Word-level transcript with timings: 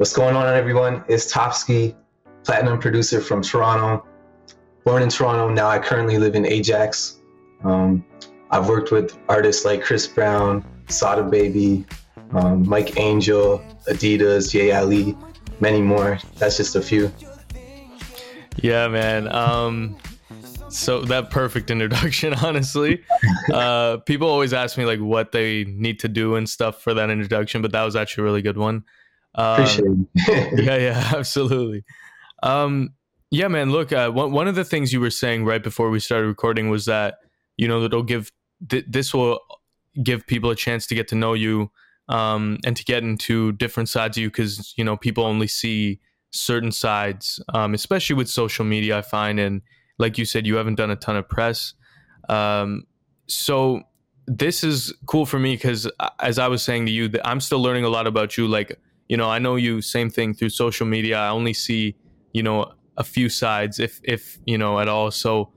What's 0.00 0.14
going 0.14 0.34
on, 0.34 0.46
everyone? 0.46 1.04
It's 1.08 1.30
Txpski, 1.30 1.94
platinum 2.42 2.78
producer 2.78 3.20
from 3.20 3.42
Toronto. 3.42 4.02
Born 4.82 5.02
in 5.02 5.10
Toronto, 5.10 5.50
now 5.50 5.68
I 5.68 5.78
currently 5.78 6.16
live 6.16 6.34
in 6.34 6.46
Ajax. 6.46 7.18
Um, 7.64 8.02
I've 8.50 8.66
worked 8.66 8.92
with 8.92 9.14
artists 9.28 9.66
like 9.66 9.82
Chris 9.82 10.06
Brown, 10.06 10.64
Sada 10.88 11.22
Baby, 11.22 11.84
um, 12.32 12.66
Mike 12.66 12.98
Angel, 12.98 13.62
Adidas, 13.90 14.54
Ye 14.54 14.72
Ali, 14.72 15.14
many 15.60 15.82
more. 15.82 16.18
That's 16.38 16.56
just 16.56 16.76
a 16.76 16.80
few. 16.80 17.12
Yeah, 18.56 18.88
man. 18.88 19.30
Um, 19.30 19.98
so 20.70 21.02
that 21.02 21.28
perfect 21.28 21.70
introduction, 21.70 22.32
honestly. 22.42 23.04
Uh, 23.52 23.98
people 23.98 24.30
always 24.30 24.54
ask 24.54 24.78
me 24.78 24.86
like 24.86 25.00
what 25.00 25.32
they 25.32 25.64
need 25.64 26.00
to 26.00 26.08
do 26.08 26.36
and 26.36 26.48
stuff 26.48 26.80
for 26.80 26.94
that 26.94 27.10
introduction, 27.10 27.60
but 27.60 27.72
that 27.72 27.84
was 27.84 27.96
actually 27.96 28.22
a 28.22 28.24
really 28.24 28.40
good 28.40 28.56
one. 28.56 28.82
Um, 29.34 29.54
Appreciate 29.54 29.84
it. 29.84 30.64
yeah, 30.64 30.76
yeah, 30.76 31.10
absolutely. 31.16 31.84
Um, 32.42 32.94
yeah, 33.30 33.48
man. 33.48 33.70
Look, 33.70 33.92
uh, 33.92 34.10
one 34.10 34.32
one 34.32 34.48
of 34.48 34.54
the 34.54 34.64
things 34.64 34.92
you 34.92 35.00
were 35.00 35.10
saying 35.10 35.44
right 35.44 35.62
before 35.62 35.90
we 35.90 36.00
started 36.00 36.26
recording 36.26 36.68
was 36.68 36.86
that 36.86 37.18
you 37.56 37.68
know 37.68 37.80
that'll 37.80 38.02
give 38.02 38.30
th- 38.68 38.86
this 38.88 39.14
will 39.14 39.40
give 40.02 40.26
people 40.26 40.50
a 40.50 40.56
chance 40.56 40.86
to 40.86 40.94
get 40.94 41.08
to 41.08 41.14
know 41.14 41.34
you 41.34 41.70
um, 42.08 42.58
and 42.64 42.76
to 42.76 42.84
get 42.84 43.02
into 43.02 43.52
different 43.52 43.88
sides 43.88 44.16
of 44.16 44.22
you 44.22 44.28
because 44.28 44.74
you 44.76 44.84
know 44.84 44.96
people 44.96 45.24
only 45.24 45.46
see 45.46 46.00
certain 46.32 46.72
sides, 46.72 47.40
um, 47.54 47.74
especially 47.74 48.16
with 48.16 48.28
social 48.28 48.64
media. 48.64 48.98
I 48.98 49.02
find, 49.02 49.38
and 49.38 49.62
like 49.98 50.18
you 50.18 50.24
said, 50.24 50.46
you 50.46 50.56
haven't 50.56 50.76
done 50.76 50.90
a 50.90 50.96
ton 50.96 51.16
of 51.16 51.28
press, 51.28 51.74
um, 52.28 52.84
so 53.28 53.82
this 54.26 54.62
is 54.62 54.92
cool 55.06 55.26
for 55.26 55.38
me 55.38 55.54
because 55.54 55.88
uh, 56.00 56.10
as 56.18 56.38
I 56.38 56.48
was 56.48 56.62
saying 56.62 56.86
to 56.86 56.92
you, 56.92 57.10
I'm 57.24 57.40
still 57.40 57.60
learning 57.60 57.84
a 57.84 57.88
lot 57.88 58.06
about 58.06 58.36
you. 58.36 58.48
Like 58.48 58.78
you 59.10 59.16
know, 59.16 59.28
I 59.28 59.40
know 59.40 59.56
you 59.56 59.82
same 59.82 60.08
thing 60.08 60.34
through 60.34 60.50
social 60.50 60.86
media. 60.86 61.18
I 61.18 61.30
only 61.30 61.52
see 61.52 61.96
you 62.32 62.44
know 62.44 62.72
a 62.96 63.02
few 63.02 63.28
sides, 63.28 63.80
if 63.80 64.00
if 64.04 64.38
you 64.46 64.56
know 64.56 64.78
at 64.78 64.86
all. 64.86 65.10
So, 65.10 65.52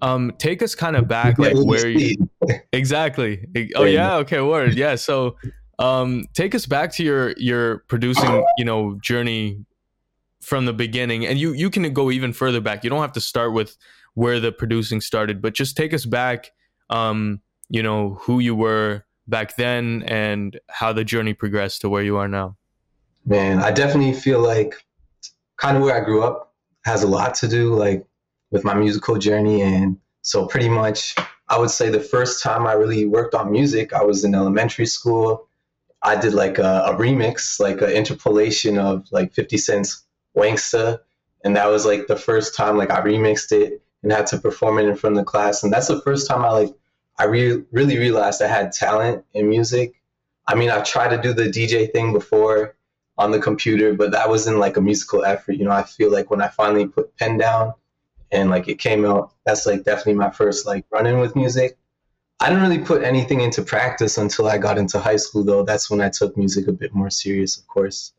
um, 0.00 0.32
take 0.38 0.62
us 0.62 0.74
kind 0.74 0.96
of 0.96 1.06
back, 1.06 1.38
like 1.38 1.54
where 1.56 1.90
you 1.90 2.16
exactly. 2.72 3.44
Oh 3.76 3.84
yeah, 3.84 4.16
okay, 4.16 4.40
word, 4.40 4.74
yeah. 4.74 4.94
So, 4.94 5.36
um, 5.78 6.24
take 6.32 6.54
us 6.54 6.64
back 6.64 6.90
to 6.92 7.04
your 7.04 7.32
your 7.36 7.80
producing, 7.88 8.42
you 8.56 8.64
know, 8.64 8.98
journey 9.02 9.66
from 10.40 10.64
the 10.64 10.72
beginning, 10.72 11.26
and 11.26 11.38
you 11.38 11.52
you 11.52 11.68
can 11.68 11.92
go 11.92 12.10
even 12.10 12.32
further 12.32 12.62
back. 12.62 12.82
You 12.82 12.88
don't 12.88 13.02
have 13.02 13.12
to 13.12 13.20
start 13.20 13.52
with 13.52 13.76
where 14.14 14.40
the 14.40 14.52
producing 14.52 15.02
started, 15.02 15.42
but 15.42 15.52
just 15.52 15.76
take 15.76 15.92
us 15.92 16.06
back. 16.06 16.50
Um, 16.88 17.42
you 17.68 17.82
know 17.82 18.14
who 18.22 18.38
you 18.38 18.54
were 18.54 19.04
back 19.28 19.56
then 19.56 20.02
and 20.06 20.58
how 20.70 20.94
the 20.94 21.04
journey 21.04 21.34
progressed 21.34 21.82
to 21.82 21.90
where 21.90 22.02
you 22.02 22.16
are 22.16 22.28
now. 22.28 22.56
Man, 23.26 23.58
I 23.58 23.72
definitely 23.72 24.12
feel 24.12 24.40
like 24.40 24.76
kind 25.56 25.76
of 25.76 25.82
where 25.82 26.00
I 26.00 26.04
grew 26.04 26.22
up 26.22 26.54
has 26.84 27.02
a 27.02 27.08
lot 27.08 27.34
to 27.36 27.48
do 27.48 27.74
like 27.74 28.06
with 28.52 28.62
my 28.62 28.72
musical 28.72 29.18
journey 29.18 29.62
and 29.62 29.98
so 30.22 30.46
pretty 30.46 30.68
much 30.68 31.16
I 31.48 31.58
would 31.58 31.70
say 31.70 31.90
the 31.90 32.00
first 32.00 32.40
time 32.40 32.66
I 32.66 32.72
really 32.74 33.04
worked 33.04 33.34
on 33.34 33.50
music, 33.50 33.92
I 33.92 34.02
was 34.04 34.24
in 34.24 34.34
elementary 34.34 34.86
school. 34.86 35.48
I 36.02 36.14
did 36.16 36.34
like 36.34 36.58
a, 36.58 36.84
a 36.86 36.94
remix, 36.94 37.58
like 37.58 37.82
an 37.82 37.90
interpolation 37.90 38.78
of 38.78 39.06
like 39.10 39.32
50 39.32 39.58
Cent's 39.58 40.04
Wanksta. 40.36 41.00
And 41.44 41.56
that 41.56 41.66
was 41.66 41.84
like 41.84 42.06
the 42.06 42.16
first 42.16 42.54
time 42.54 42.76
like 42.76 42.90
I 42.90 43.00
remixed 43.00 43.50
it 43.50 43.82
and 44.02 44.12
had 44.12 44.26
to 44.28 44.38
perform 44.38 44.78
it 44.78 44.86
in 44.86 44.94
front 44.94 45.16
of 45.16 45.20
the 45.20 45.30
class. 45.30 45.64
And 45.64 45.72
that's 45.72 45.88
the 45.88 46.00
first 46.02 46.28
time 46.28 46.44
I 46.44 46.50
like 46.50 46.74
I 47.18 47.24
re- 47.24 47.64
really 47.72 47.98
realized 47.98 48.40
I 48.40 48.46
had 48.46 48.70
talent 48.70 49.24
in 49.34 49.48
music. 49.48 50.00
I 50.46 50.54
mean, 50.54 50.70
I've 50.70 50.84
tried 50.84 51.16
to 51.16 51.20
do 51.20 51.32
the 51.32 51.48
DJ 51.48 51.90
thing 51.90 52.12
before 52.12 52.75
on 53.18 53.30
the 53.30 53.38
computer, 53.38 53.94
but 53.94 54.12
that 54.12 54.28
wasn't 54.28 54.58
like 54.58 54.76
a 54.76 54.80
musical 54.80 55.24
effort. 55.24 55.52
You 55.52 55.64
know, 55.64 55.70
I 55.70 55.82
feel 55.82 56.12
like 56.12 56.30
when 56.30 56.42
I 56.42 56.48
finally 56.48 56.86
put 56.86 57.16
pen 57.16 57.38
down 57.38 57.74
and 58.30 58.50
like 58.50 58.68
it 58.68 58.78
came 58.78 59.04
out, 59.04 59.32
that's 59.44 59.66
like 59.66 59.84
definitely 59.84 60.14
my 60.14 60.30
first 60.30 60.66
like 60.66 60.84
run 60.90 61.06
in 61.06 61.18
with 61.18 61.36
music. 61.36 61.78
I 62.38 62.50
didn't 62.50 62.62
really 62.62 62.84
put 62.84 63.02
anything 63.02 63.40
into 63.40 63.62
practice 63.62 64.18
until 64.18 64.46
I 64.46 64.58
got 64.58 64.76
into 64.76 64.98
high 64.98 65.16
school 65.16 65.42
though. 65.44 65.62
That's 65.62 65.90
when 65.90 66.02
I 66.02 66.10
took 66.10 66.36
music 66.36 66.68
a 66.68 66.72
bit 66.72 66.94
more 66.94 67.08
serious, 67.08 67.56
of 67.56 67.66
course. 67.66 68.12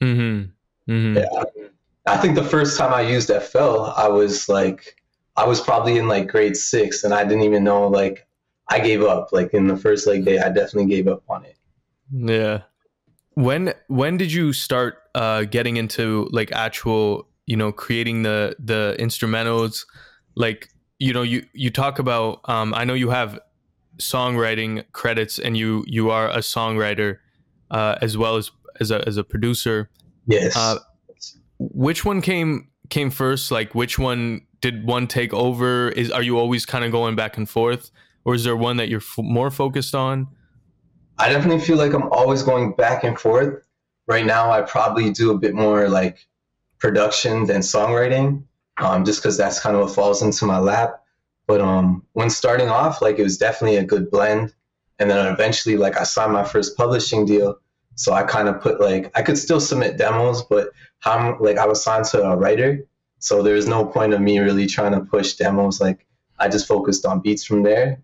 Mm-hmm. 0.00 0.92
Mm-hmm. 0.92 1.16
Yeah. 1.16 1.66
I 2.06 2.16
think 2.18 2.36
the 2.36 2.44
first 2.44 2.78
time 2.78 2.94
I 2.94 3.00
used 3.00 3.32
FL, 3.32 3.92
I 3.96 4.06
was 4.06 4.48
like 4.48 5.02
I 5.36 5.44
was 5.44 5.60
probably 5.60 5.98
in 5.98 6.06
like 6.06 6.28
grade 6.28 6.56
6 6.56 7.02
and 7.02 7.12
I 7.12 7.24
didn't 7.24 7.42
even 7.42 7.64
know 7.64 7.88
like 7.88 8.28
I 8.68 8.78
gave 8.78 9.02
up. 9.02 9.32
Like 9.32 9.52
in 9.52 9.66
the 9.66 9.76
first 9.76 10.06
like 10.06 10.24
day 10.24 10.38
I 10.38 10.48
definitely 10.48 10.86
gave 10.86 11.08
up 11.08 11.24
on 11.28 11.44
it. 11.44 11.56
Yeah. 12.12 12.62
When 13.36 13.74
when 13.88 14.16
did 14.16 14.32
you 14.32 14.52
start 14.52 14.96
uh, 15.14 15.44
getting 15.44 15.76
into 15.76 16.26
like 16.32 16.50
actual, 16.52 17.28
you 17.44 17.56
know, 17.56 17.70
creating 17.70 18.22
the 18.22 18.56
the 18.58 18.96
instrumentals? 18.98 19.84
Like, 20.34 20.70
you 20.98 21.12
know, 21.12 21.22
you 21.22 21.44
you 21.52 21.70
talk 21.70 21.98
about. 21.98 22.40
Um, 22.46 22.72
I 22.74 22.84
know 22.84 22.94
you 22.94 23.10
have 23.10 23.38
songwriting 23.98 24.84
credits, 24.92 25.38
and 25.38 25.54
you 25.54 25.84
you 25.86 26.10
are 26.10 26.30
a 26.30 26.38
songwriter 26.38 27.18
uh, 27.70 27.96
as 28.00 28.16
well 28.16 28.36
as 28.36 28.50
as 28.80 28.90
a 28.90 29.06
as 29.06 29.18
a 29.18 29.24
producer. 29.24 29.90
Yes. 30.26 30.56
Uh, 30.56 30.78
which 31.58 32.06
one 32.06 32.22
came 32.22 32.68
came 32.88 33.10
first? 33.10 33.50
Like, 33.50 33.74
which 33.74 33.98
one 33.98 34.46
did 34.62 34.86
one 34.86 35.06
take 35.06 35.34
over? 35.34 35.90
Is 35.90 36.10
are 36.10 36.22
you 36.22 36.38
always 36.38 36.64
kind 36.64 36.86
of 36.86 36.90
going 36.90 37.16
back 37.16 37.36
and 37.36 37.46
forth, 37.48 37.90
or 38.24 38.34
is 38.34 38.44
there 38.44 38.56
one 38.56 38.78
that 38.78 38.88
you're 38.88 39.00
f- 39.00 39.18
more 39.18 39.50
focused 39.50 39.94
on? 39.94 40.28
I 41.18 41.30
definitely 41.30 41.64
feel 41.64 41.76
like 41.76 41.94
I'm 41.94 42.10
always 42.12 42.42
going 42.42 42.72
back 42.72 43.04
and 43.04 43.18
forth. 43.18 43.62
Right 44.06 44.26
now, 44.26 44.50
I 44.50 44.62
probably 44.62 45.10
do 45.10 45.30
a 45.30 45.38
bit 45.38 45.54
more 45.54 45.88
like 45.88 46.26
production 46.78 47.46
than 47.46 47.62
songwriting, 47.62 48.44
um, 48.76 49.04
just 49.04 49.20
because 49.20 49.36
that's 49.36 49.58
kind 49.60 49.74
of 49.74 49.82
what 49.82 49.94
falls 49.94 50.22
into 50.22 50.44
my 50.44 50.58
lap. 50.58 51.02
But 51.46 51.60
um, 51.60 52.04
when 52.12 52.28
starting 52.28 52.68
off, 52.68 53.00
like 53.00 53.18
it 53.18 53.22
was 53.22 53.38
definitely 53.38 53.78
a 53.78 53.84
good 53.84 54.10
blend. 54.10 54.54
And 54.98 55.10
then 55.10 55.32
eventually, 55.32 55.76
like 55.76 55.98
I 55.98 56.04
signed 56.04 56.32
my 56.32 56.44
first 56.44 56.76
publishing 56.76 57.26
deal, 57.26 57.58
so 57.96 58.12
I 58.12 58.22
kind 58.22 58.48
of 58.48 58.60
put 58.60 58.80
like 58.80 59.10
I 59.14 59.22
could 59.22 59.38
still 59.38 59.60
submit 59.60 59.98
demos, 59.98 60.42
but 60.42 60.70
how 61.00 61.36
like 61.40 61.58
I 61.58 61.66
was 61.66 61.82
signed 61.82 62.06
to 62.06 62.22
a 62.22 62.36
writer, 62.36 62.86
so 63.18 63.42
there 63.42 63.54
was 63.54 63.68
no 63.68 63.84
point 63.84 64.14
of 64.14 64.20
me 64.20 64.38
really 64.38 64.66
trying 64.66 64.92
to 64.92 65.00
push 65.00 65.34
demos. 65.34 65.80
Like 65.80 66.06
I 66.38 66.48
just 66.48 66.66
focused 66.66 67.04
on 67.04 67.20
beats 67.20 67.44
from 67.44 67.62
there. 67.62 68.00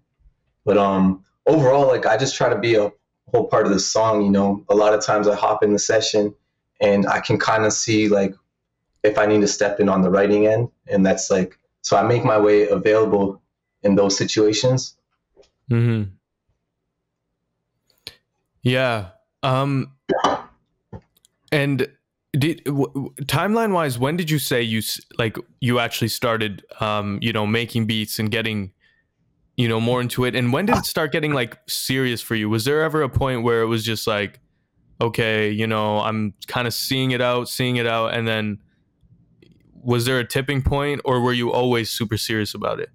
But 0.64 0.78
um, 0.78 1.24
overall, 1.46 1.86
like 1.86 2.06
I 2.06 2.16
just 2.16 2.36
try 2.36 2.48
to 2.48 2.58
be 2.58 2.74
a 2.74 2.92
whole 3.28 3.46
part 3.46 3.66
of 3.66 3.72
the 3.72 3.80
song. 3.80 4.22
You 4.22 4.30
know, 4.30 4.64
a 4.68 4.74
lot 4.74 4.94
of 4.94 5.04
times 5.04 5.28
I 5.28 5.34
hop 5.34 5.62
in 5.62 5.72
the 5.72 5.78
session 5.78 6.34
and 6.80 7.06
I 7.06 7.20
can 7.20 7.38
kind 7.38 7.64
of 7.64 7.72
see 7.72 8.08
like 8.08 8.34
if 9.02 9.18
I 9.18 9.26
need 9.26 9.40
to 9.40 9.48
step 9.48 9.80
in 9.80 9.88
on 9.88 10.02
the 10.02 10.10
writing 10.10 10.46
end, 10.46 10.68
and 10.88 11.04
that's 11.04 11.30
like 11.30 11.58
so 11.80 11.96
I 11.96 12.02
make 12.02 12.24
my 12.24 12.38
way 12.38 12.68
available 12.68 13.42
in 13.82 13.94
those 13.94 14.16
situations. 14.16 14.96
Hmm. 15.68 16.04
Yeah. 18.62 19.08
Um. 19.42 19.92
And 21.50 21.88
did 22.32 22.64
w- 22.64 23.12
timeline 23.22 23.72
wise, 23.72 23.98
when 23.98 24.16
did 24.16 24.30
you 24.30 24.38
say 24.38 24.62
you 24.62 24.82
like 25.18 25.36
you 25.60 25.78
actually 25.78 26.08
started, 26.08 26.64
um, 26.80 27.18
you 27.20 27.32
know, 27.32 27.46
making 27.46 27.86
beats 27.86 28.18
and 28.18 28.30
getting 28.30 28.72
you 29.56 29.68
know 29.68 29.80
more 29.80 30.00
into 30.00 30.24
it. 30.24 30.34
And 30.34 30.52
when 30.52 30.66
did 30.66 30.76
it 30.76 30.86
start 30.86 31.12
getting 31.12 31.32
like 31.32 31.58
serious 31.68 32.20
for 32.20 32.34
you? 32.34 32.48
Was 32.48 32.64
there 32.64 32.82
ever 32.82 33.02
a 33.02 33.08
point 33.08 33.42
where 33.42 33.62
it 33.62 33.66
was 33.66 33.84
just 33.84 34.06
like 34.06 34.40
okay 35.02 35.50
you 35.50 35.66
know 35.66 35.98
i'm 35.98 36.32
kind 36.46 36.68
of 36.68 36.72
seeing 36.72 37.10
it 37.10 37.20
out 37.20 37.48
seeing 37.48 37.76
it 37.76 37.86
out 37.86 38.14
and 38.14 38.26
then 38.26 38.58
was 39.82 40.04
there 40.04 40.20
a 40.20 40.24
tipping 40.24 40.62
point 40.62 41.00
or 41.04 41.20
were 41.20 41.32
you 41.32 41.50
always 41.50 41.90
super 41.90 42.16
serious 42.16 42.54
about 42.54 42.78
it? 42.78 42.88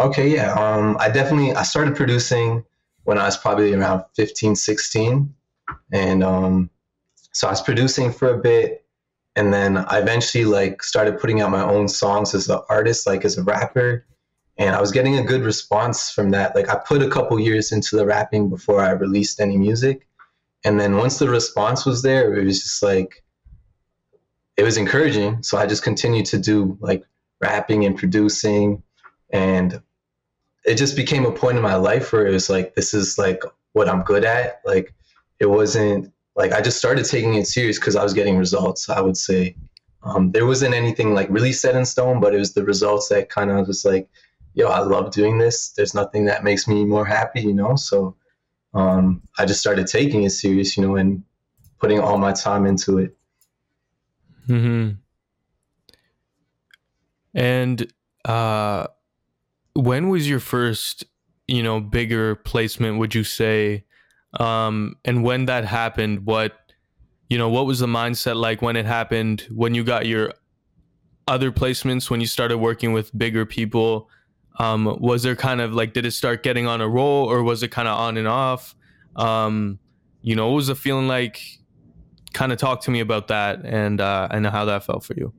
Okay 0.00 0.28
yeah 0.28 0.54
um 0.54 0.96
i 0.98 1.10
definitely 1.10 1.52
i 1.52 1.62
started 1.62 1.94
producing 1.94 2.64
when 3.04 3.18
i 3.18 3.26
was 3.26 3.36
probably 3.36 3.74
around 3.74 4.02
15 4.16 4.56
16 4.56 5.34
and 5.92 6.24
um 6.24 6.70
so 7.32 7.46
i 7.46 7.50
was 7.50 7.60
producing 7.60 8.10
for 8.10 8.28
a 8.32 8.38
bit 8.38 8.86
and 9.36 9.52
then 9.52 9.76
i 9.76 9.98
eventually 9.98 10.46
like 10.46 10.82
started 10.82 11.20
putting 11.20 11.42
out 11.42 11.50
my 11.50 11.62
own 11.62 11.86
songs 11.86 12.34
as 12.34 12.48
an 12.48 12.60
artist 12.70 13.06
like 13.06 13.26
as 13.26 13.36
a 13.36 13.42
rapper 13.42 14.06
and 14.62 14.76
I 14.76 14.80
was 14.80 14.92
getting 14.92 15.18
a 15.18 15.24
good 15.24 15.42
response 15.42 16.12
from 16.12 16.30
that. 16.30 16.54
Like 16.54 16.68
I 16.68 16.76
put 16.76 17.02
a 17.02 17.10
couple 17.10 17.38
years 17.40 17.72
into 17.72 17.96
the 17.96 18.06
rapping 18.06 18.48
before 18.48 18.80
I 18.80 18.90
released 18.90 19.40
any 19.40 19.56
music, 19.56 20.06
and 20.64 20.78
then 20.78 20.96
once 20.96 21.18
the 21.18 21.28
response 21.28 21.84
was 21.84 22.02
there, 22.02 22.36
it 22.36 22.44
was 22.44 22.62
just 22.62 22.80
like 22.80 23.24
it 24.56 24.62
was 24.62 24.76
encouraging. 24.76 25.42
So 25.42 25.58
I 25.58 25.66
just 25.66 25.82
continued 25.82 26.26
to 26.26 26.38
do 26.38 26.78
like 26.80 27.02
rapping 27.40 27.84
and 27.84 27.98
producing, 27.98 28.84
and 29.30 29.82
it 30.64 30.76
just 30.76 30.94
became 30.94 31.26
a 31.26 31.32
point 31.32 31.56
in 31.56 31.62
my 31.62 31.74
life 31.74 32.12
where 32.12 32.24
it 32.24 32.32
was 32.32 32.48
like 32.48 32.76
this 32.76 32.94
is 32.94 33.18
like 33.18 33.42
what 33.72 33.88
I'm 33.88 34.02
good 34.02 34.24
at. 34.24 34.60
Like 34.64 34.94
it 35.40 35.46
wasn't 35.46 36.12
like 36.36 36.52
I 36.52 36.60
just 36.60 36.78
started 36.78 37.04
taking 37.04 37.34
it 37.34 37.48
serious 37.48 37.80
because 37.80 37.96
I 37.96 38.04
was 38.04 38.14
getting 38.14 38.38
results. 38.38 38.88
I 38.88 39.00
would 39.00 39.16
say 39.16 39.56
um, 40.04 40.30
there 40.30 40.46
wasn't 40.46 40.74
anything 40.74 41.14
like 41.14 41.28
really 41.30 41.52
set 41.52 41.74
in 41.74 41.84
stone, 41.84 42.20
but 42.20 42.32
it 42.32 42.38
was 42.38 42.54
the 42.54 42.64
results 42.64 43.08
that 43.08 43.28
kind 43.28 43.50
of 43.50 43.66
was 43.66 43.84
like 43.84 44.08
yo, 44.54 44.68
I 44.68 44.80
love 44.80 45.12
doing 45.12 45.38
this. 45.38 45.70
There's 45.70 45.94
nothing 45.94 46.26
that 46.26 46.44
makes 46.44 46.68
me 46.68 46.84
more 46.84 47.04
happy, 47.04 47.40
you 47.42 47.54
know? 47.54 47.76
So 47.76 48.16
um, 48.74 49.22
I 49.38 49.46
just 49.46 49.60
started 49.60 49.86
taking 49.86 50.24
it 50.24 50.30
serious, 50.30 50.76
you 50.76 50.82
know, 50.82 50.96
and 50.96 51.22
putting 51.78 52.00
all 52.00 52.18
my 52.18 52.32
time 52.32 52.66
into 52.66 52.98
it. 52.98 53.16
Hmm. 54.46 54.90
And 57.34 57.92
uh, 58.24 58.88
when 59.74 60.08
was 60.08 60.28
your 60.28 60.40
first, 60.40 61.04
you 61.48 61.62
know, 61.62 61.80
bigger 61.80 62.34
placement? 62.34 62.98
Would 62.98 63.14
you 63.14 63.24
say? 63.24 63.84
Um, 64.38 64.96
and 65.04 65.22
when 65.22 65.46
that 65.46 65.64
happened, 65.64 66.26
what, 66.26 66.58
you 67.28 67.38
know, 67.38 67.48
what 67.48 67.66
was 67.66 67.78
the 67.78 67.86
mindset 67.86 68.36
like 68.36 68.62
when 68.62 68.76
it 68.76 68.86
happened? 68.86 69.46
When 69.50 69.74
you 69.74 69.84
got 69.84 70.06
your 70.06 70.34
other 71.26 71.50
placements? 71.50 72.10
When 72.10 72.20
you 72.20 72.26
started 72.26 72.58
working 72.58 72.92
with 72.92 73.16
bigger 73.16 73.46
people? 73.46 74.10
Um, 74.58 74.98
was 75.00 75.22
there 75.22 75.36
kind 75.36 75.60
of 75.60 75.72
like 75.72 75.92
did 75.92 76.04
it 76.04 76.12
start 76.12 76.42
getting 76.42 76.66
on 76.66 76.80
a 76.80 76.88
roll, 76.88 77.30
or 77.30 77.42
was 77.42 77.62
it 77.62 77.68
kind 77.68 77.88
of 77.88 77.98
on 77.98 78.16
and 78.16 78.28
off? 78.28 78.74
Um, 79.16 79.78
you 80.20 80.36
know, 80.36 80.48
what 80.48 80.56
was 80.56 80.66
the 80.66 80.74
feeling 80.74 81.08
like? 81.08 81.40
Kind 82.32 82.52
of 82.52 82.58
talk 82.58 82.82
to 82.82 82.90
me 82.90 83.00
about 83.00 83.28
that 83.28 83.64
and 83.64 84.00
uh, 84.00 84.28
and 84.30 84.46
how 84.46 84.64
that 84.64 84.84
felt 84.84 85.04
for 85.04 85.14
you. 85.14 85.32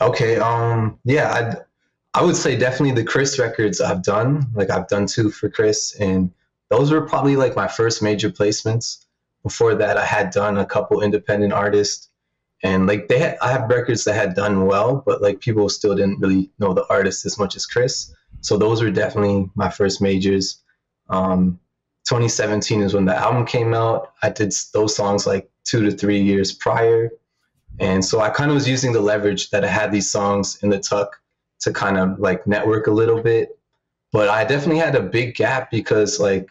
Okay. 0.00 0.36
Um. 0.36 0.98
Yeah. 1.04 1.32
I 1.32 2.20
I 2.20 2.24
would 2.24 2.36
say 2.36 2.56
definitely 2.56 3.00
the 3.00 3.04
Chris 3.04 3.38
records 3.38 3.80
I've 3.80 4.02
done. 4.02 4.46
Like 4.54 4.70
I've 4.70 4.88
done 4.88 5.06
two 5.06 5.30
for 5.30 5.48
Chris, 5.48 5.94
and 6.00 6.32
those 6.70 6.90
were 6.90 7.02
probably 7.02 7.36
like 7.36 7.56
my 7.56 7.68
first 7.68 8.02
major 8.02 8.30
placements. 8.30 9.04
Before 9.42 9.74
that, 9.74 9.96
I 9.96 10.04
had 10.04 10.30
done 10.30 10.58
a 10.58 10.66
couple 10.66 11.00
independent 11.00 11.52
artists, 11.52 12.08
and 12.62 12.86
like 12.86 13.08
they 13.08 13.18
had, 13.18 13.38
I 13.40 13.52
have 13.52 13.70
records 13.70 14.04
that 14.04 14.14
had 14.14 14.34
done 14.34 14.66
well, 14.66 15.02
but 15.06 15.22
like 15.22 15.40
people 15.40 15.68
still 15.68 15.94
didn't 15.94 16.20
really 16.20 16.50
know 16.58 16.74
the 16.74 16.86
artist 16.90 17.24
as 17.24 17.38
much 17.38 17.56
as 17.56 17.66
Chris. 17.66 18.12
So 18.40 18.56
those 18.56 18.82
were 18.82 18.90
definitely 18.90 19.50
my 19.54 19.68
first 19.68 20.00
majors. 20.00 20.62
Um, 21.08 21.58
2017 22.08 22.82
is 22.82 22.94
when 22.94 23.04
the 23.04 23.14
album 23.14 23.44
came 23.44 23.74
out. 23.74 24.12
I 24.22 24.30
did 24.30 24.54
those 24.72 24.96
songs 24.96 25.26
like 25.26 25.50
two 25.64 25.84
to 25.84 25.90
three 25.90 26.20
years 26.20 26.52
prior. 26.52 27.10
And 27.80 28.04
so 28.04 28.20
I 28.20 28.30
kind 28.30 28.50
of 28.50 28.54
was 28.54 28.68
using 28.68 28.92
the 28.92 29.00
leverage 29.00 29.50
that 29.50 29.64
I 29.64 29.68
had 29.68 29.92
these 29.92 30.10
songs 30.10 30.58
in 30.62 30.70
the 30.70 30.78
tuck 30.78 31.20
to 31.60 31.72
kind 31.72 31.98
of 31.98 32.18
like 32.18 32.46
network 32.46 32.86
a 32.86 32.92
little 32.92 33.22
bit. 33.22 33.58
But 34.10 34.28
I 34.28 34.44
definitely 34.44 34.78
had 34.78 34.94
a 34.94 35.02
big 35.02 35.34
gap 35.34 35.70
because 35.70 36.18
like 36.18 36.48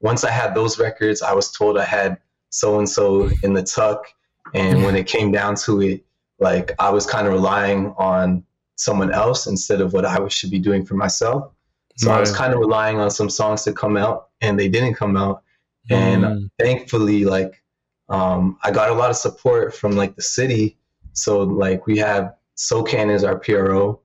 once 0.00 0.24
I 0.24 0.30
had 0.30 0.54
those 0.54 0.78
records, 0.78 1.22
I 1.22 1.32
was 1.32 1.52
told 1.52 1.78
I 1.78 1.84
had 1.84 2.18
so 2.50 2.78
and 2.78 2.88
so 2.88 3.30
in 3.42 3.54
the 3.54 3.62
tuck. 3.62 4.06
And 4.54 4.82
when 4.82 4.96
it 4.96 5.06
came 5.06 5.30
down 5.30 5.54
to 5.66 5.80
it, 5.82 6.04
like 6.40 6.72
I 6.78 6.90
was 6.90 7.06
kind 7.06 7.26
of 7.26 7.32
relying 7.32 7.94
on 7.96 8.44
someone 8.80 9.12
else 9.12 9.46
instead 9.46 9.80
of 9.80 9.92
what 9.92 10.06
I 10.06 10.26
should 10.28 10.50
be 10.50 10.58
doing 10.58 10.84
for 10.84 10.94
myself. 10.94 11.52
So 11.96 12.08
right. 12.08 12.16
I 12.16 12.20
was 12.20 12.34
kind 12.34 12.54
of 12.54 12.60
relying 12.60 12.98
on 12.98 13.10
some 13.10 13.28
songs 13.28 13.62
to 13.64 13.72
come 13.72 13.96
out 13.96 14.28
and 14.40 14.58
they 14.58 14.68
didn't 14.68 14.94
come 14.94 15.16
out. 15.16 15.42
And 15.90 16.24
mm. 16.24 16.50
thankfully, 16.58 17.24
like, 17.24 17.62
um, 18.08 18.58
I 18.64 18.70
got 18.70 18.90
a 18.90 18.94
lot 18.94 19.10
of 19.10 19.16
support 19.16 19.74
from 19.74 19.92
like 19.92 20.16
the 20.16 20.22
city. 20.22 20.78
So 21.12 21.40
like 21.40 21.86
we 21.86 21.98
have 21.98 22.34
SOCAN 22.56 23.10
as 23.10 23.22
our 23.22 23.38
PRO. 23.38 24.00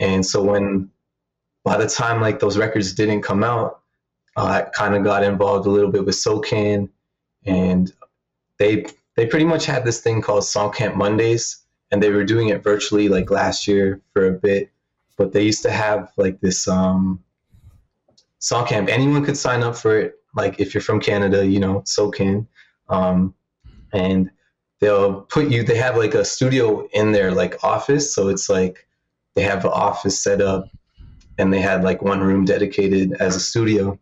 And 0.00 0.26
so 0.26 0.42
when, 0.42 0.90
by 1.64 1.76
the 1.76 1.88
time 1.88 2.20
like 2.20 2.40
those 2.40 2.58
records 2.58 2.92
didn't 2.92 3.22
come 3.22 3.44
out, 3.44 3.80
uh, 4.36 4.44
I 4.44 4.62
kind 4.74 4.96
of 4.96 5.04
got 5.04 5.22
involved 5.22 5.66
a 5.66 5.70
little 5.70 5.90
bit 5.90 6.04
with 6.04 6.16
SOCAN 6.16 6.88
and 7.44 7.92
they, 8.58 8.86
they 9.16 9.26
pretty 9.26 9.44
much 9.44 9.64
had 9.64 9.84
this 9.84 10.00
thing 10.00 10.22
called 10.22 10.44
Song 10.44 10.72
Camp 10.72 10.96
Mondays 10.96 11.64
and 11.90 12.02
they 12.02 12.10
were 12.10 12.24
doing 12.24 12.48
it 12.48 12.62
virtually 12.62 13.08
like 13.08 13.30
last 13.30 13.66
year 13.66 14.00
for 14.12 14.26
a 14.26 14.32
bit. 14.32 14.70
But 15.16 15.32
they 15.32 15.42
used 15.42 15.62
to 15.62 15.70
have 15.70 16.12
like 16.16 16.40
this 16.40 16.68
um, 16.68 17.22
song 18.38 18.66
camp. 18.66 18.88
Anyone 18.88 19.24
could 19.24 19.36
sign 19.36 19.62
up 19.62 19.76
for 19.76 19.98
it. 19.98 20.14
Like 20.34 20.60
if 20.60 20.74
you're 20.74 20.82
from 20.82 21.00
Canada, 21.00 21.46
you 21.46 21.58
know, 21.58 21.80
SOCAN. 21.80 22.46
Um, 22.88 23.34
and 23.92 24.30
they'll 24.80 25.22
put 25.22 25.50
you. 25.50 25.62
They 25.62 25.76
have 25.76 25.96
like 25.96 26.14
a 26.14 26.24
studio 26.24 26.86
in 26.92 27.12
their 27.12 27.32
like 27.32 27.64
office, 27.64 28.14
so 28.14 28.28
it's 28.28 28.48
like 28.48 28.86
they 29.34 29.42
have 29.42 29.64
an 29.64 29.72
office 29.72 30.22
set 30.22 30.40
up, 30.40 30.68
and 31.38 31.52
they 31.52 31.60
had 31.60 31.82
like 31.82 32.02
one 32.02 32.20
room 32.20 32.44
dedicated 32.44 33.14
as 33.14 33.34
a 33.34 33.40
studio, 33.40 33.98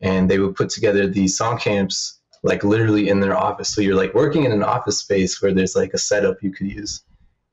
and 0.00 0.30
they 0.30 0.38
would 0.38 0.56
put 0.56 0.70
together 0.70 1.06
these 1.06 1.36
song 1.36 1.58
camps 1.58 2.18
like 2.42 2.62
literally 2.62 3.08
in 3.08 3.20
their 3.20 3.36
office. 3.36 3.74
So 3.74 3.80
you're 3.80 3.96
like 3.96 4.14
working 4.14 4.44
in 4.44 4.52
an 4.52 4.62
office 4.62 4.98
space 4.98 5.40
where 5.40 5.52
there's 5.52 5.74
like 5.74 5.94
a 5.94 5.98
setup 5.98 6.42
you 6.42 6.52
could 6.52 6.70
use 6.70 7.02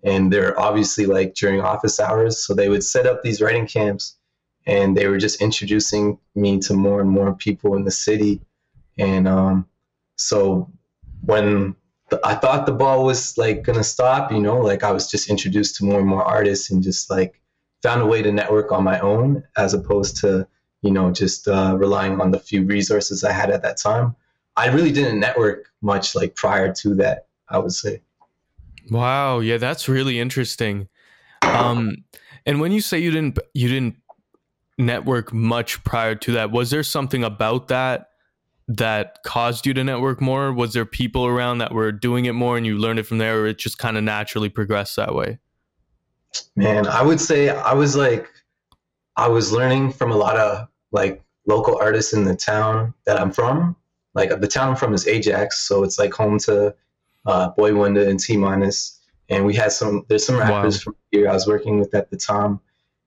and 0.06 0.32
they're 0.32 0.58
obviously 0.60 1.06
like 1.06 1.34
during 1.34 1.60
office 1.60 2.00
hours. 2.00 2.46
So 2.46 2.54
they 2.54 2.70
would 2.70 2.84
set 2.84 3.08
up 3.08 3.24
these 3.24 3.42
writing 3.42 3.68
camps 3.68 4.18
and 4.66 4.96
they 4.96 5.08
were 5.08 5.18
just 5.18 5.42
introducing 5.42 6.18
me 6.36 6.60
to 6.60 6.74
more 6.74 7.02
and 7.02 7.10
more 7.10 7.34
people 7.34 7.76
in 7.76 7.84
the 7.84 7.92
city. 7.92 8.40
And 8.98 9.28
um, 9.28 9.68
so 10.16 10.72
when 11.26 11.76
the, 12.10 12.20
i 12.24 12.36
thought 12.36 12.66
the 12.66 12.72
ball 12.72 13.04
was 13.04 13.38
like 13.38 13.64
gonna 13.64 13.84
stop 13.84 14.32
you 14.32 14.40
know 14.40 14.60
like 14.60 14.84
i 14.84 14.92
was 14.92 15.10
just 15.10 15.30
introduced 15.30 15.76
to 15.76 15.86
more 15.86 16.00
and 16.00 16.08
more 16.08 16.24
artists 16.24 16.70
and 16.70 16.84
just 16.84 17.10
like 17.10 17.42
found 17.82 18.02
a 18.02 18.06
way 18.06 18.22
to 18.22 18.32
network 18.32 18.72
on 18.72 18.84
my 18.84 19.00
own 19.00 19.44
as 19.58 19.74
opposed 19.74 20.18
to 20.18 20.48
you 20.82 20.92
know 20.92 21.12
just 21.12 21.48
uh, 21.48 21.76
relying 21.78 22.20
on 22.22 22.32
the 22.32 22.40
few 22.40 22.64
resources 22.64 23.24
i 23.24 23.32
had 23.32 23.50
at 23.50 23.62
that 23.64 23.78
time. 23.78 24.16
I 24.58 24.68
really 24.68 24.92
didn't 24.92 25.20
network 25.20 25.66
much 25.82 26.16
like 26.16 26.36
prior 26.36 26.74
to 26.74 26.96
that 26.96 27.28
i 27.50 27.58
would 27.58 27.74
say 27.74 28.02
Wow, 28.90 29.40
yeah, 29.40 29.58
that's 29.58 29.90
really 29.90 30.20
interesting. 30.20 30.88
Um, 31.42 32.04
and 32.46 32.60
when 32.60 32.72
you 32.72 32.82
say 32.82 33.00
you 33.00 33.12
didn't 33.12 33.40
you 33.54 33.68
didn't 33.68 33.96
network 34.78 35.34
much 35.34 35.84
prior 35.84 36.16
to 36.16 36.34
that, 36.34 36.52
was 36.52 36.70
there 36.70 36.84
something 36.84 37.24
about 37.24 37.68
that 37.70 38.10
that 38.68 39.20
caused 39.24 39.66
you 39.66 39.74
to 39.74 39.84
network 39.84 40.22
more? 40.22 40.52
Was 40.52 40.74
there 40.74 40.86
people 40.86 41.26
around 41.26 41.60
that 41.60 41.74
were 41.74 41.92
doing 41.92 42.26
it 42.26 42.34
more 42.34 42.58
and 42.58 42.66
you 42.66 42.78
learned 42.78 43.00
it 43.00 43.04
from 43.04 43.18
there, 43.18 43.42
or 43.42 43.48
it 43.48 43.58
just 43.58 43.78
kind 43.78 43.98
of 43.98 44.04
naturally 44.04 44.50
progressed 44.50 44.96
that 44.96 45.16
way? 45.16 45.40
Man, 46.56 46.88
I 46.88 47.02
would 47.02 47.22
say 47.22 47.50
I 47.50 47.74
was 47.74 47.96
like 47.96 48.30
I 49.16 49.28
was 49.28 49.52
learning 49.52 49.94
from 49.94 50.12
a 50.12 50.18
lot 50.18 50.38
of 50.38 50.68
like 50.92 51.24
local 51.48 51.78
artists 51.78 52.14
in 52.14 52.26
the 52.26 52.36
town 52.36 52.94
that 53.06 53.20
I'm 53.20 53.32
from. 53.32 53.76
Like 54.14 54.40
the 54.40 54.48
town 54.48 54.70
I'm 54.70 54.76
from 54.76 54.94
is 54.94 55.08
Ajax, 55.08 55.60
so 55.68 55.84
it's 55.84 55.98
like 56.00 56.14
home 56.14 56.40
to 56.40 56.76
uh, 57.26 57.50
Boi-1da 57.50 58.08
and 58.08 58.20
T 58.20 58.38
Minus, 58.38 59.00
and 59.30 59.46
we 59.46 59.54
had 59.54 59.72
some. 59.72 60.06
There's 60.08 60.26
some 60.26 60.38
rappers 60.38 60.78
wow. 60.78 60.84
from 60.84 60.96
here 61.12 61.30
I 61.30 61.34
was 61.34 61.48
working 61.48 61.80
with 61.80 61.94
at 61.94 62.10
the 62.10 62.18
time, 62.18 62.60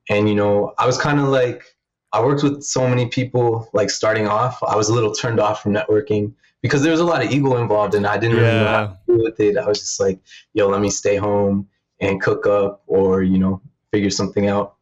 and 0.09 0.29
you 0.29 0.35
know 0.35 0.75
I 0.79 0.87
was 0.87 0.99
kind 0.99 1.20
of 1.20 1.29
like 1.29 1.65
I 2.12 2.25
worked 2.25 2.43
with 2.43 2.62
so 2.62 2.88
many 2.88 3.06
people 3.06 3.69
like 3.73 3.91
starting 3.91 4.26
off. 4.26 4.62
I 4.62 4.76
was 4.76 4.88
a 4.88 4.94
little 4.94 5.12
turned 5.12 5.41
off 5.41 5.62
from 5.62 5.75
networking 5.75 6.32
because 6.62 6.82
there 6.82 6.91
was 6.91 7.00
a 7.00 7.05
lot 7.05 7.25
of 7.25 7.31
ego 7.31 7.56
involved, 7.61 7.94
and 7.94 8.06
I 8.06 8.19
didn't 8.19 8.38
yeah. 8.38 8.43
really 8.43 8.59
know 8.59 8.67
how 8.67 8.87
to 8.87 8.99
deal 9.06 9.25
with 9.25 9.41
it. 9.41 9.56
I 9.56 9.67
was 9.67 9.81
just 9.81 10.00
like, 10.00 10.20
yo, 10.55 10.69
let 10.69 10.81
me 10.81 10.91
stay 10.91 11.17
home 11.17 11.69
and 12.01 12.20
cook 12.20 12.46
up, 12.46 12.82
or 12.87 13.22
you 13.22 13.39
know, 13.39 13.60
figure 13.93 14.10
something 14.10 14.48
out. 14.48 14.77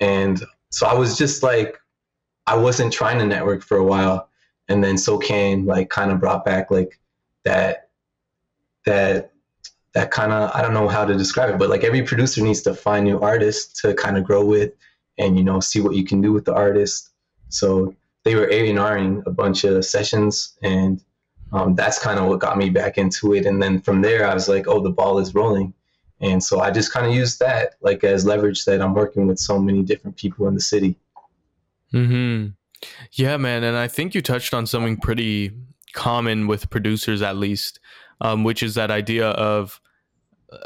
And 0.00 0.42
so 0.70 0.86
I 0.86 0.94
was 0.94 1.16
just 1.16 1.42
like, 1.42 1.78
I 2.46 2.56
wasn't 2.56 2.92
trying 2.92 3.18
to 3.18 3.26
network 3.26 3.62
for 3.62 3.78
a 3.78 3.84
while, 3.84 4.28
and 4.68 4.84
then 4.84 4.96
SOCAN 4.96 5.66
like 5.66 5.88
kind 5.88 6.10
of 6.10 6.20
brought 6.20 6.44
back 6.44 6.70
like 6.70 7.00
that 7.44 7.85
that 8.86 9.32
that 9.92 10.10
kind 10.10 10.32
of 10.32 10.50
I 10.54 10.62
don't 10.62 10.74
know 10.74 10.88
how 10.88 11.04
to 11.04 11.16
describe 11.16 11.50
it, 11.50 11.58
but 11.58 11.68
like 11.68 11.84
every 11.84 12.02
producer 12.02 12.42
needs 12.42 12.62
to 12.62 12.74
find 12.74 13.04
new 13.04 13.20
artists 13.20 13.80
to 13.82 13.94
kind 13.94 14.16
of 14.16 14.24
grow 14.24 14.44
with, 14.44 14.72
and 15.18 15.36
you 15.36 15.44
know 15.44 15.60
see 15.60 15.80
what 15.80 15.94
you 15.94 16.04
can 16.04 16.20
do 16.20 16.32
with 16.32 16.44
the 16.44 16.54
artist. 16.54 17.10
So 17.48 17.94
they 18.24 18.34
were 18.34 18.50
A 18.50 18.70
and 18.70 18.78
Ring 18.78 19.22
a 19.26 19.30
bunch 19.30 19.64
of 19.64 19.84
sessions, 19.84 20.56
and 20.62 21.02
um, 21.52 21.74
that's 21.74 21.98
kind 21.98 22.18
of 22.18 22.26
what 22.26 22.40
got 22.40 22.58
me 22.58 22.70
back 22.70 22.98
into 22.98 23.34
it. 23.34 23.46
And 23.46 23.62
then 23.62 23.80
from 23.80 24.02
there, 24.02 24.28
I 24.28 24.34
was 24.34 24.48
like, 24.48 24.66
oh, 24.66 24.82
the 24.82 24.90
ball 24.90 25.18
is 25.18 25.34
rolling, 25.34 25.72
and 26.20 26.42
so 26.42 26.60
I 26.60 26.70
just 26.70 26.92
kind 26.92 27.06
of 27.06 27.14
used 27.14 27.40
that 27.40 27.74
like 27.80 28.04
as 28.04 28.24
leverage 28.24 28.64
that 28.64 28.80
I'm 28.80 28.94
working 28.94 29.26
with 29.26 29.38
so 29.38 29.58
many 29.58 29.82
different 29.82 30.16
people 30.16 30.46
in 30.46 30.54
the 30.54 30.60
city. 30.60 30.96
Hmm. 31.90 32.48
Yeah, 33.12 33.36
man, 33.38 33.64
and 33.64 33.76
I 33.76 33.88
think 33.88 34.14
you 34.14 34.20
touched 34.20 34.52
on 34.52 34.66
something 34.66 34.98
pretty 34.98 35.52
common 35.94 36.46
with 36.46 36.68
producers, 36.68 37.22
at 37.22 37.36
least 37.36 37.80
um, 38.20 38.44
which 38.44 38.62
is 38.62 38.74
that 38.74 38.90
idea 38.90 39.28
of 39.30 39.80
uh, 40.52 40.56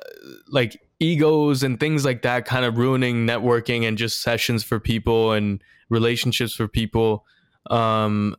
like 0.49 0.81
egos 1.01 1.63
and 1.63 1.81
things 1.81 2.05
like 2.05 2.23
that 2.23 2.45
kind 2.45 2.65
of 2.65 2.77
ruining 2.77 3.27
networking 3.27 3.87
and 3.87 3.97
just 3.97 4.23
sessions 4.23 4.63
for 4.63 4.79
people 4.79 5.33
and 5.33 5.63
relationships 5.89 6.55
for 6.55 6.69
people. 6.69 7.25
Um, 7.71 8.37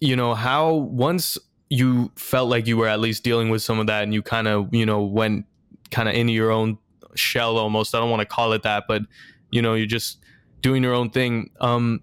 you 0.00 0.16
know, 0.16 0.34
how 0.34 0.74
once 0.74 1.38
you 1.70 2.10
felt 2.16 2.50
like 2.50 2.66
you 2.66 2.76
were 2.76 2.88
at 2.88 3.00
least 3.00 3.22
dealing 3.24 3.48
with 3.48 3.62
some 3.62 3.78
of 3.78 3.86
that 3.86 4.02
and 4.02 4.12
you 4.12 4.22
kind 4.22 4.48
of, 4.48 4.74
you 4.74 4.84
know, 4.84 5.02
went 5.02 5.46
kind 5.90 6.08
of 6.08 6.14
into 6.14 6.32
your 6.32 6.50
own 6.50 6.76
shell 7.14 7.56
almost. 7.56 7.94
I 7.94 7.98
don't 7.98 8.10
want 8.10 8.20
to 8.20 8.26
call 8.26 8.52
it 8.52 8.62
that, 8.64 8.84
but 8.88 9.02
you 9.50 9.62
know, 9.62 9.74
you're 9.74 9.86
just 9.86 10.18
doing 10.60 10.82
your 10.82 10.94
own 10.94 11.10
thing. 11.10 11.50
Um, 11.60 12.02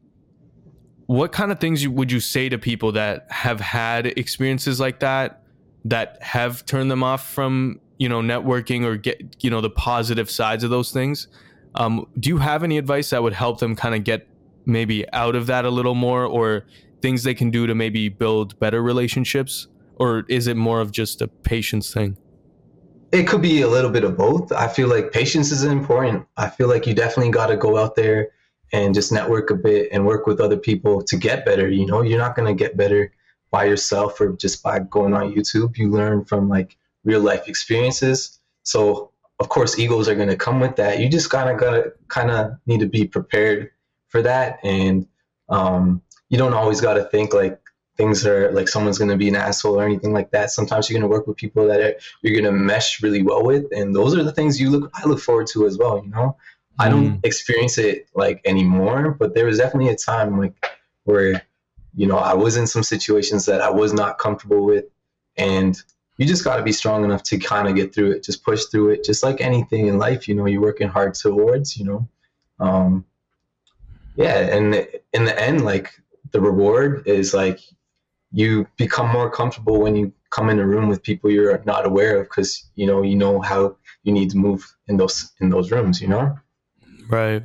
what 1.08 1.32
kind 1.32 1.52
of 1.52 1.60
things 1.60 1.88
would 1.88 2.12
you 2.12 2.20
say 2.20 2.50
to 2.50 2.58
people 2.58 2.92
that 2.94 3.26
have 3.32 3.60
had 3.60 4.06
experiences 4.06 4.80
like 4.80 5.00
that 5.00 5.44
that 5.86 6.22
have 6.22 6.66
turned 6.66 6.92
them 6.92 7.04
off 7.04 7.30
from 7.30 7.80
you 7.98 8.10
know 8.10 8.22
networking 8.22 8.84
or 8.84 8.98
get 8.98 9.44
you 9.44 9.50
know 9.50 9.62
the 9.62 9.70
positive 9.70 10.30
sides 10.30 10.64
of 10.64 10.70
those 10.70 10.92
things 10.92 11.28
um, 11.76 12.08
do 12.20 12.30
you 12.30 12.38
have 12.38 12.64
any 12.64 12.78
advice 12.78 13.12
that 13.12 13.22
would 13.22 13.34
help 13.34 13.60
them 13.60 13.76
kind 13.76 13.94
of 13.94 14.04
get 14.04 14.28
maybe 14.66 15.10
out 15.14 15.36
of 15.36 15.48
that 15.48 15.66
a 15.66 15.70
little 15.70 15.96
more 15.96 16.26
or 16.26 16.66
things 17.02 17.24
they 17.24 17.34
can 17.34 17.50
do 17.52 17.68
to 17.68 17.76
maybe 17.76 18.10
build 18.10 18.60
better 18.60 18.82
relationships 18.82 19.68
or 20.00 20.26
is 20.30 20.48
it 20.48 20.56
more 20.56 20.82
of 20.82 20.92
just 20.92 21.22
a 21.22 21.28
patience 21.28 21.94
thing? 21.94 22.18
It 23.12 23.28
could 23.28 23.42
be 23.42 23.62
a 23.62 23.68
little 23.68 23.92
bit 23.92 24.04
of 24.04 24.18
both. 24.18 24.52
I 24.52 24.68
feel 24.68 24.88
like 24.88 25.12
patience 25.12 25.52
is 25.52 25.64
important. 25.64 26.26
I 26.38 26.50
feel 26.50 26.70
like 26.70 26.88
you 26.88 26.94
definitely 26.94 27.32
got 27.32 27.48
to 27.48 27.58
go 27.58 27.78
out 27.78 27.96
there 27.96 28.30
and 28.72 28.94
just 28.94 29.12
network 29.12 29.50
a 29.50 29.56
bit 29.56 29.90
and 29.92 30.06
work 30.06 30.28
with 30.28 30.40
other 30.40 30.58
people 30.58 31.02
to 31.02 31.18
get 31.18 31.44
better. 31.44 31.68
You 31.68 31.86
know, 31.88 32.02
you're 32.02 32.20
not 32.20 32.36
going 32.36 32.48
to 32.48 32.54
get 32.54 32.78
better 32.78 33.12
by 33.52 33.66
yourself 33.66 34.20
or 34.22 34.34
just 34.34 34.62
by 34.64 34.80
going 34.80 35.14
on 35.14 35.34
YouTube. 35.34 35.78
You 35.78 35.90
learn 35.90 36.26
from 36.26 36.50
like 36.50 36.78
real 37.04 37.22
life 37.22 37.48
experiences. 37.48 38.40
So 38.64 39.12
of 39.40 39.50
course 39.50 39.80
egos 39.80 40.08
are 40.08 40.16
going 40.16 40.30
to 40.30 40.36
come 40.36 40.60
with 40.60 40.76
that. 40.76 41.00
You 41.00 41.10
just 41.10 41.30
kind 41.30 41.50
of 41.50 41.60
got 41.60 41.72
to 41.72 41.94
kind 42.08 42.30
of 42.30 42.52
need 42.66 42.82
to 42.82 42.88
be 42.88 43.06
prepared 43.06 43.72
for 44.08 44.22
that. 44.22 44.60
And 44.64 45.08
um, 45.50 46.02
you 46.30 46.38
don't 46.38 46.54
always 46.54 46.82
got 46.82 46.96
to 46.96 47.06
think 47.06 47.34
like 47.34 47.60
things 47.98 48.26
are 48.26 48.52
like 48.52 48.68
someone's 48.68 48.98
going 48.98 49.10
to 49.10 49.18
be 49.18 49.28
an 49.28 49.36
asshole 49.36 49.80
or 49.80 49.86
anything 49.86 50.14
like 50.14 50.32
that. 50.32 50.52
Sometimes 50.52 50.90
you're 50.90 51.00
going 51.00 51.10
to 51.10 51.14
work 51.14 51.28
with 51.28 51.38
people 51.38 51.68
that 51.68 51.82
are, 51.82 51.96
you're 52.22 52.40
going 52.40 52.54
to 52.54 52.58
mesh 52.58 53.02
really 53.02 53.24
well 53.24 53.44
with. 53.44 53.66
And 53.72 53.96
those 53.96 54.16
are 54.16 54.24
the 54.24 54.32
things 54.32 54.60
you 54.60 54.70
look, 54.70 54.92
I 54.94 55.06
look 55.06 55.20
forward 55.20 55.48
to 55.48 55.66
as 55.66 55.78
well. 55.78 56.02
You 56.04 56.10
know, 56.10 56.38
I 56.78 56.90
don't 56.90 57.18
mm. 57.18 57.26
experience 57.26 57.78
it 57.78 58.08
like 58.16 58.42
anymore, 58.46 59.12
but 59.12 59.36
there 59.36 59.46
was 59.46 59.58
definitely 59.58 59.92
a 59.92 59.98
time 59.98 60.38
like 60.40 60.54
where, 61.04 61.42
you 62.00 62.08
know, 62.08 62.18
I 62.18 62.34
was 62.34 62.56
in 62.56 62.66
some 62.66 62.82
situations 62.82 63.46
that 63.46 63.60
I 63.60 63.70
was 63.70 63.92
not 63.92 64.20
comfortable 64.20 64.64
with. 64.64 64.86
And 65.36 65.76
you 66.16 66.26
just 66.26 66.46
got 66.46 66.56
to 66.56 66.64
be 66.64 66.72
strong 66.72 67.04
enough 67.04 67.24
to 67.24 67.38
kind 67.38 67.68
of 67.68 67.76
get 67.76 67.94
through 67.94 68.12
it, 68.12 68.24
just 68.24 68.42
push 68.46 68.64
through 68.68 68.92
it, 68.92 69.04
just 69.04 69.22
like 69.22 69.42
anything 69.42 69.88
in 69.88 69.98
life, 69.98 70.26
you 70.26 70.34
know, 70.34 70.46
you're 70.46 70.62
working 70.62 70.88
hard 70.88 71.14
towards, 71.14 71.76
you 71.76 71.84
know. 71.84 72.08
Um, 72.62 73.04
yeah. 74.16 74.38
And 74.38 74.88
in 75.12 75.26
the 75.26 75.38
end, 75.38 75.66
like 75.66 75.92
the 76.32 76.40
reward 76.40 77.06
is 77.06 77.34
like 77.34 77.60
you 78.32 78.66
become 78.78 79.12
more 79.12 79.30
comfortable 79.30 79.82
when 79.82 79.98
you 79.98 80.14
come 80.30 80.50
in 80.50 80.60
a 80.60 80.66
room 80.66 80.88
with 80.88 81.04
people 81.04 81.30
you're 81.30 81.62
not 81.66 81.86
aware 81.86 82.22
of 82.22 82.28
because 82.30 82.70
you 82.76 82.86
know 82.86 83.02
you 83.02 83.16
know 83.16 83.42
how 83.42 83.76
you 84.04 84.14
need 84.14 84.30
to 84.30 84.38
move 84.38 84.64
in 84.88 84.96
those 84.96 85.32
in 85.42 85.50
those 85.50 85.72
rooms 85.72 86.00
you 86.00 86.08
know 86.08 86.38
Right. 87.10 87.42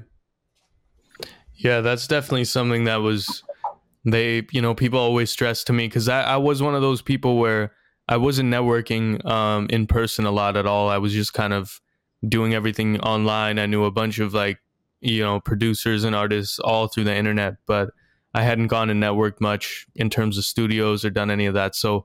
Yeah, 1.54 1.80
that's 1.80 2.06
definitely 2.06 2.44
something 2.44 2.84
that 2.84 2.96
was 2.96 3.42
they, 4.04 4.46
you 4.52 4.60
know, 4.60 4.74
people 4.74 4.98
always 4.98 5.30
stress 5.30 5.64
to 5.64 5.72
me 5.72 5.86
because 5.86 6.08
I, 6.08 6.22
I 6.22 6.36
was 6.36 6.62
one 6.62 6.74
of 6.74 6.82
those 6.82 7.02
people 7.02 7.38
where 7.38 7.72
I 8.08 8.16
wasn't 8.16 8.52
networking 8.52 9.24
um, 9.24 9.66
in 9.70 9.86
person 9.86 10.26
a 10.26 10.30
lot 10.30 10.56
at 10.56 10.66
all. 10.66 10.88
I 10.88 10.98
was 10.98 11.12
just 11.12 11.32
kind 11.32 11.52
of 11.52 11.80
doing 12.26 12.54
everything 12.54 13.00
online. 13.00 13.58
I 13.58 13.66
knew 13.66 13.84
a 13.84 13.90
bunch 13.90 14.18
of 14.18 14.34
like, 14.34 14.58
you 15.00 15.22
know, 15.22 15.40
producers 15.40 16.04
and 16.04 16.14
artists 16.14 16.58
all 16.58 16.88
through 16.88 17.04
the 17.04 17.14
internet, 17.14 17.56
but 17.66 17.90
I 18.34 18.42
hadn't 18.42 18.66
gone 18.66 18.90
and 18.90 19.02
networked 19.02 19.40
much 19.40 19.86
in 19.94 20.10
terms 20.10 20.36
of 20.38 20.44
studios 20.44 21.04
or 21.04 21.10
done 21.10 21.30
any 21.30 21.46
of 21.46 21.54
that. 21.54 21.74
So 21.74 22.04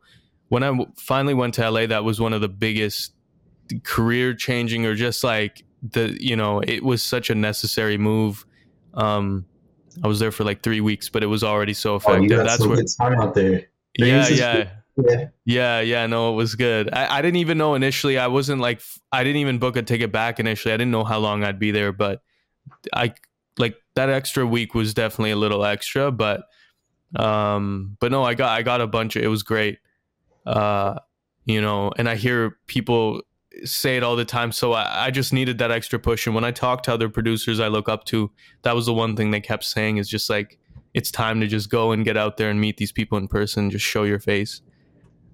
when 0.50 0.64
I 0.64 0.78
finally 0.96 1.34
went 1.34 1.56
to 1.56 1.70
LA, 1.70 1.88
that 1.88 2.04
was 2.04 2.20
one 2.20 2.34
of 2.34 2.42
the 2.42 2.50
biggest 2.50 3.14
career 3.84 4.34
changing 4.34 4.86
or 4.86 4.96
just 4.96 5.24
like 5.24 5.64
the 5.82 6.18
you 6.20 6.36
know 6.36 6.60
it 6.62 6.84
was 6.84 7.02
such 7.02 7.30
a 7.30 7.36
necessary 7.36 7.98
move. 7.98 8.46
Um, 8.94 9.46
I 10.04 10.08
was 10.08 10.20
there 10.20 10.32
for 10.32 10.44
like 10.44 10.62
three 10.62 10.82
weeks, 10.82 11.10
but 11.10 11.24
it 11.24 11.28
was 11.28 11.44
already 11.44 11.74
so 11.74 11.96
effective. 11.96 12.40
Oh, 12.40 12.44
That's 12.44 12.66
where 12.66 12.82
time 12.84 13.20
out 13.20 13.34
there. 13.34 13.68
yeah, 13.98 14.28
yeah. 14.28 14.70
Yeah. 15.08 15.28
yeah, 15.46 15.80
yeah, 15.80 16.08
no, 16.08 16.34
it 16.34 16.36
was 16.36 16.56
good. 16.56 16.94
I, 16.94 17.20
I 17.20 17.22
didn't 17.22 17.38
even 17.38 17.58
know 17.58 17.74
initially. 17.74 18.18
I 18.18 18.28
wasn't 18.28 18.62
like 18.62 18.82
I 19.14 19.24
didn't 19.24 19.38
even 19.38 19.58
book 19.58 19.78
a 19.78 19.82
ticket 19.82 20.12
back 20.12 20.42
initially. 20.42 20.74
I 20.74 20.78
didn't 20.78 20.92
know 20.92 21.06
how 21.06 21.20
long 21.20 21.44
I'd 21.44 21.60
be 21.60 21.72
there, 21.72 21.94
but 21.94 22.22
I 22.94 23.14
like 23.58 23.78
that 23.96 24.10
extra 24.10 24.46
week 24.46 24.74
was 24.74 24.94
definitely 24.94 25.32
a 25.32 25.36
little 25.38 25.64
extra, 25.64 26.12
but 26.12 26.44
um 27.16 27.98
but 28.00 28.12
no, 28.12 28.24
I 28.24 28.34
got 28.34 28.50
I 28.50 28.62
got 28.62 28.82
a 28.82 28.88
bunch 28.88 29.16
of 29.16 29.24
it 29.24 29.28
was 29.28 29.44
great. 29.44 29.80
Uh 30.46 31.00
you 31.46 31.62
know, 31.62 31.92
and 31.98 32.10
I 32.10 32.16
hear 32.16 32.58
people 32.68 33.22
say 33.66 33.98
it 33.98 34.04
all 34.04 34.16
the 34.16 34.26
time. 34.26 34.52
So 34.52 34.74
I, 34.74 35.06
I, 35.06 35.12
just 35.12 35.34
needed 35.34 35.58
that 35.60 35.72
extra 35.72 36.00
push. 36.00 36.26
And 36.26 36.36
when 36.36 36.44
I 36.44 36.52
talk 36.52 36.84
to 36.84 36.94
other 36.94 37.10
producers 37.10 37.60
I 37.60 37.68
look 37.68 37.90
up 37.90 38.06
to, 38.06 38.32
that 38.64 38.76
was 38.76 38.86
the 38.86 38.94
one 38.94 39.16
thing 39.16 39.32
they 39.32 39.42
kept 39.42 39.64
saying 39.64 39.98
is 39.98 40.10
just 40.10 40.30
like, 40.30 40.58
it's 40.94 41.12
time 41.12 41.40
to 41.42 41.48
just 41.48 41.70
go 41.70 41.92
and 41.92 42.04
get 42.04 42.18
out 42.18 42.38
there 42.38 42.50
and 42.50 42.60
meet 42.60 42.78
these 42.78 42.92
people 42.92 43.18
in 43.18 43.28
person, 43.28 43.70
just 43.70 43.86
show 43.86 44.04
your 44.04 44.20
face. 44.20 44.62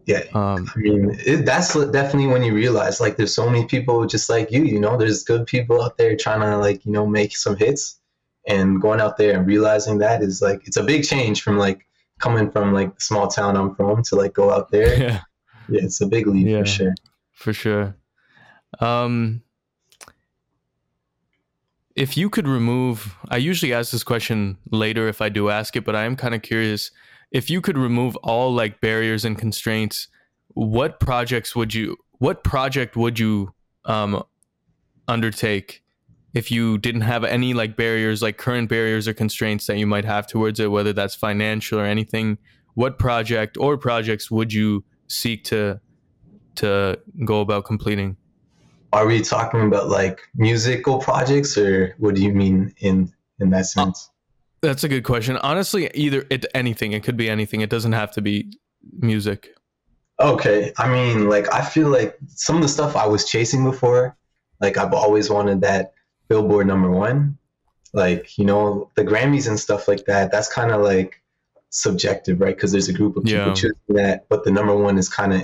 Yeah. 0.06 0.24
Um, 0.34 0.70
I 0.76 0.80
mean, 0.80 1.18
it, 1.26 1.46
that's 1.46 1.74
definitely 1.74 2.28
when 2.28 2.44
you 2.44 2.54
realize 2.54 3.02
like 3.02 3.18
there's 3.18 3.34
so 3.34 3.50
many 3.50 3.66
people 3.66 4.06
just 4.06 4.30
like 4.30 4.52
you, 4.52 4.64
you 4.64 4.80
know, 4.80 4.98
there's 4.98 5.24
good 5.24 5.48
people 5.48 5.82
out 5.82 5.98
there 5.98 6.16
trying 6.16 6.42
to 6.42 6.58
like, 6.58 6.86
you 6.86 6.92
know, 6.92 7.08
make 7.08 7.36
some 7.36 7.56
hits 7.56 8.00
and 8.48 8.80
going 8.82 9.02
out 9.02 9.18
there 9.18 9.36
and 9.36 9.48
realizing 9.48 9.98
that 10.00 10.22
is 10.22 10.42
like, 10.42 10.62
it's 10.68 10.78
a 10.78 10.84
big 10.84 11.04
change 11.04 11.42
from 11.42 11.58
like 11.58 11.88
coming 12.20 12.52
from 12.52 12.74
like 12.74 12.94
the 12.94 13.02
small 13.02 13.28
town 13.28 13.58
I'm 13.58 13.74
from 13.76 14.04
to 14.04 14.16
like 14.16 14.34
go 14.34 14.52
out 14.52 14.72
there. 14.72 14.96
Yeah. 15.00 15.22
Yeah. 15.68 15.82
It's 15.84 16.00
a 16.00 16.06
big 16.06 16.28
leap 16.28 16.46
yeah, 16.46 16.60
for 16.60 16.66
sure. 16.68 16.96
For 17.34 17.54
sure. 17.54 17.96
Um, 18.80 19.42
if 21.96 22.18
you 22.18 22.30
could 22.30 22.48
remove, 22.48 23.16
I 23.30 23.38
usually 23.38 23.74
ask 23.74 23.92
this 23.92 24.04
question 24.04 24.58
later 24.70 25.08
if 25.08 25.22
I 25.22 25.30
do 25.30 25.50
ask 25.50 25.76
it, 25.76 25.86
but 25.86 25.96
I 25.96 26.04
am 26.04 26.16
kind 26.16 26.36
of 26.36 26.42
curious. 26.42 26.92
If 27.32 27.50
you 27.50 27.62
could 27.62 27.78
remove 27.78 28.16
all 28.18 28.54
like 28.54 28.82
barriers 28.82 29.24
and 29.24 29.38
constraints, 29.38 30.10
what 30.50 31.00
projects 31.00 31.56
would 31.56 31.74
you, 31.74 31.98
what 32.20 32.44
project 32.44 32.96
would 32.96 33.18
you 33.18 33.54
um, 33.86 34.24
undertake 35.08 35.84
if 36.34 36.52
you 36.52 36.78
didn't 36.78 37.02
have 37.02 37.24
any 37.24 37.54
like 37.54 37.78
barriers, 37.78 38.22
like 38.22 38.38
current 38.38 38.70
barriers 38.70 39.08
or 39.08 39.14
constraints 39.14 39.68
that 39.68 39.78
you 39.78 39.88
might 39.88 40.06
have 40.06 40.28
towards 40.28 40.60
it, 40.60 40.72
whether 40.72 40.92
that's 40.92 41.16
financial 41.16 41.80
or 41.80 41.86
anything? 41.86 42.38
What 42.74 43.00
project 43.00 43.58
or 43.58 43.78
projects 43.78 44.30
would 44.30 44.52
you 44.52 44.84
seek 45.08 45.46
to 45.46 45.80
to 46.56 47.00
go 47.26 47.40
about 47.40 47.64
completing? 47.64 48.18
Are 48.94 49.06
we 49.06 49.22
talking 49.22 49.62
about 49.62 49.90
like 49.90 50.22
musical 50.36 51.00
projects 51.00 51.58
or 51.58 51.96
what 52.00 52.16
do 52.16 52.24
you 52.24 52.34
mean 52.34 52.74
in 52.80 53.12
in 53.40 53.50
that 53.52 53.66
sense? 53.66 54.10
That's 54.62 54.84
a 54.84 54.90
good 54.90 55.04
question. 55.04 55.38
Honestly 55.38 55.90
either 55.94 56.26
it 56.30 56.46
anything. 56.54 56.94
It 56.94 57.04
could 57.04 57.18
be 57.18 57.30
anything. 57.30 57.62
It 57.62 57.70
doesn't 57.70 57.94
have 57.94 58.12
to 58.12 58.22
be 58.22 58.58
music. 59.00 59.56
Okay. 60.20 60.72
I 60.78 60.88
mean 60.88 61.30
like 61.30 61.52
i 61.54 61.62
feel 61.62 61.90
like 61.90 62.18
some 62.28 62.56
of 62.56 62.62
the 62.62 62.70
stuff 62.70 62.96
i 62.96 63.06
was 63.06 63.26
chasing 63.26 63.64
before 63.66 64.16
like 64.62 64.78
i've 64.78 64.94
always 64.94 65.30
wanted 65.30 65.62
that 65.62 65.96
billboard 66.28 66.68
number 66.68 66.90
one. 66.90 67.38
Like 67.94 68.38
you 68.38 68.46
know 68.46 68.92
the 68.96 69.06
grammys 69.06 69.48
and 69.48 69.60
stuff 69.60 69.88
like 69.88 70.06
that. 70.06 70.32
That's 70.32 70.52
kind 70.52 70.72
of 70.72 70.82
like 70.82 71.22
subjective, 71.76 72.40
right? 72.40 72.56
Because 72.56 72.72
there's 72.72 72.88
a 72.88 72.94
group 72.94 73.18
of 73.18 73.26
people 73.26 73.48
yeah. 73.48 73.54
choosing 73.54 73.76
that, 73.90 74.28
but 74.30 74.44
the 74.44 74.52
number 74.52 74.76
one 74.76 74.98
is 74.98 75.10
kind 75.10 75.34
of 75.34 75.42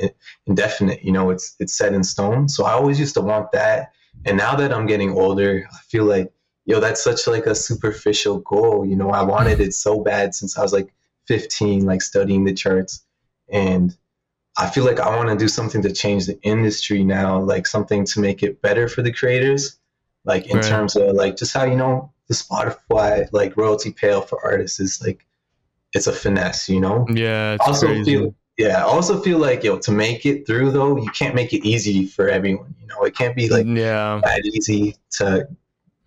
indefinite. 0.48 1.04
You 1.04 1.12
know, 1.12 1.30
it's 1.30 1.56
it's 1.60 1.74
set 1.74 1.94
in 1.94 2.04
stone. 2.04 2.48
So 2.48 2.66
I 2.66 2.72
always 2.72 3.00
used 3.00 3.14
to 3.16 3.22
want 3.22 3.52
that, 3.52 3.92
and 4.26 4.38
now 4.38 4.56
that 4.56 4.74
I'm 4.74 4.86
getting 4.86 5.12
older, 5.12 5.68
I 5.72 5.78
feel 5.90 6.06
like 6.06 6.32
yo, 6.66 6.80
that's 6.80 7.04
such 7.04 7.28
like 7.28 7.46
a 7.46 7.56
superficial 7.56 8.40
goal. 8.40 8.86
You 8.86 8.96
know, 8.96 9.10
I 9.12 9.24
wanted 9.24 9.60
it 9.60 9.74
so 9.74 10.02
bad 10.02 10.34
since 10.34 10.58
I 10.58 10.62
was 10.62 10.72
like 10.72 10.94
15, 11.28 11.86
like 11.86 12.02
studying 12.02 12.46
the 12.46 12.54
charts, 12.54 13.04
and 13.50 13.96
I 14.58 14.70
feel 14.70 14.86
like 14.86 15.00
I 15.00 15.16
want 15.16 15.30
to 15.30 15.36
do 15.36 15.50
something 15.50 15.82
to 15.82 15.92
change 15.92 16.28
the 16.28 16.42
industry 16.44 17.04
now, 17.04 17.40
like 17.40 17.68
something 17.68 18.06
to 18.06 18.20
make 18.22 18.42
it 18.42 18.62
better 18.62 18.88
for 18.88 19.02
the 19.02 19.12
creators, 19.12 19.78
like 20.24 20.48
in 20.48 20.58
right. 20.58 20.66
terms 20.66 20.96
of 20.96 21.14
like 21.14 21.36
just 21.36 21.54
how 21.54 21.66
you 21.66 21.76
know 21.76 22.14
the 22.30 22.34
Spotify 22.34 23.28
like 23.34 23.58
royalty 23.58 23.92
payout 23.92 24.30
for 24.30 24.40
artists 24.46 24.80
is 24.80 25.02
like 25.06 25.26
it's 25.94 26.08
a 26.08 26.14
finesse, 26.14 26.70
you 26.70 26.80
know. 26.80 27.06
Yeah. 27.14 27.58
also 27.60 27.88
crazy. 27.88 28.18
feel 28.18 28.36
yeah. 28.58 28.80
I 28.80 28.84
also 28.84 29.22
feel 29.22 29.40
like 29.40 29.64
yo 29.64 29.80
to 29.80 29.92
make 29.92 30.26
it 30.26 30.46
through 30.46 30.72
though, 30.72 30.98
you 30.98 31.10
can't 31.12 31.36
make 31.36 31.54
it 31.54 31.66
easy 31.66 32.06
for 32.06 32.28
everyone. 32.28 32.76
You 32.80 32.88
know, 32.88 33.02
it 33.04 33.16
can't 33.16 33.36
be 33.36 33.50
like 33.50 33.66
yeah 33.68 34.22
that 34.24 34.42
easy 34.46 34.96
to 35.18 35.48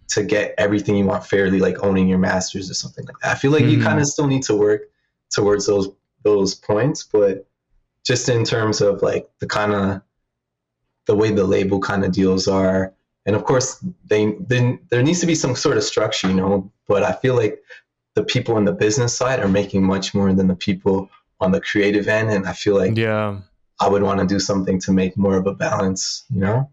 to 0.08 0.22
get 0.22 0.54
everything 0.58 0.96
you 0.96 1.04
want 1.04 1.26
fairly, 1.26 1.58
like 1.58 1.82
owning 1.82 2.08
your 2.08 2.18
masters 2.18 2.70
or 2.70 2.74
something 2.74 3.04
like 3.06 3.16
that. 3.22 3.32
I 3.32 3.34
feel 3.34 3.50
like 3.50 3.64
mm. 3.64 3.72
you 3.72 3.82
kind 3.82 3.98
of 3.98 4.06
still 4.06 4.26
need 4.26 4.42
to 4.44 4.54
work 4.54 4.82
towards 5.30 5.66
those 5.66 5.88
those 6.22 6.54
points, 6.54 7.02
but 7.02 7.46
just 8.04 8.28
in 8.28 8.44
terms 8.44 8.80
of 8.80 9.02
like 9.02 9.28
the 9.40 9.46
kind 9.46 9.72
of 9.72 10.02
the 11.06 11.14
way 11.14 11.30
the 11.30 11.44
label 11.44 11.80
kind 11.80 12.04
of 12.04 12.12
deals 12.12 12.48
are 12.48 12.94
and 13.26 13.34
of 13.34 13.44
course 13.44 13.84
they 14.06 14.34
then 14.40 14.78
there 14.90 15.02
needs 15.02 15.20
to 15.20 15.26
be 15.26 15.34
some 15.34 15.54
sort 15.54 15.76
of 15.76 15.82
structure 15.82 16.28
you 16.28 16.34
know 16.34 16.70
but 16.86 17.02
i 17.02 17.12
feel 17.12 17.34
like 17.34 17.62
the 18.14 18.24
people 18.24 18.56
in 18.56 18.64
the 18.64 18.72
business 18.72 19.16
side 19.16 19.40
are 19.40 19.48
making 19.48 19.84
much 19.84 20.14
more 20.14 20.32
than 20.32 20.46
the 20.46 20.56
people 20.56 21.10
on 21.40 21.52
the 21.52 21.60
creative 21.60 22.08
end 22.08 22.30
and 22.30 22.46
i 22.46 22.52
feel 22.52 22.76
like 22.76 22.96
yeah. 22.96 23.38
I 23.80 23.88
would 23.88 24.02
want 24.02 24.20
to 24.20 24.26
do 24.26 24.38
something 24.38 24.80
to 24.82 24.92
make 24.92 25.16
more 25.16 25.36
of 25.36 25.46
a 25.46 25.52
balance 25.54 26.24
you 26.32 26.40
know? 26.40 26.70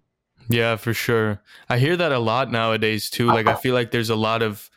Yeah 0.49 0.75
for 0.75 0.93
sure. 0.93 1.41
I 1.67 1.79
hear 1.79 1.97
that 1.97 2.11
a 2.11 2.19
lot 2.19 2.51
nowadays 2.51 3.09
too 3.09 3.27
like 3.27 3.47
i 3.47 3.55
feel 3.55 3.73
like 3.73 3.91
there's 3.91 4.09
a 4.09 4.15
lot 4.15 4.41
of 4.41 4.69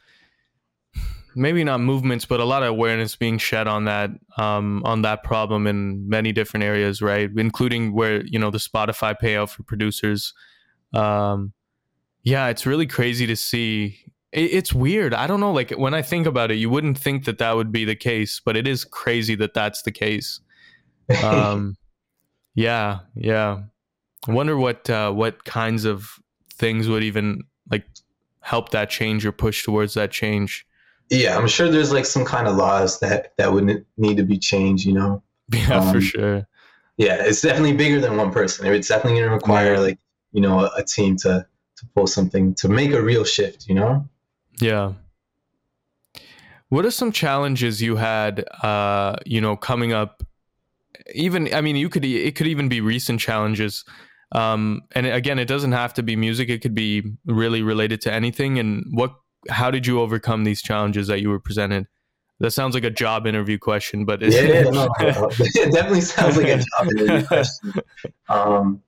maybe 1.37 1.65
not 1.65 1.81
movements 1.81 2.25
but 2.25 2.41
a 2.41 2.45
lot 2.45 2.63
of 2.63 2.69
awareness 2.69 3.17
being 3.17 3.39
shed 3.39 3.67
on 3.67 3.85
that 3.85 4.11
um, 4.37 4.83
on 4.85 5.03
that 5.03 5.23
problem 5.25 5.67
in 5.67 6.09
many 6.09 6.33
different 6.33 6.65
areas 6.65 7.03
right? 7.03 7.31
Including 7.37 7.93
where 7.93 8.25
you 8.25 8.39
know 8.39 8.51
the 8.51 8.59
spotify 8.59 9.15
payout 9.21 9.51
for 9.51 9.63
producers. 9.65 10.33
Um, 10.93 11.53
yeah 12.23 12.49
it's 12.49 12.67
really 12.67 12.87
crazy 12.87 13.27
to 13.27 13.37
see 13.37 14.04
it's 14.35 14.73
weird. 14.73 15.15
I 15.15 15.27
don't 15.27 15.41
know. 15.41 15.53
Like 15.53 15.71
when 15.73 15.95
I 15.95 16.03
think 16.03 16.27
about 16.27 16.51
it, 16.51 16.57
you 16.57 16.69
wouldn't 16.69 16.99
think 16.99 17.25
that 17.25 17.39
that 17.39 17.57
would 17.57 17.73
be 17.73 17.85
the 17.85 17.97
case, 17.97 18.41
but 18.45 18.57
it 18.57 18.67
is 18.67 18.85
crazy 18.85 19.35
that 19.37 19.55
that's 19.55 19.83
the 19.83 19.93
case. 19.93 20.41
Um, 21.23 21.77
Yeah, 22.55 23.01
yeah. 23.15 23.63
I 24.29 24.33
wonder 24.33 24.57
what 24.57 24.89
uh, 24.89 25.13
what 25.13 25.45
kinds 25.45 25.85
of 25.85 26.19
things 26.55 26.89
would 26.89 27.03
even 27.03 27.43
like 27.71 27.85
help 28.41 28.71
that 28.71 28.91
change 28.91 29.27
or 29.27 29.33
push 29.33 29.65
towards 29.65 29.95
that 29.95 30.11
change. 30.11 30.67
Yeah, 31.11 31.37
I'm 31.37 31.49
sure 31.49 31.69
there's 31.69 31.93
like 31.93 32.07
some 32.07 32.25
kind 32.25 32.49
of 32.49 32.57
laws 32.57 33.01
that 33.01 33.37
that 33.37 33.53
would 33.53 33.85
need 33.97 34.17
to 34.17 34.23
be 34.23 34.39
changed. 34.39 34.87
You 34.87 34.95
know. 34.95 35.23
Yeah, 35.53 35.81
um, 35.81 35.93
for 35.93 36.01
sure. 36.01 36.47
Yeah, 36.97 37.17
it's 37.21 37.43
definitely 37.43 37.75
bigger 37.75 38.01
than 38.01 38.17
one 38.17 38.33
person. 38.33 38.67
It's 38.67 38.89
definitely 38.89 39.21
going 39.21 39.29
to 39.29 39.35
require 39.35 39.75
yeah. 39.75 39.81
like 39.81 39.99
you 40.33 40.41
know 40.41 40.61
a, 40.61 40.71
a 40.79 40.85
team 40.85 41.17
to 41.19 41.47
to 41.77 41.87
pull 41.95 42.07
something 42.07 42.55
to 42.55 42.69
make 42.69 42.93
a 42.93 43.03
real 43.03 43.25
shift. 43.25 43.67
You 43.69 43.75
know. 43.75 44.09
Yeah. 44.61 44.93
What 46.69 46.85
are 46.85 46.91
some 46.91 47.13
challenges 47.13 47.81
you 47.81 47.97
had, 47.97 48.45
uh, 48.63 49.17
you 49.25 49.41
know, 49.41 49.57
coming 49.57 49.93
up? 49.93 50.23
Even, 51.15 51.53
I 51.55 51.61
mean, 51.61 51.77
you 51.77 51.89
could, 51.89 52.05
it 52.05 52.35
could 52.37 52.47
even 52.47 52.69
be 52.69 52.81
recent 52.81 53.21
challenges. 53.21 53.85
Um, 54.33 54.83
and 54.93 55.07
again, 55.07 55.39
it 55.39 55.47
doesn't 55.47 55.73
have 55.73 55.95
to 55.95 56.03
be 56.03 56.17
music. 56.17 56.49
It 56.49 56.63
could 56.63 56.75
be 56.75 57.03
really 57.27 57.63
related 57.63 58.01
to 58.03 58.13
anything. 58.13 58.59
And 58.59 58.85
what, 58.91 59.15
how 59.49 59.71
did 59.71 59.87
you 59.87 60.01
overcome 60.01 60.45
these 60.45 60.63
challenges 60.63 61.07
that 61.09 61.21
you 61.21 61.29
were 61.29 61.41
presented? 61.41 61.87
That 62.41 62.51
sounds 62.51 62.75
like 62.75 62.85
a 62.85 62.91
job 62.91 63.27
interview 63.27 63.59
question, 63.59 64.05
but 64.05 64.21
yeah, 64.21 64.41
yeah 64.41 64.63
no, 64.63 64.89
it 65.01 65.73
definitely 65.73 66.01
sounds 66.01 66.37
like 66.37 66.49
a 66.49 66.57
job 66.57 66.91
interview 66.91 67.27
question. 67.27 67.73
Um, 68.29 68.83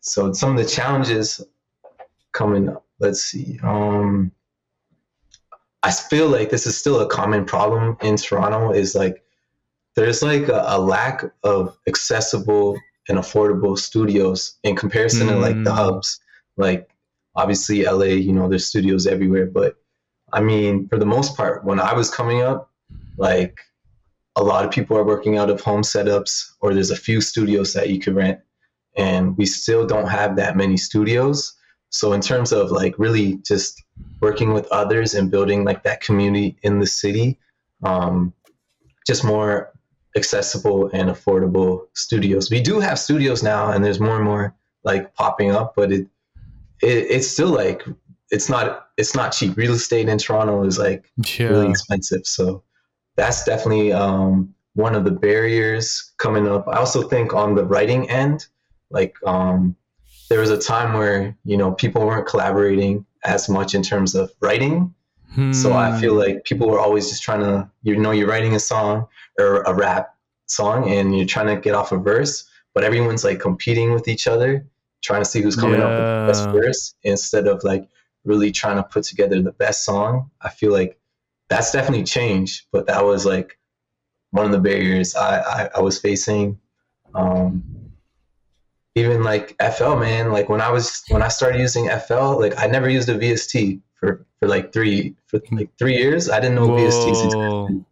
so 0.00 0.32
some 0.32 0.50
of 0.50 0.56
the 0.56 0.68
challenges 0.68 1.40
coming 2.32 2.68
up, 2.68 2.84
let's 2.98 3.22
see. 3.22 3.60
Um, 3.62 4.32
I 5.82 5.90
feel 5.90 6.28
like 6.28 6.50
this 6.50 6.66
is 6.66 6.78
still 6.78 7.00
a 7.00 7.08
common 7.08 7.44
problem 7.44 7.96
in 8.02 8.16
Toronto 8.16 8.72
is 8.72 8.94
like 8.94 9.22
there's 9.96 10.22
like 10.22 10.48
a, 10.48 10.64
a 10.68 10.78
lack 10.78 11.24
of 11.42 11.76
accessible 11.86 12.78
and 13.08 13.18
affordable 13.18 13.78
studios 13.78 14.58
in 14.62 14.76
comparison 14.76 15.26
mm. 15.26 15.30
to 15.30 15.36
like 15.38 15.62
the 15.64 15.70
hmm. 15.70 15.76
hubs. 15.76 16.20
Like 16.56 16.88
obviously 17.34 17.84
LA, 17.84 18.04
you 18.04 18.32
know, 18.32 18.48
there's 18.48 18.66
studios 18.66 19.06
everywhere, 19.06 19.46
but 19.46 19.76
I 20.32 20.40
mean, 20.40 20.88
for 20.88 20.98
the 20.98 21.06
most 21.06 21.36
part, 21.36 21.64
when 21.64 21.80
I 21.80 21.92
was 21.94 22.10
coming 22.10 22.42
up, 22.42 22.70
like 23.18 23.58
a 24.36 24.42
lot 24.42 24.64
of 24.64 24.70
people 24.70 24.96
are 24.96 25.04
working 25.04 25.36
out 25.36 25.50
of 25.50 25.60
home 25.60 25.82
setups 25.82 26.52
or 26.60 26.72
there's 26.72 26.90
a 26.90 26.96
few 26.96 27.20
studios 27.20 27.74
that 27.74 27.90
you 27.90 27.98
could 27.98 28.14
rent 28.14 28.38
and 28.96 29.36
we 29.36 29.46
still 29.46 29.86
don't 29.86 30.08
have 30.08 30.36
that 30.36 30.56
many 30.56 30.76
studios. 30.76 31.54
So 31.92 32.14
in 32.14 32.20
terms 32.20 32.52
of 32.52 32.70
like 32.70 32.98
really 32.98 33.36
just 33.46 33.82
working 34.20 34.52
with 34.54 34.66
others 34.72 35.14
and 35.14 35.30
building 35.30 35.64
like 35.64 35.82
that 35.84 36.00
community 36.00 36.56
in 36.62 36.78
the 36.78 36.86
city, 36.86 37.38
um, 37.82 38.32
just 39.06 39.24
more 39.24 39.72
accessible 40.16 40.90
and 40.92 41.10
affordable 41.10 41.86
studios. 41.94 42.50
We 42.50 42.60
do 42.60 42.80
have 42.80 42.98
studios 42.98 43.42
now, 43.42 43.70
and 43.70 43.84
there's 43.84 44.00
more 44.00 44.16
and 44.16 44.24
more 44.24 44.54
like 44.84 45.14
popping 45.14 45.50
up, 45.50 45.74
but 45.76 45.92
it, 45.92 46.06
it 46.82 47.06
it's 47.10 47.28
still 47.28 47.48
like 47.48 47.82
it's 48.30 48.48
not 48.48 48.88
it's 48.96 49.14
not 49.14 49.32
cheap. 49.32 49.56
Real 49.56 49.72
estate 49.74 50.08
in 50.08 50.18
Toronto 50.18 50.64
is 50.64 50.78
like 50.78 51.10
yeah. 51.38 51.46
really 51.48 51.70
expensive, 51.70 52.26
so 52.26 52.62
that's 53.16 53.44
definitely 53.44 53.92
um, 53.92 54.54
one 54.74 54.94
of 54.94 55.04
the 55.04 55.10
barriers 55.10 56.12
coming 56.18 56.48
up. 56.48 56.66
I 56.68 56.78
also 56.78 57.02
think 57.02 57.34
on 57.34 57.54
the 57.54 57.64
writing 57.64 58.08
end, 58.10 58.46
like 58.90 59.16
um, 59.26 59.76
there 60.32 60.40
was 60.40 60.48
a 60.48 60.56
time 60.56 60.94
where 60.94 61.36
you 61.44 61.58
know 61.58 61.72
people 61.72 62.06
weren't 62.06 62.26
collaborating 62.26 63.04
as 63.22 63.50
much 63.50 63.74
in 63.74 63.82
terms 63.82 64.14
of 64.14 64.32
writing. 64.40 64.94
Hmm. 65.34 65.52
So 65.52 65.74
I 65.74 65.90
hmm. 65.90 66.00
feel 66.00 66.14
like 66.14 66.44
people 66.44 66.70
were 66.70 66.80
always 66.80 67.10
just 67.10 67.22
trying 67.22 67.40
to, 67.40 67.70
you 67.82 67.96
know, 67.96 68.12
you're 68.12 68.28
writing 68.28 68.54
a 68.54 68.58
song 68.58 69.08
or 69.38 69.60
a 69.62 69.74
rap 69.74 70.14
song 70.46 70.88
and 70.88 71.14
you're 71.14 71.26
trying 71.26 71.54
to 71.54 71.60
get 71.60 71.74
off 71.74 71.92
a 71.92 71.98
verse, 71.98 72.48
but 72.74 72.82
everyone's 72.82 73.24
like 73.24 73.40
competing 73.40 73.92
with 73.92 74.08
each 74.08 74.26
other, 74.26 74.66
trying 75.02 75.20
to 75.20 75.26
see 75.26 75.42
who's 75.42 75.54
coming 75.54 75.80
yeah. 75.80 75.86
up 75.86 75.90
with 75.90 75.98
the 75.98 76.26
best 76.26 76.50
verse 76.50 76.94
instead 77.02 77.46
of 77.46 77.62
like 77.62 77.86
really 78.24 78.50
trying 78.50 78.76
to 78.76 78.82
put 78.82 79.04
together 79.04 79.42
the 79.42 79.52
best 79.52 79.84
song. 79.84 80.30
I 80.40 80.48
feel 80.48 80.72
like 80.72 80.98
that's 81.50 81.72
definitely 81.72 82.04
changed, 82.04 82.64
but 82.72 82.86
that 82.86 83.04
was 83.04 83.26
like 83.26 83.58
one 84.30 84.46
of 84.46 84.52
the 84.52 84.60
barriers 84.60 85.14
I, 85.14 85.40
I, 85.40 85.70
I 85.76 85.80
was 85.80 85.98
facing. 85.98 86.58
Um, 87.14 87.81
even 88.94 89.22
like 89.22 89.56
FL, 89.76 89.96
man. 89.96 90.32
Like 90.32 90.48
when 90.48 90.60
I 90.60 90.70
was 90.70 91.02
when 91.08 91.22
I 91.22 91.28
started 91.28 91.60
using 91.60 91.88
FL, 91.88 92.38
like 92.40 92.54
I 92.58 92.66
never 92.66 92.88
used 92.88 93.08
a 93.08 93.18
VST 93.18 93.80
for 93.94 94.26
for 94.38 94.48
like 94.48 94.72
three 94.72 95.14
for 95.26 95.40
like 95.50 95.70
three 95.78 95.96
years. 95.96 96.28
I 96.28 96.40
didn't 96.40 96.56
know 96.56 96.68
Whoa. 96.68 96.76
VSTs. 96.76 97.84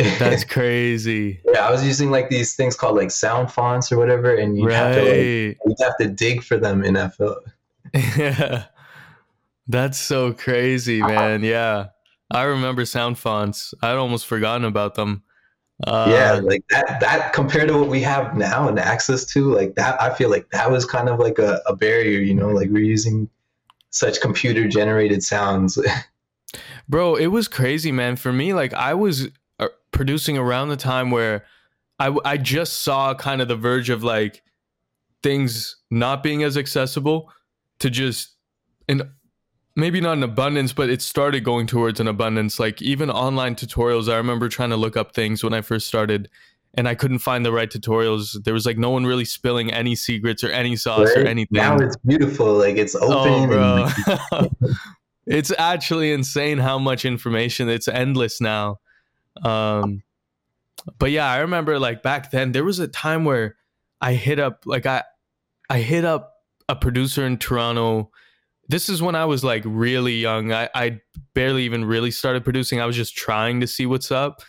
That's 0.20 0.44
crazy. 0.44 1.40
yeah, 1.52 1.66
I 1.66 1.72
was 1.72 1.84
using 1.84 2.12
like 2.12 2.30
these 2.30 2.54
things 2.54 2.76
called 2.76 2.94
like 2.94 3.10
sound 3.10 3.50
fonts 3.50 3.90
or 3.90 3.98
whatever, 3.98 4.32
and 4.32 4.56
you 4.56 4.66
right. 4.66 4.76
have 4.76 4.94
to 4.94 5.02
like, 5.02 5.58
you 5.66 5.74
have 5.80 5.96
to 5.96 6.06
dig 6.06 6.44
for 6.44 6.56
them 6.56 6.84
in 6.84 6.94
FL. 7.10 7.32
yeah, 8.16 8.66
that's 9.66 9.98
so 9.98 10.32
crazy, 10.32 11.02
uh-huh. 11.02 11.12
man. 11.12 11.42
Yeah, 11.42 11.86
I 12.30 12.42
remember 12.44 12.84
sound 12.84 13.18
fonts. 13.18 13.74
I'd 13.82 13.96
almost 13.96 14.26
forgotten 14.26 14.64
about 14.64 14.94
them. 14.94 15.24
Uh, 15.86 16.08
yeah, 16.10 16.32
like 16.32 16.64
that. 16.70 16.98
That 17.00 17.32
compared 17.32 17.68
to 17.68 17.78
what 17.78 17.88
we 17.88 18.00
have 18.02 18.36
now 18.36 18.68
and 18.68 18.78
access 18.78 19.24
to, 19.26 19.52
like 19.54 19.76
that, 19.76 20.00
I 20.02 20.12
feel 20.12 20.28
like 20.28 20.50
that 20.50 20.70
was 20.70 20.84
kind 20.84 21.08
of 21.08 21.20
like 21.20 21.38
a, 21.38 21.60
a 21.66 21.76
barrier. 21.76 22.20
You 22.20 22.34
know, 22.34 22.48
like 22.48 22.68
we're 22.70 22.82
using 22.82 23.28
such 23.90 24.20
computer 24.20 24.66
generated 24.68 25.22
sounds. 25.22 25.78
Bro, 26.88 27.16
it 27.16 27.28
was 27.28 27.46
crazy, 27.46 27.92
man. 27.92 28.16
For 28.16 28.32
me, 28.32 28.54
like 28.54 28.74
I 28.74 28.94
was 28.94 29.28
uh, 29.60 29.68
producing 29.92 30.36
around 30.36 30.68
the 30.68 30.76
time 30.76 31.10
where 31.10 31.44
I 31.98 32.16
I 32.24 32.36
just 32.38 32.82
saw 32.82 33.14
kind 33.14 33.40
of 33.40 33.48
the 33.48 33.56
verge 33.56 33.90
of 33.90 34.02
like 34.02 34.42
things 35.22 35.76
not 35.90 36.22
being 36.22 36.42
as 36.42 36.56
accessible 36.56 37.30
to 37.80 37.90
just 37.90 38.34
an 38.88 39.12
maybe 39.78 40.00
not 40.00 40.16
an 40.16 40.24
abundance, 40.24 40.72
but 40.72 40.90
it 40.90 41.00
started 41.00 41.44
going 41.44 41.66
towards 41.66 42.00
an 42.00 42.08
abundance. 42.08 42.58
Like 42.58 42.82
even 42.82 43.10
online 43.10 43.54
tutorials, 43.54 44.12
I 44.12 44.16
remember 44.16 44.48
trying 44.48 44.70
to 44.70 44.76
look 44.76 44.96
up 44.96 45.14
things 45.14 45.44
when 45.44 45.54
I 45.54 45.60
first 45.60 45.86
started 45.86 46.28
and 46.74 46.88
I 46.88 46.96
couldn't 46.96 47.20
find 47.20 47.46
the 47.46 47.52
right 47.52 47.70
tutorials. 47.70 48.42
There 48.42 48.52
was 48.52 48.66
like 48.66 48.76
no 48.76 48.90
one 48.90 49.06
really 49.06 49.24
spilling 49.24 49.72
any 49.72 49.94
secrets 49.94 50.42
or 50.42 50.50
any 50.50 50.74
sauce 50.74 51.10
right? 51.14 51.24
or 51.24 51.26
anything. 51.28 51.56
Now 51.56 51.76
it's 51.78 51.96
beautiful. 51.98 52.54
Like 52.54 52.76
it's 52.76 52.96
oh, 52.96 53.20
open. 53.20 53.50
Oh, 53.52 53.88
bro. 54.32 54.48
it's 55.26 55.52
actually 55.56 56.12
insane 56.12 56.58
how 56.58 56.80
much 56.80 57.04
information. 57.04 57.68
It's 57.68 57.86
endless 57.86 58.40
now. 58.40 58.80
Um, 59.44 60.02
but 60.98 61.12
yeah, 61.12 61.30
I 61.30 61.38
remember 61.38 61.78
like 61.78 62.02
back 62.02 62.32
then 62.32 62.50
there 62.50 62.64
was 62.64 62.80
a 62.80 62.88
time 62.88 63.24
where 63.24 63.54
I 64.00 64.14
hit 64.14 64.40
up 64.40 64.64
like 64.66 64.86
I 64.86 65.04
I 65.70 65.78
hit 65.78 66.04
up 66.04 66.34
a 66.68 66.74
producer 66.74 67.24
in 67.24 67.38
Toronto 67.38 68.10
this 68.68 68.88
is 68.88 69.00
when 69.00 69.14
I 69.14 69.24
was 69.24 69.42
like 69.42 69.62
really 69.64 70.14
young. 70.14 70.52
I, 70.52 70.68
I 70.74 71.00
barely 71.34 71.64
even 71.64 71.84
really 71.84 72.10
started 72.10 72.44
producing. 72.44 72.80
I 72.80 72.86
was 72.86 72.96
just 72.96 73.16
trying 73.16 73.60
to 73.60 73.66
see 73.66 73.86
what's 73.86 74.12
up. 74.12 74.42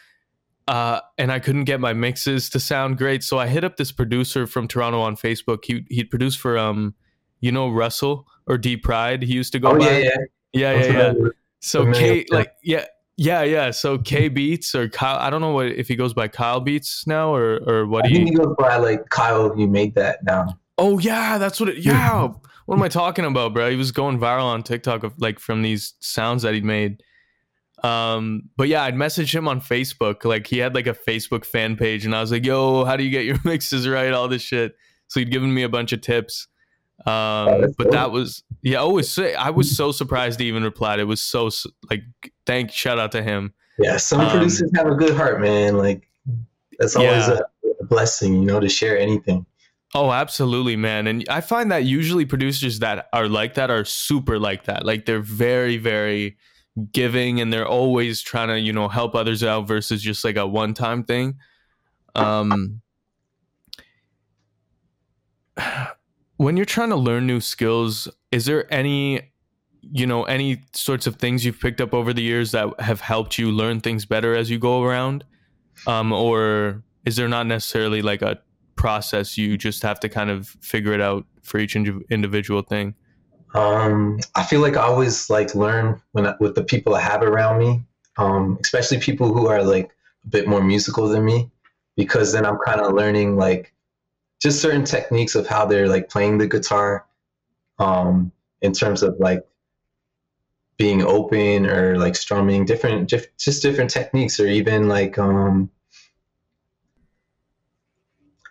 Uh, 0.68 1.00
and 1.18 1.32
I 1.32 1.40
couldn't 1.40 1.64
get 1.64 1.80
my 1.80 1.94
mixes 1.94 2.48
to 2.52 2.60
sound 2.60 3.00
great. 3.00 3.24
So 3.24 3.40
I 3.40 3.48
hit 3.48 3.64
up 3.64 3.78
this 3.78 3.92
producer 3.92 4.46
from 4.46 4.68
Toronto 4.68 5.00
on 5.00 5.16
Facebook. 5.16 5.66
He 5.66 5.84
he'd 5.90 6.12
produce 6.12 6.36
for 6.36 6.60
um, 6.60 6.94
you 7.40 7.52
know 7.52 7.70
Russell 7.70 8.28
or 8.46 8.58
D 8.58 8.78
Pride. 8.78 9.24
He 9.24 9.34
used 9.34 9.52
to 9.54 9.60
go. 9.60 9.70
Oh 9.70 9.80
by. 9.80 9.90
yeah, 9.90 9.98
yeah, 9.98 10.14
yeah, 10.54 10.74
yeah. 10.74 11.14
yeah. 11.18 11.30
So 11.60 11.92
K 11.92 12.26
like 12.30 12.54
yeah. 12.64 12.86
Yeah, 13.22 13.44
yeah. 13.44 13.72
So 13.72 13.98
K 13.98 14.30
Beats 14.30 14.74
or 14.74 14.88
Kyle, 14.88 15.18
I 15.18 15.30
don't 15.30 15.42
know 15.42 15.52
what 15.52 15.66
if 15.68 15.90
he 15.90 15.98
goes 15.98 16.14
by 16.14 16.30
Kyle 16.30 16.62
Beats 16.62 17.06
now 17.06 17.36
or 17.36 17.60
or 17.68 17.86
what. 17.86 18.06
I 18.06 18.10
he, 18.10 18.16
think 18.16 18.30
he 18.30 18.36
goes 18.36 18.56
by 18.58 18.78
like 18.78 19.10
Kyle. 19.10 19.54
You 19.58 19.68
made 19.68 19.96
that 19.96 20.24
now. 20.24 20.58
Oh 20.78 21.00
yeah, 21.00 21.38
that's 21.38 21.60
what 21.60 21.68
it. 21.68 21.80
Yeah, 21.80 22.30
what 22.70 22.76
am 22.76 22.84
I 22.84 22.88
talking 22.88 23.26
about, 23.26 23.52
bro? 23.56 23.72
He 23.72 23.76
was 23.76 23.92
going 23.92 24.20
viral 24.20 24.44
on 24.44 24.62
TikTok 24.62 25.02
of 25.02 25.20
like 25.20 25.40
from 25.40 25.64
these 25.64 25.96
sounds 26.02 26.44
that 26.44 26.54
he 26.54 26.62
made. 26.62 27.02
Um, 27.84 28.44
but 28.58 28.68
yeah, 28.68 28.84
I'd 28.84 28.94
message 28.94 29.34
him 29.34 29.48
on 29.48 29.60
Facebook. 29.60 30.24
Like 30.24 30.46
he 30.46 30.60
had 30.60 30.76
like 30.76 30.86
a 30.86 30.94
Facebook 30.94 31.46
fan 31.46 31.78
page, 31.78 32.06
and 32.06 32.16
I 32.16 32.22
was 32.22 32.32
like, 32.32 32.46
"Yo, 32.46 32.86
how 32.86 32.96
do 32.96 33.04
you 33.04 33.10
get 33.10 33.26
your 33.26 33.38
mixes 33.44 33.90
right? 33.90 34.14
All 34.14 34.28
this 34.28 34.44
shit." 34.44 34.76
So 35.08 35.20
he'd 35.20 35.32
given 35.32 35.52
me 35.52 35.64
a 35.64 35.70
bunch 35.70 35.94
of 35.94 36.02
tips. 36.02 36.48
Um, 37.08 37.08
oh, 37.08 37.74
but 37.76 37.86
cool. 37.86 37.92
that 37.92 38.12
was 38.12 38.44
yeah. 38.62 38.78
Always 38.78 39.10
say 39.10 39.34
I 39.34 39.50
was 39.50 39.76
so 39.76 39.92
surprised 39.92 40.40
he 40.40 40.46
even 40.46 40.62
replied. 40.62 41.00
It 41.00 41.06
was 41.06 41.24
so 41.24 41.50
like 41.90 42.04
thank 42.46 42.70
shout 42.70 43.00
out 43.00 43.12
to 43.14 43.24
him. 43.24 43.52
Yeah, 43.80 43.98
some 43.98 44.22
um, 44.22 44.30
producers 44.30 44.70
have 44.76 44.86
a 44.86 44.94
good 44.94 45.16
heart, 45.16 45.42
man. 45.42 45.76
Like 45.76 46.08
that's 46.78 46.96
always 46.96 47.28
yeah. 47.28 47.40
a 47.82 47.86
blessing, 47.86 48.36
you 48.36 48.46
know, 48.46 48.60
to 48.60 48.70
share 48.70 48.96
anything. 48.96 49.48
Oh, 49.96 50.12
absolutely, 50.12 50.76
man. 50.76 51.08
And 51.08 51.26
I 51.30 51.42
find 51.42 51.72
that 51.72 51.84
usually 51.84 52.26
producers 52.26 52.80
that 52.80 53.08
are 53.12 53.28
like 53.28 53.56
that 53.56 53.72
are 53.72 53.84
super 53.86 54.38
like 54.38 54.66
that. 54.66 54.86
Like 54.86 55.06
they're 55.06 55.20
very, 55.22 55.78
very 55.78 56.38
giving 56.92 57.42
and 57.42 57.52
they're 57.52 57.68
always 57.68 58.22
trying 58.22 58.50
to, 58.50 58.60
you 58.60 58.72
know, 58.72 58.88
help 58.88 59.16
others 59.16 59.44
out 59.44 59.68
versus 59.68 60.02
just 60.02 60.24
like 60.24 60.36
a 60.36 60.46
one 60.46 60.76
time 60.76 61.04
thing. 61.04 61.38
Um, 62.14 62.82
when 66.38 66.56
you're 66.56 66.66
trying 66.66 66.90
to 66.90 66.96
learn 66.96 67.26
new 67.26 67.40
skills, 67.40 68.08
is 68.32 68.46
there 68.46 68.72
any, 68.72 69.32
you 69.82 70.06
know, 70.06 70.24
any 70.26 70.62
sorts 70.74 71.08
of 71.08 71.16
things 71.16 71.44
you've 71.44 71.60
picked 71.60 71.82
up 71.82 71.96
over 71.96 72.14
the 72.14 72.22
years 72.22 72.52
that 72.52 72.80
have 72.80 73.02
helped 73.02 73.40
you 73.40 73.52
learn 73.52 73.82
things 73.82 74.06
better 74.06 74.36
as 74.36 74.52
you 74.52 74.60
go 74.60 74.84
around? 74.84 75.26
Um, 75.88 76.12
or 76.12 76.84
is 77.06 77.16
there 77.16 77.28
not 77.28 77.48
necessarily 77.48 78.04
like 78.04 78.22
a 78.22 78.40
process 78.80 79.38
you 79.38 79.58
just 79.58 79.84
have 79.84 80.00
to 80.00 80.08
kind 80.08 80.30
of 80.30 80.48
figure 80.62 80.94
it 80.94 81.02
out 81.02 81.26
for 81.44 81.58
each 81.58 81.76
indi- 81.76 82.06
individual 82.10 82.62
thing? 82.62 82.96
Um, 83.54 84.20
I 84.36 84.44
feel 84.44 84.62
like 84.62 84.78
I 84.78 84.84
always 84.84 85.30
like 85.30 85.54
learn 85.54 86.02
when 86.14 86.26
I, 86.26 86.36
with 86.40 86.56
the 86.56 86.64
people 86.64 86.96
I 86.96 87.02
have 87.02 87.22
around 87.22 87.60
me, 87.60 87.84
um, 88.18 88.58
especially 88.64 89.00
people 89.00 89.34
who 89.34 89.48
are 89.48 89.62
like 89.64 89.92
a 90.24 90.30
bit 90.30 90.48
more 90.48 90.64
musical 90.64 91.10
than 91.10 91.26
me, 91.26 91.52
because 91.98 92.32
then 92.32 92.46
I'm 92.46 92.58
kind 92.66 92.80
of 92.80 92.94
learning 92.94 93.36
like 93.36 93.74
just 94.42 94.62
certain 94.62 94.86
techniques 94.86 95.36
of 95.36 95.46
how 95.46 95.66
they're 95.66 95.90
like 95.90 96.08
playing 96.08 96.38
the 96.38 96.48
guitar, 96.48 97.06
um, 97.80 98.32
in 98.62 98.72
terms 98.72 99.04
of 99.04 99.20
like 99.20 99.46
being 100.78 101.02
open 101.04 101.66
or 101.66 101.98
like 101.98 102.16
strumming, 102.16 102.64
different, 102.64 103.10
just 103.10 103.62
different 103.62 103.90
techniques, 103.90 104.40
or 104.40 104.48
even 104.48 104.88
like 104.88 105.18
um, 105.18 105.70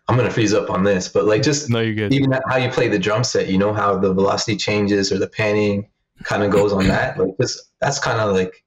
I'm 0.08 0.16
gonna 0.16 0.30
freeze 0.30 0.54
up 0.54 0.70
on 0.70 0.84
this, 0.84 1.08
but 1.08 1.26
like 1.26 1.42
just 1.42 1.68
no, 1.68 1.80
you're 1.80 1.94
good. 1.94 2.14
even 2.14 2.32
how 2.48 2.56
you 2.56 2.70
play 2.70 2.88
the 2.88 2.98
drum 2.98 3.22
set, 3.24 3.48
you 3.48 3.58
know 3.58 3.74
how 3.74 3.98
the 3.98 4.12
velocity 4.12 4.56
changes 4.56 5.12
or 5.12 5.18
the 5.18 5.28
panning 5.28 5.88
kind 6.22 6.42
of 6.42 6.50
goes 6.50 6.72
on 6.72 6.86
that. 6.86 7.18
Like 7.18 7.36
this, 7.38 7.70
that's 7.80 7.98
kind 7.98 8.18
of 8.18 8.34
like 8.34 8.64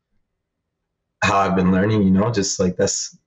how 1.24 1.40
I've 1.40 1.56
been 1.56 1.72
learning. 1.72 2.04
You 2.04 2.12
know, 2.12 2.32
just 2.32 2.60
like 2.60 2.78
that's. 2.78 3.18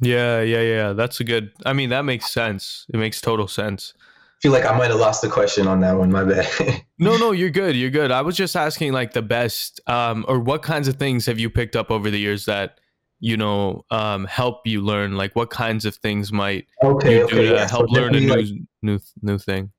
Yeah, 0.00 0.40
yeah, 0.40 0.62
yeah. 0.62 0.92
That's 0.94 1.20
a 1.20 1.24
good. 1.24 1.52
I 1.66 1.74
mean, 1.74 1.90
that 1.90 2.02
makes 2.02 2.30
sense. 2.32 2.86
It 2.94 2.96
makes 2.96 3.20
total 3.20 3.46
sense. 3.46 3.92
I 3.98 4.40
feel 4.40 4.52
like 4.52 4.64
I 4.64 4.76
might 4.78 4.90
have 4.90 5.00
lost 5.00 5.20
the 5.20 5.28
question 5.28 5.66
on 5.66 5.80
that 5.80 5.98
one. 5.98 6.10
My 6.10 6.24
bad. 6.24 6.48
no, 6.98 7.16
no, 7.18 7.32
you're 7.32 7.50
good. 7.50 7.76
You're 7.76 7.90
good. 7.90 8.10
I 8.10 8.22
was 8.22 8.36
just 8.36 8.56
asking 8.56 8.92
like 8.92 9.12
the 9.12 9.22
best, 9.22 9.80
um, 9.88 10.24
or 10.28 10.38
what 10.38 10.62
kinds 10.62 10.88
of 10.88 10.96
things 10.96 11.26
have 11.26 11.38
you 11.38 11.50
picked 11.50 11.74
up 11.74 11.90
over 11.90 12.08
the 12.10 12.18
years 12.20 12.44
that 12.44 12.78
you 13.20 13.36
know 13.36 13.84
um, 13.90 14.24
help 14.26 14.66
you 14.66 14.80
learn 14.80 15.16
like 15.16 15.34
what 15.34 15.50
kinds 15.50 15.84
of 15.84 15.96
things 15.96 16.32
might 16.32 16.66
okay, 16.82 17.16
you 17.16 17.24
okay, 17.24 17.36
do 17.36 17.42
to 17.48 17.54
yeah. 17.54 17.68
help 17.68 17.88
So 17.88 17.94
learn 17.94 18.14
a 18.14 18.20
new 18.20 18.28
like, 18.28 18.46
new 18.82 19.00
new 19.22 19.38
thing 19.38 19.72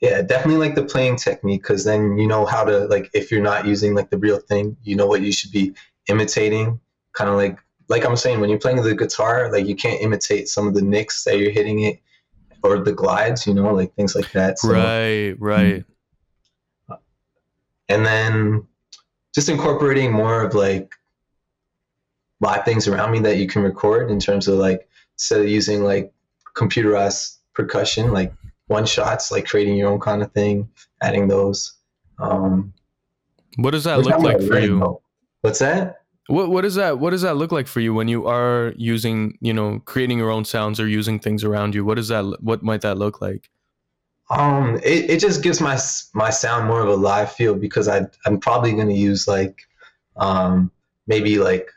yeah, 0.00 0.20
definitely 0.20 0.58
like 0.58 0.74
the 0.74 0.84
playing 0.84 1.16
technique 1.16 1.62
because 1.62 1.84
then 1.84 2.18
you 2.18 2.26
know 2.26 2.44
how 2.44 2.62
to 2.62 2.80
like 2.88 3.08
if 3.14 3.30
you're 3.30 3.40
not 3.40 3.66
using 3.66 3.94
like 3.94 4.10
the 4.10 4.18
real 4.18 4.38
thing, 4.38 4.76
you 4.82 4.96
know 4.96 5.06
what 5.06 5.22
you 5.22 5.32
should 5.32 5.50
be 5.50 5.72
imitating. 6.08 6.78
Kind 7.14 7.30
of 7.30 7.36
like 7.36 7.58
like 7.88 8.04
I'm 8.04 8.16
saying 8.16 8.40
when 8.40 8.50
you're 8.50 8.58
playing 8.58 8.82
the 8.82 8.94
guitar, 8.94 9.50
like 9.50 9.66
you 9.66 9.74
can't 9.74 10.02
imitate 10.02 10.48
some 10.48 10.66
of 10.66 10.74
the 10.74 10.82
nicks 10.82 11.24
that 11.24 11.38
you're 11.38 11.52
hitting 11.52 11.80
it 11.84 12.00
or 12.62 12.80
the 12.80 12.92
glides, 12.92 13.46
you 13.46 13.54
know, 13.54 13.72
like 13.72 13.94
things 13.94 14.14
like 14.14 14.30
that. 14.32 14.58
So, 14.58 14.72
right 14.72 15.36
right 15.40 15.84
and 17.88 18.04
then 18.04 18.66
just 19.34 19.48
incorporating 19.48 20.12
more 20.12 20.42
of 20.42 20.54
like 20.54 20.94
live 22.44 22.64
things 22.64 22.86
around 22.86 23.10
me 23.10 23.20
that 23.20 23.38
you 23.38 23.46
can 23.46 23.62
record 23.62 24.10
in 24.10 24.20
terms 24.20 24.46
of 24.48 24.58
like 24.58 24.88
instead 25.16 25.40
of 25.40 25.48
using 25.48 25.82
like 25.82 26.12
computerized 26.54 27.38
percussion 27.54 28.12
like 28.12 28.32
one 28.66 28.86
shots 28.86 29.30
like 29.30 29.46
creating 29.46 29.76
your 29.76 29.90
own 29.90 30.00
kind 30.00 30.22
of 30.22 30.32
thing 30.32 30.68
adding 31.02 31.28
those 31.28 31.74
um 32.18 32.72
what 33.56 33.70
does 33.70 33.84
that 33.84 34.00
look 34.00 34.18
like 34.18 34.40
for 34.42 34.58
you? 34.58 34.76
about. 34.78 35.00
what's 35.42 35.58
that? 35.60 36.00
What 36.26 36.50
what 36.50 36.62
does 36.62 36.74
that 36.76 36.98
what 36.98 37.10
does 37.10 37.22
that 37.22 37.36
look 37.36 37.52
like 37.52 37.66
for 37.66 37.80
you 37.80 37.92
when 37.94 38.08
you 38.08 38.26
are 38.26 38.72
using 38.76 39.38
you 39.40 39.52
know 39.52 39.80
creating 39.84 40.18
your 40.18 40.30
own 40.30 40.44
sounds 40.44 40.80
or 40.80 40.88
using 40.88 41.18
things 41.18 41.44
around 41.44 41.74
you? 41.74 41.84
What 41.84 41.96
does 41.96 42.08
that 42.08 42.24
what 42.40 42.62
might 42.62 42.80
that 42.80 42.98
look 42.98 43.20
like? 43.20 43.50
Um 44.30 44.76
it, 44.82 45.10
it 45.10 45.20
just 45.20 45.42
gives 45.42 45.60
my 45.60 45.78
my 46.14 46.30
sound 46.30 46.66
more 46.66 46.80
of 46.80 46.88
a 46.88 46.96
live 46.96 47.30
feel 47.32 47.54
because 47.54 47.88
i 47.88 48.06
i'm 48.24 48.40
probably 48.40 48.72
going 48.72 48.88
to 48.88 48.94
use 48.94 49.28
like 49.28 49.60
um 50.16 50.70
maybe 51.06 51.38
like 51.38 51.70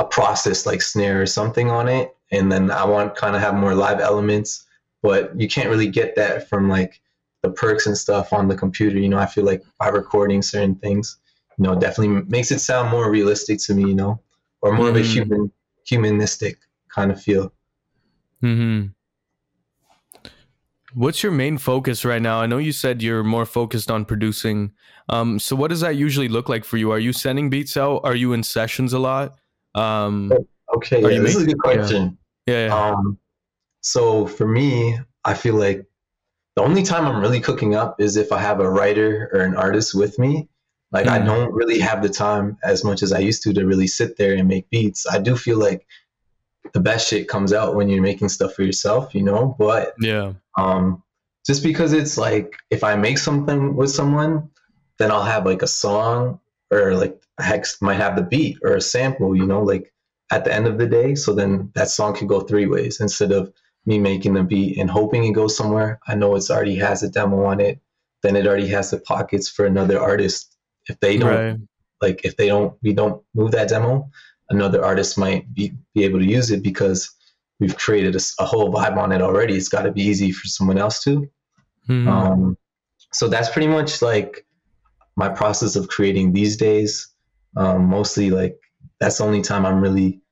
a 0.00 0.04
process 0.04 0.64
like 0.64 0.80
snare 0.80 1.20
or 1.20 1.26
something 1.26 1.70
on 1.70 1.86
it 1.88 2.16
and 2.32 2.50
then 2.50 2.70
i 2.70 2.84
want 2.84 3.14
kind 3.14 3.36
of 3.36 3.42
have 3.42 3.54
more 3.54 3.74
live 3.74 4.00
elements 4.00 4.66
but 5.02 5.38
you 5.38 5.46
can't 5.48 5.68
really 5.68 5.88
get 5.88 6.16
that 6.16 6.48
from 6.48 6.68
like 6.68 7.00
the 7.42 7.50
perks 7.50 7.86
and 7.86 7.96
stuff 7.96 8.32
on 8.32 8.48
the 8.48 8.56
computer 8.56 8.98
you 8.98 9.08
know 9.10 9.18
i 9.18 9.26
feel 9.26 9.44
like 9.44 9.62
by 9.78 9.88
recording 9.88 10.40
certain 10.40 10.74
things 10.76 11.18
you 11.58 11.64
know 11.64 11.74
definitely 11.74 12.22
makes 12.28 12.50
it 12.50 12.60
sound 12.60 12.90
more 12.90 13.10
realistic 13.10 13.58
to 13.60 13.74
me 13.74 13.90
you 13.90 13.94
know 13.94 14.18
or 14.62 14.72
more 14.72 14.88
of 14.88 14.96
a 14.96 15.00
Mhm. 15.00 15.12
human 15.14 15.52
humanistic 15.86 16.58
kind 16.88 17.12
of 17.12 17.20
feel 17.20 17.52
hmm 18.40 18.86
What's 20.92 21.22
your 21.22 21.30
main 21.32 21.56
focus 21.58 22.04
right 22.04 22.20
now? 22.20 22.40
I 22.40 22.46
know 22.46 22.58
you 22.58 22.72
said 22.72 23.00
you're 23.00 23.22
more 23.22 23.46
focused 23.46 23.92
on 23.92 24.04
producing. 24.04 24.72
Um, 25.08 25.38
so 25.38 25.54
what 25.54 25.68
does 25.68 25.82
that 25.82 25.94
usually 25.94 26.28
look 26.28 26.48
like 26.48 26.64
for 26.64 26.78
you? 26.78 26.90
Are 26.90 26.98
you 26.98 27.12
sending 27.12 27.48
beats 27.48 27.76
out? 27.76 28.00
Are 28.02 28.16
you 28.16 28.32
in 28.32 28.42
sessions 28.42 28.92
a 28.92 28.98
lot? 28.98 29.38
Um, 29.74 30.32
okay 30.74 31.00
yeah, 31.00 31.20
this 31.20 31.36
is 31.36 31.42
a 31.42 31.46
good 31.46 31.58
question 31.58 32.18
yeah, 32.46 32.66
yeah. 32.66 32.74
Um, 32.74 33.18
so 33.80 34.26
for 34.26 34.46
me, 34.46 34.98
I 35.24 35.34
feel 35.34 35.54
like 35.54 35.86
the 36.56 36.62
only 36.62 36.82
time 36.82 37.06
I'm 37.06 37.20
really 37.20 37.40
cooking 37.40 37.74
up 37.74 38.00
is 38.00 38.16
if 38.16 38.32
I 38.32 38.40
have 38.40 38.60
a 38.60 38.70
writer 38.70 39.30
or 39.32 39.40
an 39.40 39.56
artist 39.56 39.94
with 39.94 40.18
me. 40.18 40.48
Like 40.92 41.06
I 41.06 41.20
Mm. 41.20 41.26
don't 41.26 41.52
really 41.52 41.78
have 41.78 42.02
the 42.02 42.08
time 42.08 42.58
as 42.64 42.82
much 42.82 43.02
as 43.04 43.12
I 43.12 43.20
used 43.20 43.44
to 43.44 43.52
to 43.54 43.64
really 43.64 43.86
sit 43.86 44.16
there 44.16 44.34
and 44.34 44.48
make 44.48 44.68
beats. 44.70 45.06
I 45.06 45.18
do 45.18 45.36
feel 45.36 45.56
like 45.56 45.86
the 46.72 46.80
best 46.80 47.08
shit 47.08 47.28
comes 47.28 47.52
out 47.52 47.76
when 47.76 47.88
you're 47.88 48.02
making 48.02 48.28
stuff 48.28 48.54
for 48.54 48.64
yourself, 48.64 49.14
you 49.14 49.22
know. 49.22 49.54
But 49.56 49.94
yeah. 50.00 50.32
um, 50.58 51.04
just 51.46 51.62
because 51.62 51.92
it's 51.92 52.18
like 52.18 52.56
if 52.70 52.82
I 52.82 52.96
make 52.96 53.18
something 53.18 53.76
with 53.76 53.90
someone, 53.90 54.50
then 54.98 55.12
I'll 55.12 55.22
have 55.22 55.46
like 55.46 55.62
a 55.62 55.68
song 55.68 56.40
or 56.70 56.94
like 56.94 57.20
hex 57.38 57.80
might 57.80 57.96
have 57.96 58.16
the 58.16 58.22
beat 58.22 58.58
or 58.62 58.74
a 58.76 58.80
sample, 58.80 59.36
you 59.36 59.46
know, 59.46 59.62
like 59.62 59.92
at 60.30 60.44
the 60.44 60.54
end 60.54 60.66
of 60.66 60.78
the 60.78 60.86
day. 60.86 61.14
So 61.14 61.34
then 61.34 61.70
that 61.74 61.88
song 61.88 62.14
could 62.14 62.28
go 62.28 62.40
three 62.40 62.66
ways 62.66 63.00
instead 63.00 63.32
of 63.32 63.52
me 63.86 63.98
making 63.98 64.34
the 64.34 64.42
beat 64.42 64.78
and 64.78 64.90
hoping 64.90 65.24
it 65.24 65.32
goes 65.32 65.56
somewhere. 65.56 65.98
I 66.06 66.14
know 66.14 66.36
it's 66.36 66.50
already 66.50 66.76
has 66.76 67.02
a 67.02 67.08
demo 67.08 67.44
on 67.44 67.60
it. 67.60 67.80
Then 68.22 68.36
it 68.36 68.46
already 68.46 68.68
has 68.68 68.90
the 68.90 69.00
pockets 69.00 69.48
for 69.48 69.64
another 69.66 69.98
artist. 69.98 70.56
If 70.86 71.00
they 71.00 71.16
don't 71.16 71.30
Right. 71.34 71.58
like 72.00 72.24
if 72.24 72.36
they 72.36 72.46
don't 72.48 72.76
we 72.82 72.92
don't 72.92 73.22
move 73.34 73.52
that 73.52 73.68
demo, 73.68 74.10
another 74.50 74.84
artist 74.84 75.18
might 75.18 75.52
be, 75.54 75.72
be 75.94 76.04
able 76.04 76.18
to 76.18 76.26
use 76.26 76.50
it 76.50 76.62
because 76.62 77.10
we've 77.58 77.76
created 77.76 78.16
a 78.38 78.44
whole 78.44 78.72
vibe 78.72 78.96
on 78.96 79.12
it 79.12 79.22
already. 79.22 79.56
It's 79.56 79.68
got 79.68 79.82
to 79.82 79.92
be 79.92 80.02
easy 80.02 80.32
for 80.32 80.46
someone 80.48 80.78
else 80.78 81.02
to. 81.04 81.28
Mhm. 81.88 82.06
Um, 82.06 82.56
so 83.12 83.28
that's 83.28 83.48
pretty 83.50 83.68
much 83.68 84.02
like 84.02 84.46
my 85.20 85.28
process 85.28 85.76
of 85.76 85.88
creating 85.88 86.32
these 86.32 86.56
days. 86.56 87.06
Um, 87.56 87.84
mostly 87.86 88.30
like 88.30 88.58
that's 89.00 89.18
the 89.18 89.24
only 89.24 89.42
time 89.42 89.66
I'm 89.66 89.82
really 89.82 90.22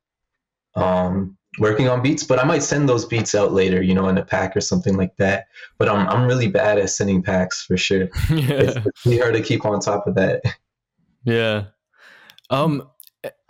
um, 0.74 1.36
working 1.58 1.88
on 1.88 2.02
beats, 2.02 2.24
but 2.24 2.38
I 2.38 2.44
might 2.44 2.62
send 2.62 2.88
those 2.88 3.04
beats 3.04 3.34
out 3.34 3.52
later, 3.52 3.82
you 3.82 3.94
know, 3.94 4.08
in 4.08 4.16
a 4.16 4.24
pack 4.24 4.56
or 4.56 4.62
something 4.62 4.96
like 4.96 5.14
that. 5.18 5.48
But 5.76 5.90
I'm, 5.90 6.08
I'm 6.08 6.26
really 6.26 6.48
bad 6.48 6.78
at 6.78 6.88
sending 6.88 7.22
packs 7.22 7.62
for 7.62 7.76
sure. 7.76 8.08
It's, 8.30 8.48
yeah. 8.48 8.82
it's 8.86 9.04
really 9.04 9.18
hard 9.18 9.34
to 9.34 9.42
keep 9.42 9.66
on 9.66 9.80
top 9.80 10.06
of 10.06 10.14
that. 10.14 10.42
Yeah. 11.24 11.64
Um 12.48 12.88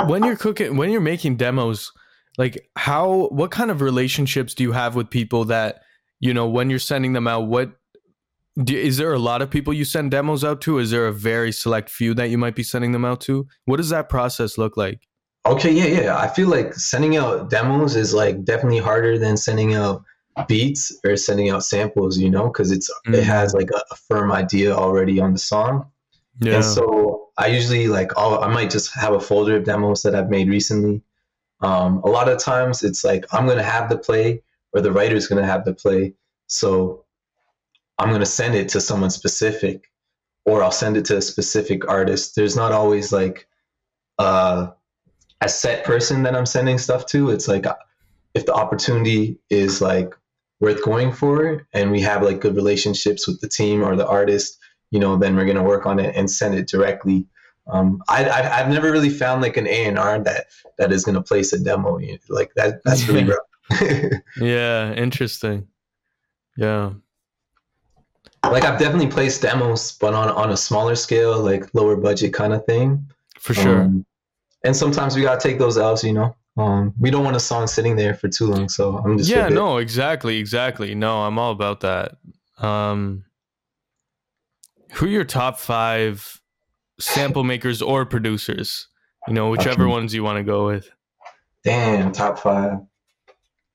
when 0.07 0.24
you're 0.24 0.37
cooking 0.37 0.77
when 0.77 0.90
you're 0.90 1.01
making 1.01 1.37
demos, 1.37 1.92
like 2.37 2.68
how 2.74 3.29
what 3.29 3.53
kind 3.53 3.70
of 3.70 3.81
relationships 3.81 4.55
do 4.55 4.64
you 4.64 4.72
have 4.72 4.96
with 4.96 5.09
people 5.09 5.44
that, 5.44 5.83
you 6.18 6.35
know, 6.35 6.48
when 6.48 6.68
you're 6.68 6.81
sending 6.81 7.12
them 7.12 7.29
out, 7.29 7.46
what 7.46 7.70
do, 8.62 8.77
is 8.77 8.97
there 8.97 9.12
a 9.12 9.18
lot 9.18 9.42
of 9.42 9.51
people 9.51 9.73
you 9.73 9.85
send 9.85 10.11
demos 10.11 10.44
out 10.44 10.61
to? 10.62 10.79
Is 10.79 10.90
there 10.90 11.07
a 11.07 11.12
very 11.12 11.53
select 11.53 11.90
few 11.90 12.14
that 12.14 12.31
you 12.31 12.38
might 12.38 12.55
be 12.55 12.62
sending 12.62 12.92
them 12.92 13.05
out 13.05 13.21
to? 13.23 13.47
What 13.64 13.77
does 13.77 13.90
that 13.90 14.09
process 14.09 14.59
look 14.59 14.77
like? 14.77 15.01
Okay, 15.47 15.73
yeah, 15.73 16.03
yeah. 16.03 16.18
I 16.18 16.29
feel 16.29 16.49
like 16.49 16.75
sending 16.75 17.16
out 17.16 17.51
demos 17.51 17.97
is 17.97 18.12
like 18.12 18.44
definitely 18.44 18.79
harder 18.81 19.18
than 19.18 19.37
sending 19.37 19.75
out 19.75 20.03
beats 20.47 20.97
or 21.05 21.16
sending 21.16 21.51
out 21.51 21.64
samples, 21.64 22.18
you 22.18 22.31
know, 22.31 22.49
because 22.49 22.71
it's 22.71 22.90
Mm. 23.07 23.14
it 23.14 23.25
has 23.25 23.55
like 23.55 23.71
a, 23.71 23.83
a 23.90 23.97
firm 23.97 24.31
idea 24.31 24.75
already 24.75 25.21
on 25.21 25.33
the 25.33 25.38
song. 25.38 25.90
Yeah. 26.40 26.57
And 26.57 26.64
so 26.64 27.29
I 27.38 27.47
usually 27.47 27.88
like 27.88 28.12
I'll, 28.16 28.40
I 28.40 28.49
might 28.49 28.71
just 28.71 28.92
have 28.94 29.14
a 29.14 29.21
folder 29.21 29.57
of 29.57 29.64
demos 29.64 30.03
that 30.03 30.14
I've 30.14 30.31
made 30.31 30.49
recently. 30.49 31.03
Um, 31.61 31.99
a 32.05 32.09
lot 32.09 32.29
of 32.29 32.38
times 32.38 32.85
it's 32.85 33.03
like 33.05 33.25
I'm 33.33 33.47
gonna 33.47 33.62
have 33.62 33.88
the 33.88 33.99
play 33.99 34.42
or 34.73 34.81
the 34.81 34.92
writer's 34.92 35.27
gonna 35.27 35.47
have 35.47 35.64
the 35.64 35.75
play. 35.75 36.14
So 36.47 37.05
I'm 37.98 38.11
gonna 38.11 38.26
send 38.26 38.54
it 38.54 38.68
to 38.70 38.80
someone 38.80 39.11
specific, 39.11 39.90
or 40.44 40.62
I'll 40.62 40.70
send 40.70 40.96
it 40.96 41.04
to 41.06 41.16
a 41.16 41.22
specific 41.22 41.88
artist. 41.88 42.37
There's 42.37 42.56
not 42.56 42.72
always 42.72 43.12
like 43.12 43.48
uh, 44.18 44.68
a 45.40 45.48
set 45.48 45.84
person 45.84 46.22
that 46.22 46.37
I'm 46.37 46.46
sending 46.46 46.78
stuff 46.78 47.06
to. 47.06 47.30
It's 47.30 47.48
like 47.48 47.66
uh, 47.66 47.76
if 48.34 48.46
the 48.46 48.54
opportunity 48.54 49.38
is 49.50 49.80
like 49.80 50.14
worth 50.61 50.84
going 50.84 51.12
for, 51.12 51.66
and 51.72 51.90
we 51.90 52.00
have 52.02 52.22
like 52.22 52.40
good 52.40 52.56
relationships 52.56 53.26
with 53.26 53.40
the 53.40 53.48
team 53.48 53.82
or 53.82 53.96
the 53.96 54.06
artist, 54.06 54.58
you 54.90 55.00
know, 55.00 55.16
then 55.16 55.37
we're 55.37 55.46
gonna 55.46 55.62
work 55.62 55.87
on 55.87 55.98
it 55.98 56.14
and 56.14 56.30
send 56.30 56.54
it 56.54 56.68
directly. 56.68 57.26
Um, 57.66 58.02
I, 58.08 58.24
I 58.24 58.61
I've 58.61 58.70
never 58.70 58.90
really 58.90 59.11
found 59.11 59.42
like 59.42 59.56
an 59.56 59.66
A 59.66 59.84
and 59.87 59.98
R 59.98 60.20
that 60.20 60.46
that 60.78 60.92
is 60.92 61.04
gonna 61.04 61.22
place 61.22 61.52
a 61.52 61.58
demo. 61.58 61.98
Like 62.28 62.54
that 62.54 62.82
that's 62.84 63.08
really 63.08 63.24
rough. 63.30 64.12
yeah, 64.40 64.92
interesting. 64.94 65.66
Yeah. 66.56 66.92
Like 68.44 68.64
I've 68.64 68.79
definitely 68.79 69.09
placed 69.09 69.42
demos, 69.42 69.92
but 69.92 70.14
on 70.14 70.29
on 70.29 70.51
a 70.51 70.57
smaller 70.57 70.94
scale, 70.94 71.40
like 71.40 71.72
lower 71.74 71.96
budget 71.96 72.33
kind 72.33 72.53
of 72.53 72.64
thing. 72.66 73.07
For 73.38 73.55
sure. 73.55 73.83
Um, 73.83 74.07
and 74.64 74.77
sometimes 74.77 75.16
we 75.16 75.22
gotta 75.22 75.40
take 75.40 75.59
those 75.59 75.79
L's, 75.79 76.05
you 76.05 76.12
know. 76.12 76.37
Um, 76.57 76.92
we 76.98 77.11
don't 77.11 77.24
want 77.24 77.37
a 77.37 77.40
song 77.40 77.68
sitting 77.68 77.94
there 77.94 78.14
for 78.14 78.29
too 78.29 78.46
long, 78.46 78.68
so 78.68 78.98
I'm 78.98 79.16
just 79.16 79.31
yeah, 79.31 79.48
no, 79.48 79.79
exactly, 79.79 80.38
exactly. 80.38 80.94
No, 80.94 81.22
I'm 81.22 81.38
all 81.38 81.53
about 81.53 81.81
that. 81.81 82.16
Um, 82.59 83.24
who 84.94 85.07
are 85.07 85.09
your 85.09 85.24
top 85.24 85.59
five 85.61 86.40
sample 86.98 87.44
makers 87.44 87.81
or 87.81 88.05
producers? 88.05 88.88
You 89.29 89.35
know, 89.35 89.51
whichever 89.51 89.85
okay. 89.85 89.92
ones 89.92 90.14
you 90.14 90.24
want 90.24 90.38
to 90.38 90.42
go 90.42 90.66
with. 90.66 90.90
Damn, 91.62 92.11
top 92.12 92.38
five. 92.38 92.79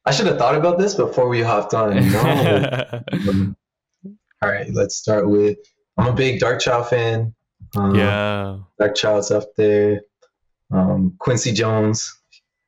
I 0.05 0.11
should 0.11 0.27
have 0.27 0.37
thought 0.37 0.55
about 0.55 0.77
this 0.77 0.95
before 0.95 1.29
we 1.29 1.41
hopped 1.41 1.73
on. 1.73 1.95
No. 2.11 3.55
all 4.43 4.51
right, 4.51 4.73
let's 4.73 4.95
start 4.95 5.29
with. 5.29 5.57
I'm 5.97 6.07
a 6.07 6.13
big 6.13 6.39
Dark 6.39 6.59
Darkchild 6.61 6.89
fan. 6.89 7.33
Um, 7.75 7.95
yeah, 7.95 8.57
Darkchild's 8.79 9.31
up 9.31 9.55
there. 9.55 10.01
Um, 10.71 11.15
Quincy 11.19 11.53
Jones, 11.53 12.13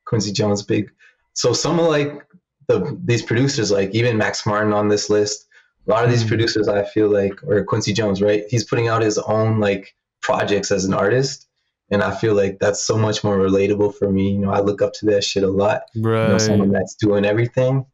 Quincy 0.06 0.32
Jones, 0.32 0.64
big. 0.64 0.92
So 1.34 1.52
some 1.54 1.80
of 1.80 1.88
like 1.88 2.26
the 2.68 2.98
these 3.04 3.22
producers, 3.22 3.72
like 3.72 3.94
even 3.94 4.18
Max 4.18 4.46
Martin 4.46 4.74
on 4.74 4.88
this 4.88 5.10
list, 5.10 5.48
a 5.88 5.92
lot 5.92 6.06
of 6.06 6.12
these 6.12 6.22
hmm. 6.22 6.30
producers, 6.30 6.68
I 6.68 6.86
feel 6.86 7.12
like, 7.12 7.44
or 7.44 7.64
Quincy 7.66 7.94
Jones, 7.94 8.22
right? 8.22 8.44
He's 8.50 8.64
putting 8.64 8.88
out 8.88 9.02
his 9.02 9.18
own 9.18 9.60
like 9.60 9.96
projects 10.22 10.72
as 10.72 10.86
an 10.86 10.94
artist, 10.94 11.48
and 11.92 12.02
I 12.02 12.16
feel 12.16 12.36
like 12.36 12.60
that's 12.60 12.82
so 12.82 12.98
much 12.98 13.24
more 13.24 13.38
relatable 13.38 13.96
for 13.96 14.10
me. 14.10 14.32
You 14.32 14.40
know, 14.40 14.52
I 14.52 14.62
look 14.62 14.82
up 14.82 14.94
to 14.94 15.08
that 15.08 15.26
shit 15.26 15.44
a 15.44 15.48
lot. 15.48 15.82
Right. 15.96 16.24
You 16.24 16.28
know, 16.30 16.38
someone 16.38 16.72
that's 16.72 16.96
doing 16.96 17.26
everything. 17.26 17.86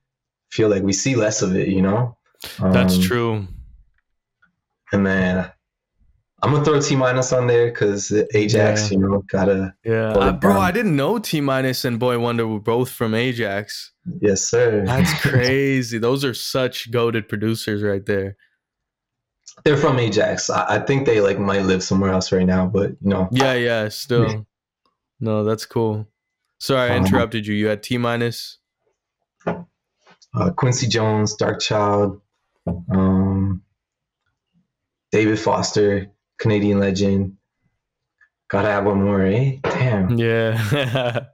Feel 0.51 0.69
like 0.69 0.83
we 0.83 0.93
see 0.93 1.15
less 1.15 1.41
of 1.41 1.55
it. 1.55 1.69
You 1.69 1.81
know. 1.81 2.17
Um, 2.59 2.73
that's 2.73 2.97
true. 2.97 3.47
And 4.91 5.05
then 5.05 5.51
I'm 6.43 6.51
gonna 6.51 6.65
throw 6.65 6.81
T 6.81 6.95
minus 6.95 7.31
on 7.33 7.45
there 7.45 7.69
because 7.69 8.11
Ajax, 8.33 8.91
yeah. 8.91 8.97
you 8.97 9.07
know, 9.07 9.23
gotta. 9.27 9.75
Yeah, 9.83 10.13
uh, 10.13 10.31
bro, 10.31 10.59
I 10.59 10.71
didn't 10.71 10.95
know 10.95 11.19
T 11.19 11.39
minus 11.39 11.85
and 11.85 11.99
Boi-1da 11.99 12.51
were 12.51 12.59
both 12.59 12.89
from 12.89 13.13
Ajax. 13.13 13.91
Yes, 14.21 14.41
sir. 14.41 14.83
That's 14.85 15.13
crazy. 15.21 15.99
Those 15.99 16.25
are 16.25 16.33
such 16.33 16.89
goaded 16.89 17.29
producers 17.29 17.83
right 17.83 18.05
there. 18.05 18.37
They're 19.63 19.77
from 19.77 19.99
Ajax. 19.99 20.49
I, 20.49 20.77
I, 20.77 20.79
think 20.79 21.05
they 21.05 21.21
like 21.21 21.37
might 21.37 21.63
live 21.63 21.83
somewhere 21.83 22.11
else 22.11 22.31
right 22.31 22.45
now, 22.45 22.65
but 22.65 22.91
you 23.01 23.09
know. 23.09 23.27
Yeah, 23.31 23.53
yeah. 23.53 23.89
Still, 23.89 24.27
yeah. 24.27 24.39
no, 25.19 25.43
that's 25.43 25.67
cool. 25.67 26.07
Sorry, 26.59 26.89
I 26.89 26.95
uh-huh. 26.95 27.05
interrupted 27.05 27.45
you. 27.45 27.53
You 27.53 27.67
had 27.67 27.83
T 27.83 27.99
minus. 27.99 28.57
Uh, 29.45 30.49
Quincy 30.55 30.87
Jones, 30.87 31.35
Darkchild, 31.35 32.21
um, 32.89 33.61
David 35.11 35.39
Foster, 35.39 36.11
Canadian 36.39 36.79
legend. 36.79 37.37
Gotta 38.49 38.67
have 38.69 38.85
one 38.85 39.03
more, 39.03 39.21
eh? 39.21 39.57
Damn. 39.63 40.17
Yeah. 40.17 41.25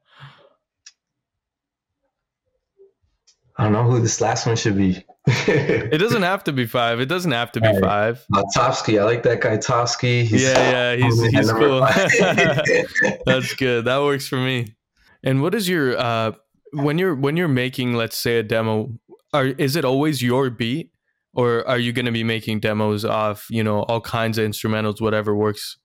I 3.58 3.64
don't 3.64 3.74
know 3.74 3.84
who 3.84 4.00
this 4.00 4.22
last 4.22 4.46
one 4.46 4.56
should 4.56 4.78
be. 4.78 5.04
it 5.28 6.00
doesn't 6.00 6.22
have 6.22 6.44
to 6.46 6.54
be 6.54 6.66
five. 6.66 7.00
It 7.00 7.08
doesn't 7.08 7.32
have 7.32 7.52
to 7.54 7.62
be 7.62 7.68
right. 7.68 7.82
five. 7.82 8.26
Uh, 8.34 8.44
Txpski, 8.56 9.00
I 9.00 9.04
like 9.04 9.24
that 9.24 9.42
guy 9.42 9.58
Txpski. 9.58 10.24
He's, 10.24 10.44
yeah, 10.44 10.94
yeah, 10.94 10.96
he's 11.06 11.22
he's 11.26 11.52
cool. 11.52 11.82
That's 13.26 13.54
good. 13.56 13.86
That 13.86 14.02
works 14.04 14.28
for 14.28 14.38
me. 14.38 14.76
And 15.24 15.42
what 15.42 15.56
is 15.56 15.68
your 15.68 15.98
uh 15.98 16.34
when 16.72 16.98
you're 16.98 17.16
when 17.16 17.36
you're 17.36 17.48
making, 17.48 17.96
let's 17.96 18.16
say, 18.16 18.38
a 18.38 18.44
demo? 18.44 18.92
Are 19.34 19.48
is 19.48 19.76
it 19.76 19.84
always 19.84 20.22
your 20.22 20.50
beat, 20.50 20.92
or 21.38 21.66
are 21.68 21.78
you 21.78 21.94
going 21.94 22.08
to 22.08 22.12
be 22.12 22.24
making 22.24 22.60
demos 22.60 23.06
off 23.06 23.48
you 23.50 23.64
know 23.64 23.84
all 23.84 24.02
kinds 24.02 24.38
of 24.38 24.50
instrumentals 24.50 25.00
whatever 25.00 25.34
works? 25.34 25.78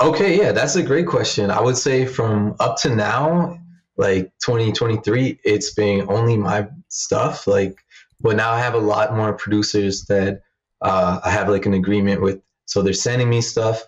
Okay 0.00 0.38
yeah 0.38 0.52
that's 0.52 0.76
a 0.76 0.82
great 0.82 1.06
question. 1.06 1.50
I 1.50 1.60
would 1.60 1.76
say 1.76 2.06
from 2.06 2.54
up 2.60 2.76
to 2.82 2.94
now 2.94 3.58
like 3.96 4.32
2023 4.44 5.40
it's 5.44 5.74
been 5.74 6.06
only 6.08 6.36
my 6.36 6.66
stuff 6.88 7.46
like 7.46 7.84
but 8.22 8.36
now 8.36 8.50
i 8.50 8.58
have 8.58 8.72
a 8.72 8.78
lot 8.78 9.14
more 9.14 9.34
producers 9.34 10.06
that 10.06 10.40
uh, 10.80 11.20
i 11.22 11.30
have 11.30 11.48
like 11.48 11.66
an 11.66 11.74
agreement 11.74 12.22
with. 12.22 12.40
So 12.64 12.80
they're 12.80 12.94
sending 12.94 13.28
me 13.28 13.40
stuff 13.40 13.82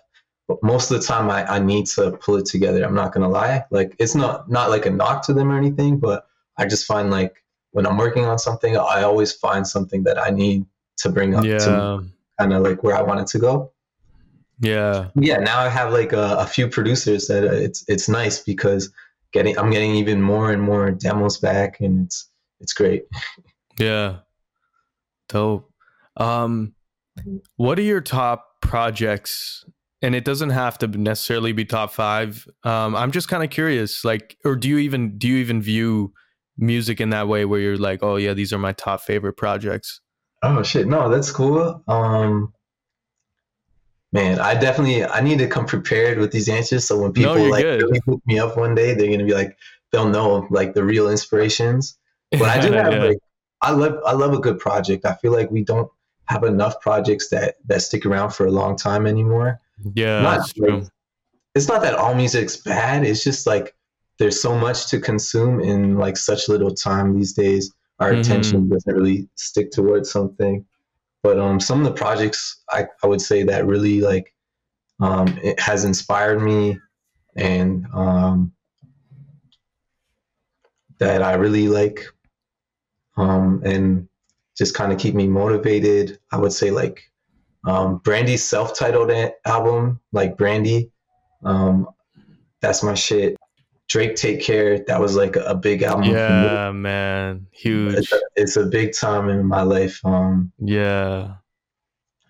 but 0.47 0.61
most 0.61 0.91
of 0.91 1.01
the 1.01 1.07
time 1.07 1.31
I, 1.31 1.55
I 1.55 1.59
need 1.59 1.87
to 1.87 2.11
pull 2.11 2.35
it 2.35 2.45
together 2.45 2.83
i'm 2.83 2.95
not 2.95 3.13
gonna 3.13 3.29
lie. 3.29 3.65
Like 3.71 3.95
it's 3.99 4.15
not 4.15 4.49
not 4.49 4.69
like 4.69 4.85
a 4.85 4.91
knock 4.91 5.25
to 5.25 5.33
them 5.33 5.51
or 5.51 5.57
anything 5.57 5.99
but 5.99 6.27
i 6.57 6.65
just 6.65 6.85
find 6.85 7.09
like 7.09 7.43
when 7.75 7.85
I'm 7.85 7.97
working 7.97 8.23
on 8.23 8.39
something, 8.39 8.77
I 8.77 9.03
always 9.03 9.33
find 9.33 9.67
something 9.67 10.03
that 10.03 10.17
I 10.17 10.29
need 10.29 10.65
to 10.99 11.09
bring 11.09 11.35
up 11.35 11.43
yeah. 11.43 11.57
to 11.57 12.05
kind 12.39 12.53
of 12.53 12.63
like 12.63 12.83
where 12.83 12.95
I 12.95 13.01
want 13.01 13.19
it 13.19 13.27
to 13.27 13.39
go. 13.39 13.73
Yeah. 14.61 15.09
Yeah. 15.15 15.39
Now 15.39 15.59
I 15.59 15.67
have 15.67 15.91
like 15.91 16.13
a, 16.13 16.37
a 16.37 16.47
few 16.47 16.69
producers 16.69 17.27
that 17.27 17.43
it's 17.43 17.83
it's 17.89 18.07
nice 18.07 18.39
because 18.39 18.93
getting 19.33 19.59
I'm 19.59 19.71
getting 19.71 19.93
even 19.95 20.21
more 20.21 20.51
and 20.51 20.61
more 20.61 20.89
demos 20.89 21.37
back, 21.37 21.81
and 21.81 22.05
it's 22.05 22.29
it's 22.59 22.73
great. 22.73 23.03
Yeah. 23.77 24.19
Dope. 25.27 25.69
Um, 26.15 26.75
what 27.57 27.77
are 27.77 27.81
your 27.81 27.99
top 27.99 28.61
projects? 28.61 29.65
And 30.01 30.15
it 30.15 30.23
doesn't 30.23 30.51
have 30.51 30.77
to 30.77 30.87
necessarily 30.87 31.51
be 31.51 31.65
top 31.65 31.91
five. 31.91 32.47
Um, 32.63 32.95
I'm 32.95 33.11
just 33.11 33.27
kind 33.27 33.43
of 33.43 33.49
curious, 33.49 34.05
like, 34.05 34.37
or 34.45 34.55
do 34.55 34.69
you 34.69 34.77
even 34.77 35.17
do 35.17 35.27
you 35.27 35.35
even 35.39 35.61
view 35.61 36.13
music 36.57 37.01
in 37.01 37.09
that 37.09 37.27
way 37.27 37.45
where 37.45 37.59
you're 37.59 37.77
like, 37.77 38.03
oh 38.03 38.15
yeah, 38.15 38.33
these 38.33 38.53
are 38.53 38.57
my 38.57 38.73
top 38.73 39.01
favorite 39.01 39.33
projects? 39.33 40.01
Oh 40.43 40.63
shit, 40.63 40.87
no, 40.87 41.09
that's 41.09 41.31
cool. 41.31 41.83
Um, 41.87 42.53
man, 44.11 44.39
I 44.39 44.55
definitely 44.55 45.03
I 45.03 45.21
need 45.21 45.39
to 45.39 45.47
come 45.47 45.65
prepared 45.65 46.17
with 46.17 46.31
these 46.31 46.49
answers. 46.49 46.87
So 46.87 46.99
when 46.99 47.13
people 47.13 47.35
no, 47.35 47.45
like 47.45 47.63
really 47.63 47.99
hook 48.05 48.21
me 48.25 48.39
up 48.39 48.57
one 48.57 48.75
day, 48.75 48.93
they're 48.93 49.11
gonna 49.11 49.25
be 49.25 49.33
like, 49.33 49.57
they'll 49.91 50.09
know 50.09 50.47
like 50.49 50.73
the 50.73 50.83
real 50.83 51.09
inspirations. 51.09 51.97
But 52.31 52.43
I 52.43 52.59
do 52.59 52.71
have 52.73 52.93
yeah. 52.93 53.03
like, 53.03 53.17
I 53.61 53.71
love 53.71 53.99
I 54.05 54.13
love 54.13 54.33
a 54.33 54.39
good 54.39 54.59
project. 54.59 55.05
I 55.05 55.15
feel 55.15 55.31
like 55.31 55.51
we 55.51 55.63
don't 55.63 55.89
have 56.25 56.43
enough 56.43 56.79
projects 56.81 57.29
that 57.29 57.55
that 57.65 57.81
stick 57.81 58.05
around 58.05 58.31
for 58.31 58.45
a 58.45 58.51
long 58.51 58.75
time 58.75 59.07
anymore. 59.07 59.59
Yeah, 59.93 60.21
not, 60.21 60.37
that's 60.37 60.53
true. 60.53 60.79
Like, 60.79 60.89
it's 61.55 61.67
not 61.67 61.81
that 61.81 61.95
all 61.95 62.13
music's 62.13 62.57
bad. 62.57 63.05
It's 63.05 63.23
just 63.23 63.47
like 63.47 63.73
there's 64.17 64.41
so 64.41 64.57
much 64.57 64.87
to 64.87 64.99
consume 64.99 65.59
in 65.59 65.97
like 65.97 66.17
such 66.17 66.47
little 66.47 66.73
time 66.73 67.17
these 67.17 67.33
days. 67.33 67.73
Our 67.99 68.11
mm-hmm. 68.11 68.21
attention 68.21 68.69
doesn't 68.69 68.95
really 68.95 69.29
stick 69.35 69.71
towards 69.71 70.11
something. 70.11 70.65
But 71.23 71.39
um, 71.39 71.59
some 71.59 71.79
of 71.79 71.85
the 71.85 71.93
projects 71.93 72.61
I, 72.69 72.85
I 73.03 73.07
would 73.07 73.21
say 73.21 73.43
that 73.43 73.65
really 73.65 73.99
like 73.99 74.33
um, 74.99 75.27
it 75.43 75.59
has 75.59 75.83
inspired 75.83 76.41
me 76.41 76.77
and 77.35 77.85
um, 77.93 78.53
that 80.99 81.21
I 81.21 81.33
really 81.33 81.67
like 81.67 82.05
um, 83.17 83.61
and 83.65 84.07
just 84.57 84.75
kind 84.75 84.93
of 84.93 84.99
keep 84.99 85.15
me 85.15 85.27
motivated. 85.27 86.19
I 86.31 86.37
would 86.37 86.53
say 86.53 86.71
like 86.71 87.01
um, 87.65 87.97
Brandy's 88.03 88.43
self-titled 88.43 89.11
album, 89.45 89.99
like 90.11 90.37
Brandy. 90.37 90.91
Um, 91.43 91.87
that's 92.61 92.83
my 92.83 92.93
shit. 92.93 93.35
Drake 93.87 94.15
Take 94.15 94.41
Care, 94.41 94.79
that 94.79 94.99
was 94.99 95.15
like 95.15 95.35
a, 95.35 95.55
big 95.55 95.83
album. 95.83 96.05
Yeah, 96.05 96.71
man. 96.71 97.47
Huge. 97.51 97.95
It's 97.95 98.11
a, 98.11 98.19
it's 98.35 98.57
a, 98.57 98.65
big 98.65 98.93
time 98.93 99.29
in 99.29 99.45
my 99.45 99.61
life. 99.61 99.99
Um 100.03 100.51
Yeah. 100.59 101.35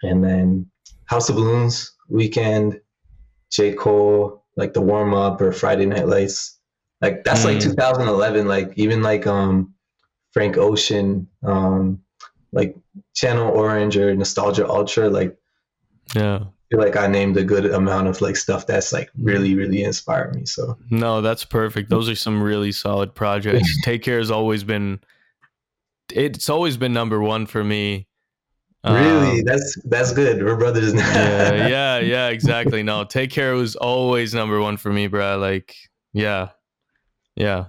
And 0.03 0.23
then 0.23 0.69
House 1.05 1.29
of 1.29 1.35
Balloons, 1.35 1.95
Weeknd, 2.11 2.79
J. 3.51 3.73
Cole, 3.73 4.43
like 4.57 4.73
the 4.73 4.81
warm 4.81 5.13
up 5.13 5.39
or 5.41 5.51
Friday 5.51 5.85
Night 5.85 6.07
Lights. 6.07 6.59
Like 7.01 7.23
that's 7.23 7.41
mm. 7.41 7.53
like 7.53 7.59
2011. 7.61 8.47
Like 8.47 8.73
even 8.75 9.01
like 9.01 9.25
um 9.25 9.73
Frank 10.33 10.57
Ocean, 10.57 11.27
um 11.43 12.01
like 12.51 12.75
Channel 13.15 13.51
Orange 13.51 13.95
or 13.97 14.13
Nostalgia 14.13 14.67
Ultra, 14.67 15.09
like 15.09 15.37
yeah 16.13 16.45
feel 16.75 16.83
like 16.83 16.97
I 16.97 17.07
named 17.07 17.37
a 17.37 17.43
good 17.43 17.65
amount 17.65 18.07
of 18.07 18.21
like 18.21 18.35
stuff 18.35 18.67
that's 18.67 18.91
like 18.91 19.09
really, 19.17 19.55
really 19.55 19.83
inspired 19.83 20.35
me. 20.35 20.45
So 20.45 20.77
no, 20.89 21.21
that's 21.21 21.45
perfect. 21.45 21.89
Those 21.89 22.09
are 22.09 22.15
some 22.15 22.41
really 22.41 22.71
solid 22.71 23.15
projects. 23.15 23.69
Take 23.83 24.03
Care 24.03 24.17
has 24.17 24.31
always 24.31 24.63
been 24.63 24.99
it's 26.13 26.49
always 26.49 26.77
been 26.77 26.93
number 26.93 27.21
one 27.21 27.45
for 27.45 27.63
me. 27.63 28.07
Really, 28.83 29.39
um, 29.39 29.45
that's 29.45 29.77
that's 29.85 30.11
good. 30.11 30.43
We're 30.43 30.57
brothers 30.57 30.93
now. 30.93 31.11
yeah, 31.11 31.67
yeah, 31.67 31.99
yeah, 31.99 32.27
exactly. 32.27 32.83
No, 32.83 33.03
Take 33.03 33.31
Care 33.31 33.55
was 33.55 33.75
always 33.75 34.33
number 34.33 34.59
one 34.59 34.77
for 34.77 34.91
me, 34.93 35.07
bro. 35.07 35.37
Like, 35.37 35.75
yeah, 36.13 36.49
yeah, 37.35 37.65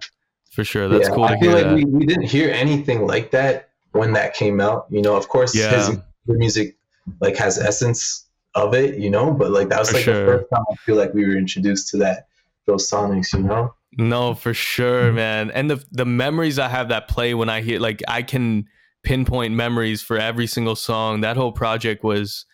for 0.50 0.62
sure. 0.62 0.88
That's 0.88 1.08
yeah, 1.08 1.14
cool. 1.14 1.24
I 1.24 1.40
feel 1.40 1.52
like 1.52 1.74
we, 1.74 1.84
we 1.86 2.04
didn't 2.04 2.24
hear 2.24 2.50
anything 2.50 3.06
like 3.06 3.30
that 3.30 3.70
when 3.92 4.12
that 4.12 4.34
came 4.34 4.60
out. 4.60 4.86
You 4.90 5.00
know, 5.00 5.16
of 5.16 5.28
course, 5.28 5.56
yeah. 5.56 5.70
his 5.74 5.98
music 6.26 6.76
like 7.20 7.36
has 7.36 7.56
essence 7.56 8.25
of 8.56 8.74
it, 8.74 8.98
you 8.98 9.10
know. 9.10 9.32
But 9.32 9.52
like 9.52 9.68
that 9.68 9.78
was 9.78 9.90
for 9.90 9.94
like 9.94 10.04
sure. 10.04 10.26
the 10.26 10.32
first 10.32 10.50
time 10.52 10.64
I 10.70 10.74
feel 10.76 10.96
like 10.96 11.14
we 11.14 11.24
were 11.24 11.36
introduced 11.36 11.88
to 11.90 11.98
that 11.98 12.26
those 12.66 12.90
sonics, 12.90 13.32
you 13.32 13.44
know. 13.44 13.74
No, 13.98 14.34
for 14.34 14.52
sure, 14.52 15.04
mm-hmm. 15.04 15.16
man. 15.16 15.50
And 15.52 15.70
the 15.70 15.84
the 15.92 16.04
memories 16.04 16.58
I 16.58 16.68
have 16.68 16.88
that 16.88 17.08
play 17.08 17.34
when 17.34 17.48
I 17.48 17.60
hear 17.60 17.78
like 17.78 18.02
I 18.08 18.22
can 18.22 18.66
pinpoint 19.04 19.54
memories 19.54 20.02
for 20.02 20.18
every 20.18 20.46
single 20.46 20.74
song. 20.74 21.20
That 21.20 21.36
whole 21.36 21.52
project 21.52 22.02
was 22.02 22.44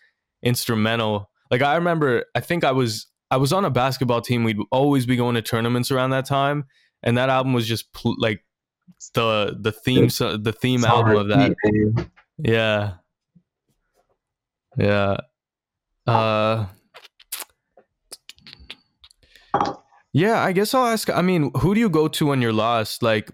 instrumental. 0.43 1.29
Like 1.49 1.61
I 1.61 1.75
remember, 1.75 2.25
I 2.35 2.39
think 2.39 2.63
I 2.63 2.71
was 2.71 3.07
I 3.31 3.37
was 3.37 3.51
on 3.51 3.65
a 3.65 3.69
basketball 3.69 4.21
team. 4.21 4.43
We'd 4.43 4.59
always 4.71 5.05
be 5.05 5.15
going 5.15 5.35
to 5.35 5.41
tournaments 5.41 5.91
around 5.91 6.11
that 6.11 6.25
time, 6.25 6.65
and 7.01 7.17
that 7.17 7.29
album 7.29 7.53
was 7.53 7.67
just 7.67 7.91
pl- 7.93 8.15
like 8.19 8.45
the 9.13 9.57
the 9.59 9.71
theme 9.71 10.09
so, 10.09 10.37
the 10.37 10.53
theme 10.53 10.85
album 10.85 11.15
of 11.17 11.27
that. 11.29 11.55
Yeah, 12.37 12.93
yeah. 14.77 15.17
Uh, 16.05 16.65
yeah. 20.11 20.41
I 20.41 20.51
guess 20.51 20.73
I'll 20.73 20.85
ask. 20.85 21.09
I 21.09 21.21
mean, 21.21 21.51
who 21.57 21.73
do 21.73 21.79
you 21.79 21.89
go 21.89 22.07
to 22.07 22.25
when 22.27 22.41
you're 22.41 22.53
lost? 22.53 23.03
Like, 23.03 23.31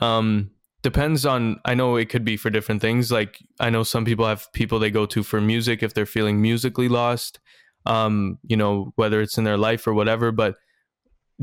um, 0.00 0.50
depends 0.82 1.26
on 1.26 1.60
i 1.64 1.74
know 1.74 1.96
it 1.96 2.08
could 2.08 2.24
be 2.24 2.36
for 2.36 2.50
different 2.50 2.80
things 2.80 3.12
like 3.12 3.38
i 3.58 3.68
know 3.70 3.82
some 3.82 4.04
people 4.04 4.26
have 4.26 4.50
people 4.52 4.78
they 4.78 4.90
go 4.90 5.06
to 5.06 5.22
for 5.22 5.40
music 5.40 5.82
if 5.82 5.94
they're 5.94 6.06
feeling 6.06 6.40
musically 6.40 6.88
lost 6.88 7.38
um 7.86 8.38
you 8.42 8.56
know 8.56 8.92
whether 8.96 9.20
it's 9.20 9.38
in 9.38 9.44
their 9.44 9.58
life 9.58 9.86
or 9.86 9.94
whatever 9.94 10.32
but 10.32 10.56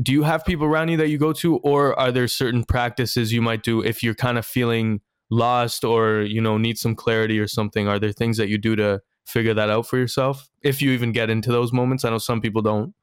do 0.00 0.12
you 0.12 0.22
have 0.22 0.44
people 0.44 0.66
around 0.66 0.88
you 0.88 0.96
that 0.96 1.08
you 1.08 1.18
go 1.18 1.32
to 1.32 1.56
or 1.58 1.98
are 1.98 2.12
there 2.12 2.28
certain 2.28 2.64
practices 2.64 3.32
you 3.32 3.42
might 3.42 3.62
do 3.62 3.82
if 3.82 4.02
you're 4.02 4.14
kind 4.14 4.38
of 4.38 4.46
feeling 4.46 5.00
lost 5.30 5.84
or 5.84 6.22
you 6.22 6.40
know 6.40 6.56
need 6.58 6.78
some 6.78 6.94
clarity 6.94 7.38
or 7.38 7.46
something 7.46 7.88
are 7.88 7.98
there 7.98 8.12
things 8.12 8.36
that 8.36 8.48
you 8.48 8.58
do 8.58 8.74
to 8.74 9.00
figure 9.28 9.54
that 9.54 9.70
out 9.70 9.86
for 9.86 9.98
yourself 9.98 10.48
if 10.62 10.80
you 10.80 10.90
even 10.90 11.12
get 11.12 11.30
into 11.30 11.52
those 11.52 11.72
moments 11.72 12.04
i 12.04 12.10
know 12.10 12.18
some 12.18 12.40
people 12.40 12.62
don't 12.62 12.94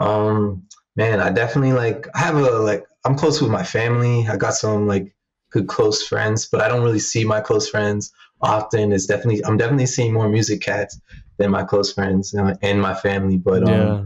um 0.00 0.62
man 0.96 1.20
i 1.20 1.30
definitely 1.30 1.72
like 1.72 2.06
i 2.14 2.18
have 2.18 2.36
a 2.36 2.40
like 2.40 2.84
i'm 3.04 3.14
close 3.14 3.40
with 3.40 3.50
my 3.50 3.62
family 3.62 4.26
i 4.28 4.36
got 4.36 4.54
some 4.54 4.86
like 4.86 5.14
good 5.54 5.68
close 5.68 6.06
friends, 6.06 6.46
but 6.46 6.60
I 6.60 6.68
don't 6.68 6.82
really 6.82 6.98
see 6.98 7.24
my 7.24 7.40
close 7.40 7.68
friends 7.68 8.12
often. 8.42 8.92
It's 8.92 9.06
definitely 9.06 9.42
I'm 9.44 9.56
definitely 9.56 9.86
seeing 9.86 10.12
more 10.12 10.28
music 10.28 10.60
cats 10.60 11.00
than 11.38 11.52
my 11.52 11.62
close 11.62 11.92
friends 11.92 12.34
and 12.34 12.80
my 12.80 12.94
family. 12.94 13.38
But 13.38 13.62
um, 13.62 13.70
yeah. 13.70 14.04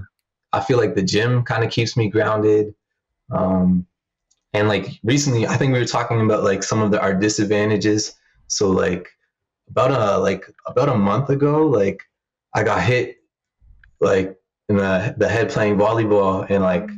I 0.53 0.61
feel 0.61 0.77
like 0.77 0.94
the 0.94 1.03
gym 1.03 1.42
kind 1.42 1.64
of 1.64 1.71
keeps 1.71 1.97
me 1.97 2.11
grounded. 2.11 2.75
Um, 3.31 3.87
and 4.53 4.68
like 4.68 5.01
recently, 5.03 5.47
I 5.47 5.57
think 5.57 5.73
we 5.73 5.79
were 5.79 5.87
talking 5.87 6.21
about 6.21 6.44
like 6.44 6.62
some 6.62 6.83
of 6.83 6.90
the 6.90 7.01
our 7.01 7.14
disadvantages. 7.14 8.14
So 8.49 8.71
like 8.71 9.09
about 9.71 9.91
a 9.91 10.19
like 10.19 10.45
about 10.67 10.89
a 10.89 10.97
month 10.97 11.31
ago, 11.31 11.67
like 11.67 12.03
I 12.55 12.63
got 12.63 12.83
hit 12.83 13.19
like 14.01 14.37
in 14.69 14.77
the 14.77 15.15
the 15.17 15.29
head 15.29 15.51
playing 15.51 15.77
volleyball, 15.77 16.49
and 16.49 16.63
like 16.63 16.89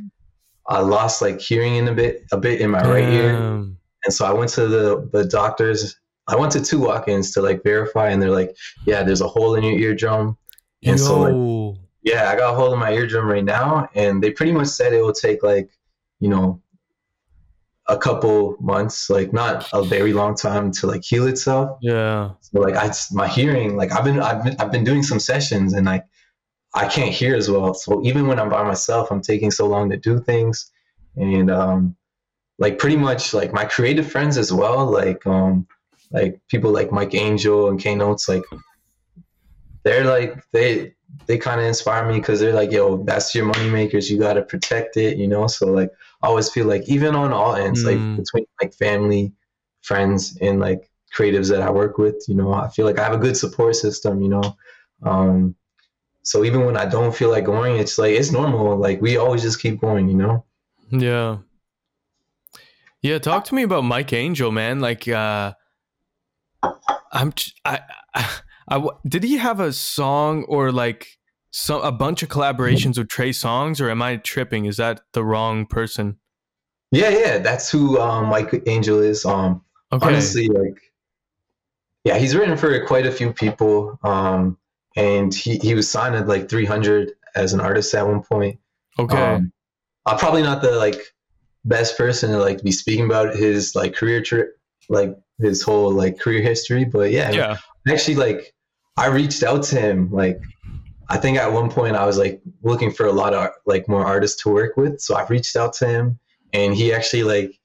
I 0.67 0.79
lost 0.79 1.21
like 1.21 1.39
hearing 1.39 1.75
in 1.75 1.87
a 1.87 1.93
bit 1.93 2.25
a 2.31 2.37
bit 2.37 2.61
in 2.61 2.69
my 2.69 2.81
Damn. 2.81 2.91
right 2.91 3.09
ear 3.09 3.71
and 4.05 4.13
so 4.13 4.25
I 4.25 4.33
went 4.33 4.49
to 4.51 4.67
the 4.67 5.09
the 5.11 5.25
doctors. 5.25 5.97
I 6.27 6.35
went 6.35 6.51
to 6.53 6.61
two 6.61 6.79
walk-ins 6.79 7.31
to 7.31 7.41
like 7.41 7.63
verify, 7.63 8.09
and 8.09 8.21
they're 8.21 8.31
like, 8.31 8.55
"Yeah, 8.85 9.03
there's 9.03 9.21
a 9.21 9.27
hole 9.27 9.55
in 9.55 9.63
your 9.63 9.77
eardrum." 9.77 10.37
And 10.83 10.97
Yo. 10.99 11.05
so 11.05 11.19
like, 11.19 11.79
yeah, 12.03 12.29
I 12.29 12.35
got 12.35 12.53
a 12.53 12.55
hole 12.55 12.73
in 12.73 12.79
my 12.79 12.91
eardrum 12.91 13.27
right 13.27 13.43
now, 13.43 13.89
and 13.95 14.23
they 14.23 14.31
pretty 14.31 14.51
much 14.51 14.67
said 14.67 14.93
it 14.93 15.01
will 15.01 15.13
take 15.13 15.43
like, 15.43 15.69
you 16.19 16.29
know, 16.29 16.61
a 17.87 17.97
couple 17.97 18.55
months, 18.59 19.09
like 19.09 19.33
not 19.33 19.67
a 19.73 19.83
very 19.83 20.13
long 20.13 20.35
time 20.35 20.71
to 20.71 20.87
like 20.87 21.03
heal 21.03 21.27
itself. 21.27 21.77
Yeah. 21.81 22.31
So 22.41 22.59
like 22.59 22.75
I, 22.75 22.91
my 23.11 23.27
hearing, 23.27 23.75
like 23.75 23.91
I've 23.91 24.03
been, 24.03 24.19
I've 24.19 24.43
been, 24.43 24.55
I've 24.59 24.71
been 24.71 24.83
doing 24.83 25.03
some 25.03 25.19
sessions, 25.19 25.73
and 25.73 25.85
like 25.85 26.05
I 26.73 26.87
can't 26.87 27.11
hear 27.11 27.35
as 27.35 27.49
well. 27.49 27.73
So 27.73 28.01
even 28.03 28.27
when 28.27 28.39
I'm 28.39 28.49
by 28.49 28.63
myself, 28.63 29.11
I'm 29.11 29.21
taking 29.21 29.51
so 29.51 29.67
long 29.67 29.89
to 29.89 29.97
do 29.97 30.19
things, 30.19 30.71
and 31.15 31.49
um, 31.51 31.95
like 32.59 32.77
pretty 32.77 32.97
much 32.97 33.33
like 33.33 33.51
my 33.53 33.65
creative 33.65 34.09
friends 34.09 34.37
as 34.37 34.53
well, 34.53 34.85
like 34.85 35.25
um 35.25 35.67
like 36.11 36.39
people 36.49 36.71
like 36.71 36.91
Mike 36.91 37.15
Angel 37.15 37.69
and 37.69 37.79
K 37.79 37.95
Notes, 37.95 38.29
like 38.29 38.43
they're 39.83 40.05
like 40.05 40.43
they 40.51 40.93
they 41.25 41.37
kind 41.37 41.59
of 41.59 41.67
inspire 41.67 42.07
me 42.07 42.19
because 42.19 42.39
they're 42.39 42.53
like, 42.53 42.71
yo, 42.71 43.03
that's 43.03 43.33
your 43.35 43.45
money 43.45 43.69
makers. 43.69 44.09
You 44.09 44.17
got 44.19 44.33
to 44.33 44.41
protect 44.41 44.97
it, 44.97 45.17
you 45.17 45.27
know. 45.27 45.47
So 45.47 45.67
like, 45.67 45.91
I 46.23 46.27
always 46.27 46.49
feel 46.49 46.67
like 46.67 46.87
even 46.87 47.15
on 47.15 47.33
all 47.33 47.55
ends, 47.55 47.83
mm. 47.83 47.85
like 47.87 48.17
between 48.17 48.45
like 48.61 48.73
family, 48.73 49.33
friends, 49.81 50.37
and 50.41 50.59
like 50.59 50.89
creatives 51.15 51.49
that 51.49 51.61
I 51.61 51.71
work 51.71 51.97
with, 51.97 52.23
you 52.27 52.35
know, 52.35 52.53
I 52.53 52.69
feel 52.69 52.85
like 52.85 52.99
I 52.99 53.03
have 53.03 53.13
a 53.13 53.17
good 53.17 53.35
support 53.35 53.75
system, 53.75 54.21
you 54.21 54.29
know. 54.29 54.55
Um, 55.03 55.55
so 56.23 56.43
even 56.45 56.65
when 56.65 56.77
I 56.77 56.85
don't 56.85 57.15
feel 57.15 57.29
like 57.29 57.45
going, 57.45 57.77
it's 57.77 57.97
like 57.97 58.13
it's 58.13 58.31
normal. 58.31 58.77
Like 58.77 59.01
we 59.01 59.17
always 59.17 59.41
just 59.41 59.61
keep 59.61 59.81
going, 59.81 60.07
you 60.07 60.15
know. 60.15 60.45
Yeah, 60.91 61.37
yeah, 63.01 63.17
talk 63.17 63.45
to 63.45 63.55
me 63.55 63.63
about 63.63 63.83
Mike 63.83 64.13
Angel, 64.13 64.51
man. 64.51 64.79
Like, 64.79 65.07
uh, 65.07 65.53
I'm, 67.11 67.33
I, 67.65 67.79
I, 68.13 68.29
I, 68.69 68.87
did 69.07 69.23
he 69.23 69.37
have 69.37 69.59
a 69.59 69.73
song 69.73 70.43
or 70.43 70.71
like 70.71 71.17
some 71.51 71.81
a 71.81 71.91
bunch 71.91 72.23
of 72.23 72.29
collaborations 72.29 72.97
with 72.97 73.09
Trey 73.09 73.31
Songz, 73.31 73.81
or 73.81 73.89
am 73.89 74.01
I 74.01 74.17
tripping? 74.17 74.65
Is 74.65 74.77
that 74.77 75.01
the 75.13 75.23
wrong 75.23 75.65
person? 75.65 76.17
Yeah, 76.91 77.09
yeah, 77.09 77.37
that's 77.37 77.69
who 77.69 77.99
um, 77.99 78.27
Mike 78.27 78.63
Angel 78.67 78.99
is. 78.99 79.25
Um, 79.25 79.63
okay. 79.91 80.07
honestly, 80.07 80.47
like, 80.47 80.77
yeah, 82.03 82.17
he's 82.17 82.35
written 82.35 82.57
for 82.57 82.85
quite 82.85 83.05
a 83.05 83.11
few 83.11 83.31
people. 83.31 83.99
Um, 84.03 84.57
and 84.95 85.33
he 85.33 85.57
he 85.57 85.73
was 85.73 85.89
signed 85.89 86.15
at 86.15 86.27
like 86.27 86.49
300 86.49 87.11
as 87.35 87.53
an 87.53 87.61
artist 87.61 87.93
at 87.93 88.05
one 88.05 88.23
point. 88.23 88.59
Okay. 88.99 89.17
Um, 89.17 89.51
I'm 90.05 90.17
probably 90.17 90.43
not 90.43 90.61
the 90.61 90.71
like 90.71 90.99
best 91.63 91.97
person 91.97 92.31
to 92.31 92.37
like 92.39 92.63
be 92.63 92.71
speaking 92.71 93.05
about 93.05 93.35
his 93.35 93.75
like 93.75 93.93
career 93.93 94.21
trip, 94.21 94.57
like 94.89 95.15
his 95.39 95.61
whole 95.61 95.91
like 95.91 96.19
career 96.19 96.41
history. 96.41 96.85
But 96.85 97.11
yeah, 97.11 97.31
yeah. 97.31 97.57
actually, 97.87 98.15
like 98.15 98.53
I 98.97 99.07
reached 99.07 99.43
out 99.43 99.63
to 99.63 99.79
him. 99.79 100.11
Like 100.11 100.41
I 101.11 101.17
think 101.17 101.37
at 101.37 101.51
one 101.51 101.69
point 101.69 101.97
I 101.97 102.05
was 102.05 102.17
like 102.17 102.41
looking 102.63 102.89
for 102.89 103.05
a 103.05 103.11
lot 103.11 103.33
of 103.33 103.49
like 103.65 103.89
more 103.89 104.05
artists 104.05 104.41
to 104.43 104.49
work 104.49 104.77
with. 104.77 105.01
So 105.01 105.13
I 105.13 105.27
reached 105.27 105.57
out 105.57 105.73
to 105.73 105.85
him, 105.85 106.17
and 106.53 106.73
he 106.73 106.93
actually 106.93 107.23
like 107.23 107.59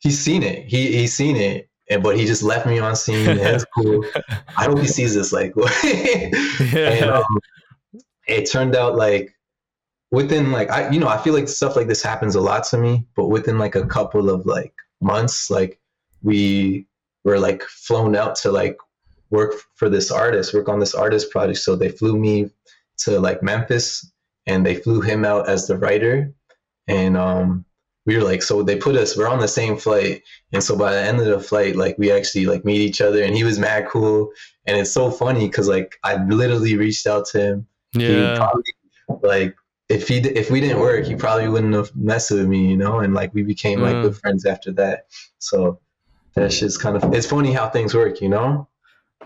he's 0.00 0.20
seen 0.20 0.42
it. 0.42 0.66
He 0.66 0.92
he's 0.92 1.14
seen 1.14 1.36
it. 1.36 1.70
And, 1.88 2.02
but 2.02 2.18
he 2.18 2.26
just 2.26 2.42
left 2.42 2.66
me 2.66 2.78
on 2.80 2.94
seen. 2.94 3.30
And 3.30 3.40
it's 3.40 3.64
cool. 3.74 4.04
I 4.58 4.64
hope 4.64 4.78
he 4.78 4.86
sees 4.86 5.14
this. 5.14 5.32
Like, 5.32 5.54
yeah. 5.84 6.90
and 6.90 7.10
um, 7.10 7.38
it 8.28 8.50
turned 8.50 8.76
out 8.76 8.94
like 8.94 9.34
within 10.10 10.52
like 10.52 10.70
I 10.70 10.90
you 10.90 11.00
know 11.00 11.08
I 11.08 11.16
feel 11.16 11.32
like 11.32 11.48
stuff 11.48 11.76
like 11.76 11.88
this 11.88 12.02
happens 12.02 12.34
a 12.34 12.42
lot 12.42 12.64
to 12.64 12.76
me, 12.76 13.06
but 13.16 13.28
within 13.28 13.58
like 13.58 13.74
a 13.74 13.86
couple 13.86 14.28
of 14.28 14.44
like 14.44 14.74
months, 15.00 15.50
like 15.50 15.80
we 16.22 16.86
were 17.24 17.40
like 17.40 17.62
flown 17.62 18.14
out 18.14 18.34
to 18.34 18.52
like 18.52 18.76
work 19.30 19.54
for 19.76 19.88
this 19.88 20.10
artist, 20.10 20.52
work 20.52 20.68
on 20.68 20.78
this 20.78 20.94
artist 20.94 21.30
project. 21.30 21.58
So 21.58 21.74
they 21.74 21.88
flew 21.88 22.18
me 22.18 22.50
to 23.04 23.20
like 23.20 23.42
Memphis 23.42 24.10
and 24.46 24.64
they 24.64 24.74
flew 24.74 25.00
him 25.00 25.24
out 25.24 25.48
as 25.48 25.66
the 25.66 25.78
writer. 25.78 26.32
And 26.88 27.16
um 27.16 27.64
we 28.04 28.16
were 28.16 28.24
like 28.24 28.42
so 28.42 28.62
they 28.62 28.76
put 28.76 28.96
us 28.96 29.16
we're 29.16 29.28
on 29.28 29.38
the 29.38 29.46
same 29.46 29.76
flight 29.76 30.22
and 30.52 30.60
so 30.60 30.76
by 30.76 30.90
the 30.90 31.00
end 31.00 31.20
of 31.20 31.26
the 31.26 31.38
flight 31.38 31.76
like 31.76 31.96
we 31.98 32.10
actually 32.10 32.46
like 32.46 32.64
meet 32.64 32.80
each 32.80 33.00
other 33.00 33.22
and 33.22 33.36
he 33.36 33.44
was 33.44 33.60
mad 33.60 33.86
cool 33.86 34.28
and 34.66 34.76
it's 34.76 34.90
so 34.90 35.08
funny 35.08 35.46
because 35.46 35.68
like 35.68 35.94
i 36.02 36.20
literally 36.24 36.76
reached 36.76 37.06
out 37.06 37.24
to 37.24 37.40
him 37.40 37.66
yeah 37.92 38.34
probably, 38.34 38.64
like 39.22 39.54
if 39.92 40.08
he 40.08 40.18
if 40.18 40.50
we 40.50 40.60
didn't 40.60 40.80
work, 40.80 41.04
he 41.04 41.14
probably 41.14 41.48
wouldn't 41.48 41.74
have 41.74 41.94
messed 41.94 42.30
with 42.30 42.46
me, 42.46 42.68
you 42.68 42.76
know. 42.76 43.00
And 43.00 43.14
like 43.14 43.34
we 43.34 43.42
became 43.42 43.80
like 43.80 43.96
mm. 43.96 44.02
good 44.02 44.16
friends 44.16 44.46
after 44.46 44.72
that. 44.72 45.06
So 45.38 45.80
that's 46.34 46.58
just 46.58 46.80
kind 46.80 46.96
of 46.96 47.12
it's 47.14 47.26
funny 47.26 47.52
how 47.52 47.68
things 47.68 47.94
work, 47.94 48.20
you 48.20 48.28
know. 48.28 48.68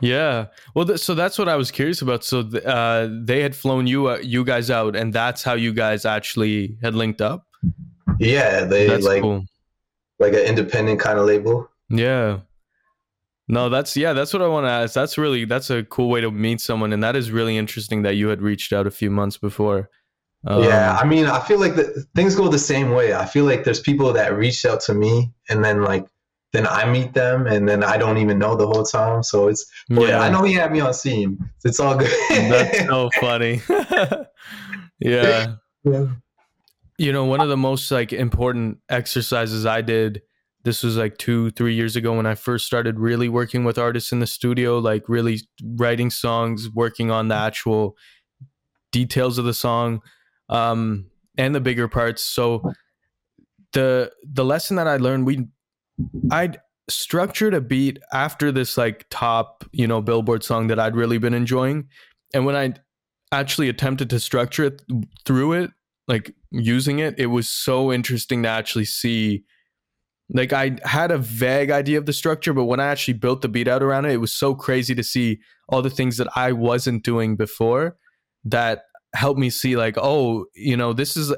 Yeah. 0.00 0.46
Well, 0.74 0.86
th- 0.86 1.00
so 1.00 1.14
that's 1.14 1.38
what 1.38 1.48
I 1.48 1.56
was 1.56 1.70
curious 1.70 2.02
about. 2.02 2.24
So 2.24 2.42
th- 2.42 2.64
uh, 2.64 3.08
they 3.24 3.40
had 3.40 3.54
flown 3.54 3.86
you 3.86 4.08
uh, 4.08 4.18
you 4.18 4.44
guys 4.44 4.70
out, 4.70 4.96
and 4.96 5.12
that's 5.12 5.42
how 5.42 5.54
you 5.54 5.72
guys 5.72 6.04
actually 6.04 6.76
had 6.82 6.94
linked 6.94 7.20
up. 7.20 7.46
Yeah, 8.18 8.64
they 8.64 8.86
that's 8.86 9.04
like 9.04 9.22
cool. 9.22 9.44
like 10.18 10.32
an 10.32 10.40
independent 10.40 11.00
kind 11.00 11.18
of 11.18 11.26
label. 11.26 11.68
Yeah. 11.88 12.40
No, 13.48 13.68
that's 13.68 13.96
yeah, 13.96 14.12
that's 14.12 14.32
what 14.32 14.42
I 14.42 14.48
want 14.48 14.66
to 14.66 14.70
ask. 14.70 14.94
That's 14.94 15.16
really 15.16 15.44
that's 15.44 15.70
a 15.70 15.84
cool 15.84 16.08
way 16.08 16.20
to 16.20 16.30
meet 16.30 16.60
someone, 16.60 16.92
and 16.92 17.02
that 17.02 17.14
is 17.14 17.30
really 17.30 17.56
interesting 17.56 18.02
that 18.02 18.16
you 18.16 18.28
had 18.28 18.42
reached 18.42 18.72
out 18.72 18.86
a 18.86 18.90
few 18.90 19.10
months 19.10 19.38
before. 19.38 19.88
Um, 20.46 20.64
yeah, 20.64 20.96
I 21.00 21.06
mean, 21.06 21.26
I 21.26 21.40
feel 21.40 21.58
like 21.60 21.76
the, 21.76 22.04
things 22.14 22.34
go 22.34 22.48
the 22.48 22.58
same 22.58 22.90
way. 22.90 23.14
I 23.14 23.24
feel 23.24 23.44
like 23.44 23.64
there's 23.64 23.80
people 23.80 24.12
that 24.12 24.36
reached 24.36 24.64
out 24.64 24.80
to 24.82 24.94
me, 24.94 25.32
and 25.48 25.64
then 25.64 25.82
like 25.82 26.06
then 26.56 26.66
I 26.66 26.90
meet 26.90 27.12
them, 27.12 27.46
and 27.46 27.68
then 27.68 27.84
I 27.84 27.98
don't 27.98 28.16
even 28.16 28.38
know 28.38 28.56
the 28.56 28.66
whole 28.66 28.84
time. 28.84 29.22
So 29.22 29.48
it's 29.48 29.66
yeah, 29.88 30.20
I 30.20 30.30
know 30.30 30.42
he 30.42 30.54
had 30.54 30.72
me 30.72 30.80
on 30.80 30.94
seen. 30.94 31.38
It's 31.64 31.78
all 31.78 31.96
good. 31.96 32.10
That's 32.30 32.78
so 32.86 33.10
funny. 33.20 33.60
yeah. 34.98 35.56
Yeah. 35.84 36.06
You 36.98 37.12
know, 37.12 37.26
one 37.26 37.40
of 37.40 37.50
the 37.50 37.56
most 37.58 37.90
like 37.90 38.12
important 38.12 38.78
exercises 38.88 39.66
I 39.66 39.82
did. 39.82 40.22
This 40.64 40.82
was 40.82 40.96
like 40.96 41.18
two, 41.18 41.50
three 41.50 41.74
years 41.74 41.94
ago 41.94 42.16
when 42.16 42.26
I 42.26 42.34
first 42.34 42.66
started 42.66 42.98
really 42.98 43.28
working 43.28 43.62
with 43.62 43.78
artists 43.78 44.10
in 44.10 44.18
the 44.18 44.26
studio, 44.26 44.78
like 44.78 45.08
really 45.08 45.40
writing 45.62 46.10
songs, 46.10 46.68
working 46.74 47.10
on 47.10 47.28
the 47.28 47.36
actual 47.36 47.96
details 48.90 49.38
of 49.38 49.44
the 49.44 49.54
song 49.54 50.00
um, 50.48 51.08
and 51.38 51.54
the 51.54 51.60
bigger 51.60 51.86
parts. 51.86 52.24
So 52.24 52.62
the 53.74 54.10
the 54.24 54.44
lesson 54.44 54.76
that 54.76 54.88
I 54.88 54.96
learned, 54.96 55.26
we 55.26 55.46
I'd 56.30 56.58
structured 56.88 57.54
a 57.54 57.60
beat 57.60 57.98
after 58.12 58.52
this 58.52 58.76
like 58.76 59.06
top 59.10 59.64
you 59.72 59.86
know 59.86 60.00
Billboard 60.00 60.44
song 60.44 60.68
that 60.68 60.78
I'd 60.78 60.96
really 60.96 61.18
been 61.18 61.34
enjoying, 61.34 61.88
and 62.34 62.44
when 62.44 62.56
I 62.56 62.74
actually 63.32 63.68
attempted 63.68 64.10
to 64.10 64.20
structure 64.20 64.64
it 64.64 64.82
through 65.24 65.54
it, 65.54 65.70
like 66.08 66.34
using 66.50 66.98
it, 66.98 67.18
it 67.18 67.26
was 67.26 67.48
so 67.48 67.92
interesting 67.92 68.42
to 68.44 68.48
actually 68.48 68.84
see. 68.84 69.44
Like 70.28 70.52
I 70.52 70.76
had 70.82 71.12
a 71.12 71.18
vague 71.18 71.70
idea 71.70 71.98
of 71.98 72.06
the 72.06 72.12
structure, 72.12 72.52
but 72.52 72.64
when 72.64 72.80
I 72.80 72.86
actually 72.86 73.14
built 73.14 73.42
the 73.42 73.48
beat 73.48 73.68
out 73.68 73.82
around 73.82 74.06
it, 74.06 74.12
it 74.12 74.16
was 74.16 74.32
so 74.32 74.56
crazy 74.56 74.92
to 74.92 75.04
see 75.04 75.38
all 75.68 75.82
the 75.82 75.90
things 75.90 76.16
that 76.16 76.26
I 76.36 76.50
wasn't 76.50 77.04
doing 77.04 77.36
before 77.36 77.96
that 78.44 78.86
helped 79.14 79.38
me 79.38 79.50
see 79.50 79.76
like, 79.76 79.96
oh, 79.98 80.46
you 80.52 80.76
know, 80.76 80.92
this 80.92 81.16
is 81.16 81.32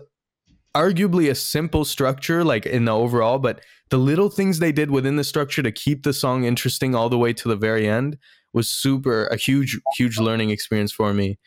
arguably 0.74 1.30
a 1.30 1.34
simple 1.34 1.84
structure 1.84 2.44
like 2.44 2.64
in 2.64 2.84
the 2.84 2.92
overall, 2.92 3.38
but 3.38 3.61
the 3.91 3.99
little 3.99 4.28
things 4.28 4.59
they 4.59 4.72
did 4.72 4.91
within 4.91 5.16
the 5.16 5.24
structure 5.24 5.62
to 5.62 5.72
keep 5.72 6.03
the 6.03 6.12
song 6.12 6.45
interesting 6.45 6.95
all 6.95 7.09
the 7.09 7.18
way 7.18 7.32
to 7.32 7.49
the 7.49 7.57
very 7.57 7.89
end 7.89 8.18
was 8.53 8.68
super 8.68 9.26
a 9.26 9.36
huge 9.36 9.78
huge 9.97 10.18
learning 10.18 10.51
experience 10.51 10.93
for 10.93 11.12
me. 11.12 11.39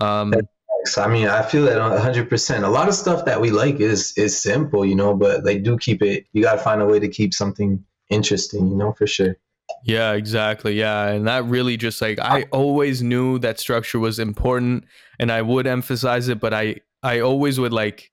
Um, 0.00 0.34
I 0.96 1.08
mean, 1.08 1.28
I 1.28 1.42
feel 1.42 1.64
that 1.66 1.76
100%. 1.76 2.64
A 2.64 2.68
lot 2.68 2.88
of 2.88 2.94
stuff 2.94 3.24
that 3.26 3.40
we 3.40 3.50
like 3.50 3.80
is 3.80 4.14
is 4.16 4.40
simple, 4.40 4.84
you 4.84 4.94
know, 4.94 5.14
but 5.14 5.44
they 5.44 5.58
do 5.58 5.76
keep 5.76 6.02
it. 6.02 6.26
You 6.32 6.42
got 6.42 6.54
to 6.54 6.58
find 6.58 6.80
a 6.80 6.86
way 6.86 6.98
to 6.98 7.08
keep 7.08 7.34
something 7.34 7.84
interesting, 8.08 8.68
you 8.68 8.76
know, 8.76 8.92
for 8.92 9.06
sure. 9.06 9.36
Yeah, 9.84 10.12
exactly. 10.12 10.74
Yeah, 10.74 11.08
and 11.08 11.26
that 11.26 11.44
really 11.44 11.76
just 11.76 12.00
like 12.02 12.18
I 12.18 12.44
always 12.50 13.02
knew 13.02 13.38
that 13.40 13.58
structure 13.58 13.98
was 13.98 14.18
important, 14.18 14.84
and 15.18 15.30
I 15.30 15.42
would 15.42 15.66
emphasize 15.66 16.28
it, 16.28 16.40
but 16.40 16.52
I 16.52 16.76
I 17.02 17.20
always 17.20 17.60
would 17.60 17.72
like 17.72 18.09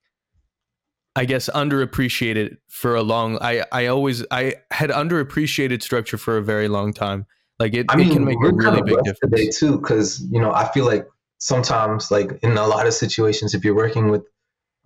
I 1.18 1.24
guess 1.24 1.50
underappreciated 1.52 2.58
for 2.68 2.94
a 2.94 3.02
long. 3.02 3.38
I 3.40 3.64
I 3.72 3.86
always 3.86 4.24
I 4.30 4.54
had 4.70 4.90
underappreciated 4.90 5.82
structure 5.82 6.16
for 6.16 6.36
a 6.36 6.42
very 6.42 6.68
long 6.68 6.92
time. 6.92 7.26
Like 7.58 7.74
it, 7.74 7.86
I 7.88 7.96
mean, 7.96 8.10
it 8.10 8.12
can 8.12 8.24
make 8.24 8.36
a 8.36 8.52
really 8.52 8.82
big 8.82 9.02
difference 9.02 9.18
today 9.20 9.50
too, 9.50 9.78
because 9.80 10.20
you 10.30 10.40
know 10.40 10.52
I 10.52 10.70
feel 10.72 10.86
like 10.86 11.08
sometimes 11.38 12.10
like 12.10 12.38
in 12.42 12.56
a 12.56 12.66
lot 12.66 12.86
of 12.86 12.94
situations 12.94 13.54
if 13.54 13.64
you're 13.64 13.74
working 13.74 14.10
with 14.10 14.22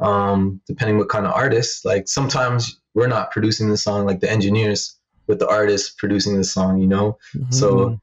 um 0.01 0.61
depending 0.67 0.99
what 0.99 1.09
kind 1.09 1.27
of 1.27 1.33
artist 1.33 1.85
like 1.85 2.09
sometimes 2.09 2.81
we're 2.95 3.07
not 3.07 3.31
producing 3.31 3.71
the 3.71 3.77
song 3.77 4.07
like 4.07 4.21
the 4.21 4.31
engineers 4.31 4.99
with 5.27 5.39
the 5.39 5.49
artist 5.49 5.97
producing 5.99 6.37
the 6.37 6.45
song 6.45 6.79
you 6.79 6.87
know 6.87 7.17
mm-hmm. 7.35 7.51
so 7.51 7.99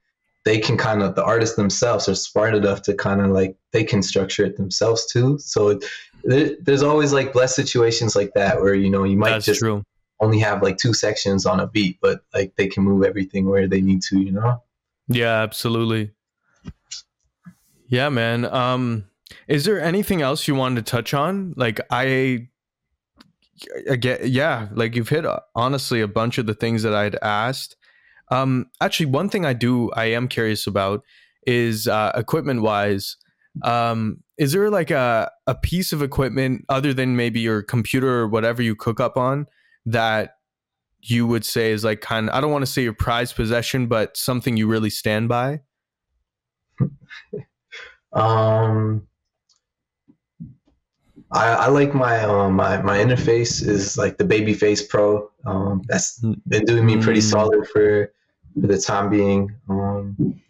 they 0.46 0.60
can 0.60 0.78
kind 0.78 1.02
of 1.02 1.16
the 1.16 1.24
artists 1.24 1.56
themselves 1.56 2.08
are 2.08 2.16
smart 2.16 2.56
enough 2.56 2.82
to 2.82 2.94
kind 2.94 3.22
of 3.22 3.28
like 3.32 3.56
they 3.72 3.84
can 3.84 4.02
structure 4.02 4.46
it 4.46 4.58
themselves 4.58 5.06
too 5.06 5.38
so 5.40 5.80
there, 6.24 6.52
there's 6.62 6.84
always 6.84 7.14
like 7.14 7.34
blessed 7.34 7.56
situations 7.56 8.16
like 8.16 8.32
that 8.36 8.62
where 8.62 8.74
you 8.74 8.90
know 8.90 9.04
you 9.04 9.18
might 9.18 9.32
That's 9.32 9.46
just 9.46 9.60
true. 9.60 9.84
only 10.20 10.40
have 10.40 10.62
like 10.64 10.78
two 10.78 10.94
sections 10.94 11.46
on 11.46 11.60
a 11.60 11.68
beat 11.68 11.98
but 12.02 12.22
like 12.34 12.56
they 12.56 12.68
can 12.68 12.84
move 12.84 13.04
everything 13.04 13.50
where 13.50 13.68
they 13.68 13.82
need 13.82 14.02
to 14.04 14.20
you 14.20 14.32
know 14.32 14.62
yeah 15.08 15.42
absolutely 15.42 16.12
yeah, 17.90 18.10
man. 18.10 18.46
Um, 18.46 19.06
is 19.48 19.66
there 19.66 19.82
anything 19.82 20.22
else 20.22 20.48
you 20.48 20.56
wanted 20.56 20.86
to 20.86 20.92
touch 20.92 21.14
on? 21.14 21.54
Like 21.58 21.82
I, 21.90 22.48
I 23.90 23.96
get, 23.96 24.30
yeah, 24.30 24.68
like 24.72 24.96
you've 24.96 25.10
hit 25.10 25.26
honestly 25.56 26.00
a 26.00 26.08
bunch 26.08 26.38
of 26.38 26.46
the 26.46 26.54
things 26.54 26.84
that 26.84 26.94
I'd 26.94 27.16
asked. 27.16 27.76
Um, 28.30 28.67
actually, 28.82 29.07
one 29.07 29.30
thing 29.30 29.45
I 29.45 29.53
do, 29.53 29.91
I 29.91 30.05
am 30.05 30.27
curious 30.27 30.67
about 30.67 31.03
is 31.47 31.88
uh, 31.88 32.11
equipment 32.15 32.61
wise. 32.61 33.17
Um, 33.63 34.23
is 34.38 34.51
there 34.53 34.69
like 34.69 34.91
a 34.91 35.32
a 35.47 35.55
piece 35.55 35.91
of 35.91 36.01
equipment 36.01 36.65
other 36.69 36.93
than 36.93 37.15
maybe 37.15 37.39
your 37.39 37.61
computer 37.61 38.19
or 38.19 38.27
whatever 38.27 38.61
you 38.61 38.75
cook 38.75 38.99
up 38.99 39.17
on 39.17 39.47
that 39.86 40.36
you 41.01 41.25
would 41.25 41.45
say 41.45 41.71
is 41.71 41.84
like 41.84 42.01
kind 42.01 42.30
of 42.30 42.36
I 42.36 42.41
don't 42.41 42.51
want 42.51 42.61
to 42.61 42.71
say 42.71 42.84
your 42.84 42.93
prized 42.93 43.36
possession, 43.36 43.88
but 43.88 44.15
something 44.15 44.57
you 44.57 44.67
really 44.67 44.89
stand 44.89 45.30
by? 45.30 45.61
Um, 48.11 49.07
I, 51.32 51.47
I 51.47 51.67
like 51.67 51.93
my 51.93 52.23
um 52.23 52.55
my 52.55 52.82
my 52.82 52.97
interface 52.97 53.65
is 53.65 53.97
like 53.97 54.17
the 54.17 54.23
Babyface 54.23 54.88
Pro. 54.88 55.30
Um, 55.45 55.84
that's 55.88 56.19
been 56.47 56.65
doing 56.65 56.86
me 56.86 57.01
pretty 57.01 57.19
mm. 57.19 57.30
solid 57.30 57.67
for 57.67 58.11
for 58.62 58.68
the 58.68 58.78
time 58.78 59.10
being. 59.10 59.55
Um, 59.70 60.41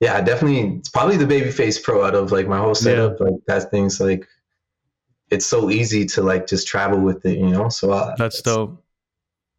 yeah, 0.00 0.20
definitely. 0.20 0.78
It's 0.78 0.88
probably 0.88 1.16
the 1.16 1.26
Babyface 1.26 1.82
Pro 1.82 2.04
out 2.04 2.14
of 2.14 2.32
like 2.32 2.48
my 2.48 2.58
whole 2.58 2.74
setup. 2.74 3.18
Yeah. 3.20 3.26
Like 3.26 3.34
that 3.46 3.70
thing's 3.70 4.00
like 4.00 4.26
it's 5.30 5.46
so 5.46 5.70
easy 5.70 6.04
to 6.06 6.22
like 6.22 6.46
just 6.46 6.66
travel 6.66 7.00
with 7.00 7.24
it, 7.24 7.38
you 7.38 7.48
know. 7.48 7.68
So 7.68 7.92
uh, 7.92 8.14
that's 8.16 8.42
dope. 8.42 8.82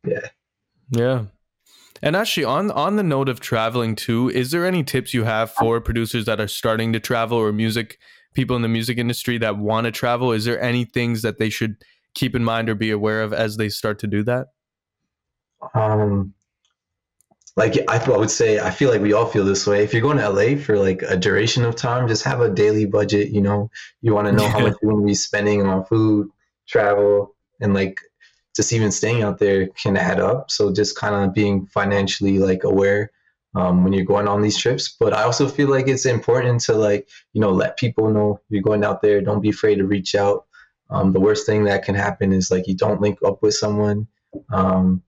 Yeah. 0.06 0.28
Yeah. 0.92 1.26
And 2.02 2.16
actually, 2.18 2.44
on 2.44 2.70
on 2.72 2.98
the 2.98 3.04
note 3.04 3.30
of 3.30 3.40
traveling 3.40 3.96
too, 3.96 4.30
is 4.30 4.52
there 4.52 4.66
any 4.66 4.84
tips 4.84 5.14
you 5.14 5.24
have 5.24 5.50
for 5.50 5.80
producers 5.80 6.26
that 6.26 6.42
are 6.42 6.50
starting 6.50 6.92
to 6.94 7.00
travel 7.00 7.38
or 7.38 7.54
music 7.54 7.98
people 8.34 8.56
in 8.56 8.62
the 8.62 8.68
music 8.68 8.98
industry 8.98 9.38
that 9.38 9.58
want 9.58 9.86
to 9.86 9.92
travel? 9.92 10.34
Is 10.34 10.44
there 10.46 10.62
any 10.62 10.84
things 10.84 11.22
that 11.22 11.40
they 11.40 11.50
should 11.50 11.78
keep 12.14 12.36
in 12.36 12.44
mind 12.44 12.70
or 12.70 12.76
be 12.76 12.92
aware 12.92 13.22
of 13.22 13.32
as 13.34 13.58
they 13.58 13.70
start 13.70 14.00
to 14.00 14.08
do 14.08 14.24
that? 14.24 14.48
Um, 15.74 16.34
like 17.56 17.78
I 17.88 18.04
would 18.10 18.32
say, 18.32 18.60
I 18.60 18.72
feel 18.72 18.90
like 18.90 19.02
we 19.02 19.14
all 19.14 19.28
feel 19.28 19.46
this 19.46 19.68
way. 19.68 19.84
If 19.84 19.94
you're 19.94 20.02
going 20.02 20.18
to 20.18 20.30
LA 20.30 20.60
for 20.60 20.78
like 20.78 21.04
a 21.04 21.16
duration 21.16 21.64
of 21.66 21.76
time, 21.76 22.08
just 22.08 22.24
have 22.24 22.42
a 22.42 22.50
daily 22.50 22.86
budget. 22.86 23.30
You 23.30 23.42
know, 23.42 23.70
you 24.02 24.14
want 24.14 24.28
to 24.28 24.34
know 24.34 24.48
how 24.48 24.60
much 24.60 24.76
you're 24.82 24.92
going 24.92 25.04
to 25.04 25.08
be 25.08 25.14
spending 25.14 25.66
on 25.66 25.86
food, 25.86 26.30
travel, 26.68 27.36
and 27.62 27.74
like 27.74 28.00
just 28.56 28.74
even 28.74 28.92
staying 28.92 29.22
out 29.22 29.38
there 29.38 29.68
can 29.68 29.98
add 29.98 30.20
up. 30.20 30.50
So 30.50 30.74
just 30.74 30.98
kind 30.98 31.16
of 31.16 31.34
being 31.34 31.68
financially 31.68 32.40
like 32.40 32.64
aware 32.64 33.12
um, 33.56 33.84
when 33.84 33.94
you're 33.94 34.06
going 34.06 34.28
on 34.28 34.42
these 34.42 34.58
trips. 34.58 34.96
But 35.00 35.14
I 35.14 35.24
also 35.24 35.48
feel 35.48 35.70
like 35.70 35.88
it's 35.88 36.08
important 36.08 36.62
to 36.62 36.74
like 36.74 37.08
you 37.34 37.42
know 37.42 37.52
let 37.52 37.78
people 37.78 38.10
know 38.10 38.40
you're 38.50 38.64
going 38.64 38.84
out 38.84 39.04
there. 39.04 39.22
Don't 39.22 39.42
be 39.42 39.50
afraid 39.50 39.76
to 39.76 39.86
reach 39.86 40.16
out. 40.16 40.46
Um, 40.90 41.12
the 41.12 41.20
worst 41.20 41.46
thing 41.46 41.66
that 41.66 41.84
can 41.84 41.96
happen 41.96 42.34
is 42.34 42.50
like 42.50 42.68
you 42.68 42.76
don't 42.76 43.02
link 43.02 43.20
up 43.24 43.42
with 43.42 43.54
someone, 43.54 44.08
um, 44.52 45.02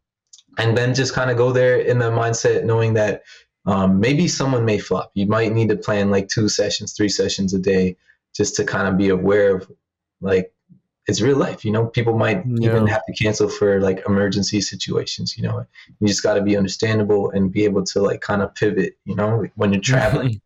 and 0.57 0.77
then 0.77 0.93
just 0.93 1.13
kind 1.13 1.29
of 1.29 1.37
go 1.37 1.51
there 1.51 1.77
in 1.77 1.99
the 1.99 2.11
mindset 2.11 2.63
knowing 2.63 2.93
that 2.93 3.23
um, 3.65 3.99
maybe 3.99 4.27
someone 4.27 4.65
may 4.65 4.77
flop. 4.77 5.11
You 5.15 5.25
might 5.25 5.51
need 5.51 5.69
to 5.69 5.75
plan 5.75 6.11
like 6.11 6.27
two 6.27 6.49
sessions, 6.49 6.93
three 6.93 7.09
sessions 7.09 7.53
a 7.53 7.59
day, 7.59 7.97
just 8.35 8.55
to 8.57 8.63
kind 8.63 8.87
of 8.87 8.97
be 8.97 9.09
aware 9.09 9.55
of 9.55 9.71
like 10.21 10.51
it's 11.07 11.21
real 11.21 11.37
life. 11.37 11.63
You 11.65 11.71
know, 11.71 11.85
people 11.85 12.17
might 12.17 12.43
yeah. 12.45 12.69
even 12.69 12.87
have 12.87 13.01
to 13.05 13.13
cancel 13.13 13.49
for 13.49 13.79
like 13.79 14.03
emergency 14.07 14.61
situations. 14.61 15.37
You 15.37 15.43
know, 15.43 15.65
you 15.99 16.07
just 16.07 16.23
got 16.23 16.35
to 16.35 16.41
be 16.41 16.57
understandable 16.57 17.31
and 17.31 17.51
be 17.51 17.65
able 17.65 17.83
to 17.85 18.01
like 18.01 18.21
kind 18.21 18.41
of 18.41 18.53
pivot. 18.55 18.97
You 19.05 19.15
know, 19.15 19.45
when 19.55 19.73
you're 19.73 19.81
traveling. 19.81 20.41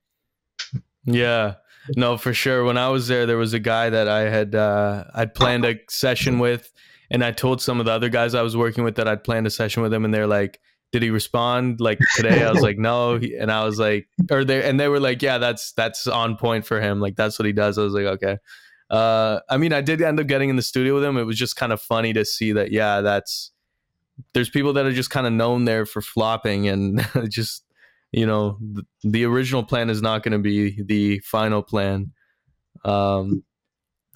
yeah. 1.05 1.55
No, 1.95 2.17
for 2.17 2.33
sure. 2.33 2.63
When 2.63 2.77
I 2.77 2.89
was 2.89 3.07
there, 3.07 3.25
there 3.25 3.37
was 3.37 3.53
a 3.53 3.59
guy 3.59 3.89
that 3.89 4.07
I 4.07 4.29
had 4.29 4.53
uh, 4.53 5.05
I'd 5.13 5.33
planned 5.33 5.65
a 5.65 5.79
session 5.89 6.39
with, 6.39 6.71
and 7.11 7.23
I 7.23 7.31
told 7.31 7.61
some 7.61 7.79
of 7.79 7.85
the 7.85 7.91
other 7.91 8.09
guys 8.09 8.35
I 8.35 8.41
was 8.41 8.55
working 8.57 8.83
with 8.83 8.95
that 8.95 9.07
I'd 9.07 9.23
planned 9.23 9.47
a 9.47 9.51
session 9.51 9.83
with 9.83 9.93
him, 9.93 10.05
and 10.05 10.13
they're 10.13 10.27
like, 10.27 10.59
"Did 10.91 11.03
he 11.03 11.09
respond 11.09 11.79
like 11.79 11.99
today?" 12.15 12.43
I 12.43 12.51
was 12.51 12.61
like, 12.61 12.77
"No," 12.77 13.15
and 13.15 13.51
I 13.51 13.63
was 13.63 13.79
like, 13.79 14.07
or 14.31 14.43
they 14.43 14.67
and 14.67 14.79
they 14.79 14.87
were 14.87 14.99
like, 14.99 15.21
"Yeah, 15.21 15.37
that's 15.37 15.71
that's 15.73 16.07
on 16.07 16.37
point 16.37 16.65
for 16.65 16.79
him. 16.81 16.99
Like 16.99 17.15
that's 17.15 17.39
what 17.39 17.45
he 17.45 17.53
does." 17.53 17.77
I 17.77 17.83
was 17.83 17.93
like, 17.93 18.05
"Okay." 18.05 18.37
uh, 18.89 19.39
I 19.49 19.57
mean, 19.57 19.71
I 19.71 19.81
did 19.81 20.01
end 20.01 20.19
up 20.19 20.27
getting 20.27 20.49
in 20.49 20.55
the 20.55 20.61
studio 20.61 20.95
with 20.95 21.03
him. 21.03 21.17
It 21.17 21.23
was 21.23 21.37
just 21.37 21.55
kind 21.55 21.71
of 21.71 21.81
funny 21.81 22.13
to 22.13 22.25
see 22.25 22.53
that. 22.53 22.71
Yeah, 22.71 23.01
that's 23.01 23.51
there's 24.33 24.49
people 24.49 24.73
that 24.73 24.85
are 24.85 24.91
just 24.91 25.11
kind 25.11 25.27
of 25.27 25.33
known 25.33 25.65
there 25.65 25.85
for 25.85 26.01
flopping, 26.01 26.67
and 26.67 27.05
just 27.29 27.63
you 28.11 28.25
know, 28.25 28.57
the, 28.59 28.83
the 29.03 29.25
original 29.25 29.63
plan 29.63 29.89
is 29.89 30.01
not 30.01 30.23
going 30.23 30.31
to 30.31 30.39
be 30.39 30.81
the 30.81 31.19
final 31.19 31.61
plan. 31.61 32.11
Um, 32.83 33.43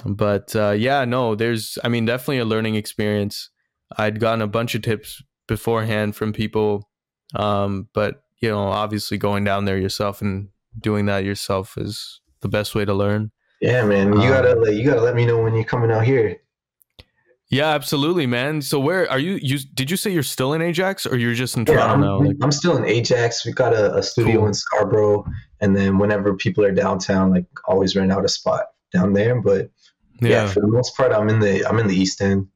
but 0.06 0.56
uh, 0.56 0.72
yeah, 0.72 1.06
no, 1.06 1.36
there's, 1.36 1.78
I 1.84 1.90
mean, 1.90 2.06
definitely 2.06 2.40
a 2.40 2.46
learning 2.46 2.76
experience. 2.76 3.50
I'd 3.98 4.20
gotten 4.20 4.42
a 4.42 4.48
bunch 4.48 4.76
of 4.76 4.82
tips 4.82 5.22
beforehand 5.48 6.16
from 6.16 6.34
people, 6.34 6.90
um, 7.36 7.88
but 7.94 8.24
you 8.42 8.50
know, 8.50 8.68
obviously 8.68 9.18
going 9.18 9.44
down 9.44 9.66
there 9.66 9.78
yourself 9.78 10.22
and 10.22 10.50
doing 10.80 11.06
that 11.06 11.24
yourself 11.24 11.78
is 11.78 12.22
the 12.42 12.50
best 12.50 12.76
way 12.76 12.86
to 12.86 12.94
learn. 12.94 13.32
Yeah, 13.62 13.86
man. 13.86 14.12
You 14.14 14.20
um, 14.20 14.28
gotta 14.28 14.56
like, 14.56 14.74
you 14.74 14.84
gotta 14.86 15.02
let 15.02 15.16
me 15.16 15.26
know 15.26 15.42
when 15.42 15.56
you're 15.56 15.64
coming 15.64 15.92
out 15.92 16.04
here. 16.04 16.38
Yeah, 17.50 17.70
absolutely, 17.70 18.26
man. 18.26 18.62
So 18.62 18.80
where 18.80 19.10
are 19.10 19.20
you? 19.20 19.40
You 19.42 19.60
did 19.60 19.90
you 19.92 19.96
say 19.96 20.12
you're 20.12 20.24
still 20.24 20.54
in 20.54 20.62
Ajax 20.62 21.06
or 21.06 21.18
you're 21.18 21.36
just 21.36 21.56
in 21.56 21.66
yeah, 21.68 21.76
Toronto 21.76 21.94
I'm, 21.94 22.02
now? 22.02 22.28
Like, 22.28 22.38
I'm 22.42 22.52
still 22.52 22.76
in 22.76 22.84
Ajax. 22.84 23.46
We 23.46 23.54
got 23.54 23.74
a, 23.74 23.96
a 23.96 24.04
studio 24.04 24.40
cool. 24.40 24.48
in 24.48 24.54
Scarborough, 24.54 25.26
and 25.62 25.76
then 25.76 26.00
whenever 26.00 26.36
people 26.36 26.66
are 26.66 26.72
downtown, 26.72 27.32
like 27.32 27.46
always 27.66 27.96
rent 27.96 28.12
out 28.12 28.26
a 28.26 28.30
spot 28.30 28.66
down 28.92 29.14
there. 29.14 29.40
But 29.40 29.70
yeah. 30.20 30.30
yeah, 30.30 30.48
for 30.48 30.62
the 30.62 30.68
most 30.68 30.96
part, 30.96 31.12
I'm 31.12 31.30
in 31.30 31.40
the 31.40 31.66
I'm 31.68 31.80
in 31.80 31.88
the 31.88 31.96
East 31.96 32.22
End. 32.22 32.48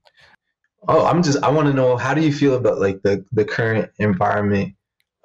Oh, 0.88 1.05
I'm 1.05 1.24
just 1.24 1.43
I 1.43 1.49
want 1.49 1.68
to 1.68 1.74
know 1.74 1.97
how 1.97 2.14
do 2.14 2.22
you 2.22 2.32
feel 2.32 2.55
about 2.55 2.80
like 2.80 3.01
the 3.01 3.26
the 3.32 3.45
current 3.45 3.91
environment 3.99 4.74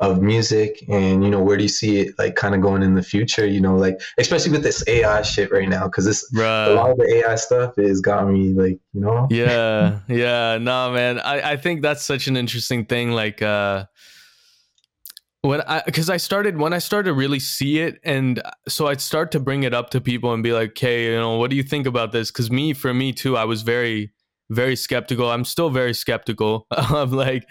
of 0.03 0.21
music 0.21 0.85
and 0.89 1.23
you 1.23 1.31
know 1.31 1.41
where 1.41 1.57
do 1.57 1.63
you 1.63 1.69
see 1.69 2.01
it 2.01 2.19
like 2.19 2.35
kind 2.35 2.57
of 2.57 2.61
going 2.61 2.83
in 2.83 2.97
the 2.97 3.03
future 3.03 3.47
you 3.47 3.61
know 3.61 3.77
like 3.77 4.01
especially 4.19 4.51
with 4.51 4.65
this 4.65 4.83
ai 4.89 5.23
shit 5.23 5.53
right 5.53 5.69
now 5.69 5.85
because 5.85 6.05
this 6.05 6.29
right. 6.35 6.67
a 6.67 6.75
lot 6.75 6.91
of 6.91 6.97
the 6.97 7.19
ai 7.19 7.37
stuff 7.37 7.79
is 7.79 8.01
got 8.01 8.29
me 8.29 8.53
like 8.53 8.81
you 8.95 9.01
know 9.01 9.29
yeah 9.31 10.01
yeah 10.09 10.59
no 10.59 10.91
man 10.91 11.21
I, 11.21 11.53
I 11.53 11.57
think 11.57 11.83
that's 11.83 12.03
such 12.03 12.27
an 12.27 12.37
interesting 12.37 12.85
thing 12.85 13.13
like 13.13 13.43
uh 13.43 13.85
when 15.43 15.61
I 15.63 15.83
because 15.85 16.09
I 16.09 16.17
started 16.17 16.57
when 16.57 16.73
I 16.73 16.79
started 16.79 17.11
to 17.11 17.15
really 17.15 17.41
see 17.41 17.81
it, 17.81 18.01
and 18.05 18.41
so 18.69 18.87
I'd 18.87 19.01
start 19.01 19.33
to 19.33 19.41
bring 19.41 19.65
it 19.65 19.75
up 19.75 19.91
to 19.91 20.01
people 20.01 20.33
and 20.33 20.43
be 20.43 20.53
like, 20.53 20.71
"Okay, 20.71 21.07
you 21.07 21.17
know, 21.17 21.37
what 21.37 21.51
do 21.51 21.57
you 21.57 21.65
think 21.65 21.87
about 21.87 22.13
this?" 22.13 22.31
Because 22.31 22.51
me, 22.51 22.73
for 22.73 22.95
me 22.95 23.13
too, 23.13 23.37
I 23.37 23.45
was 23.45 23.63
very, 23.63 24.13
very 24.51 24.77
skeptical. 24.77 25.31
I'm 25.31 25.45
still 25.45 25.69
very 25.69 25.95
skeptical. 25.95 26.67
I'm 26.71 27.11
like, 27.11 27.45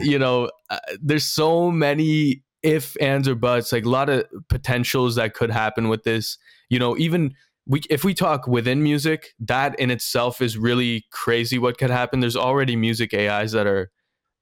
you 0.00 0.18
know, 0.18 0.48
uh, 0.70 0.78
there's 1.02 1.24
so 1.24 1.72
many 1.72 2.44
if, 2.62 2.96
ands, 3.00 3.28
or 3.28 3.34
buts, 3.34 3.72
like 3.72 3.84
a 3.84 3.90
lot 3.90 4.08
of 4.08 4.24
potentials 4.48 5.16
that 5.16 5.34
could 5.34 5.50
happen 5.50 5.88
with 5.88 6.04
this. 6.04 6.38
You 6.70 6.78
know, 6.78 6.96
even 6.98 7.34
we 7.66 7.82
if 7.90 8.04
we 8.04 8.14
talk 8.14 8.46
within 8.46 8.80
music, 8.84 9.34
that 9.40 9.78
in 9.80 9.90
itself 9.90 10.40
is 10.40 10.56
really 10.56 11.04
crazy. 11.10 11.58
What 11.58 11.78
could 11.78 11.90
happen? 11.90 12.20
There's 12.20 12.36
already 12.36 12.76
music 12.76 13.12
AIs 13.12 13.50
that 13.52 13.66
are, 13.66 13.90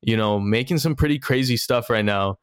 you 0.02 0.16
know, 0.16 0.38
making 0.38 0.76
some 0.76 0.94
pretty 0.94 1.18
crazy 1.18 1.56
stuff 1.56 1.88
right 1.88 2.04
now 2.04 2.36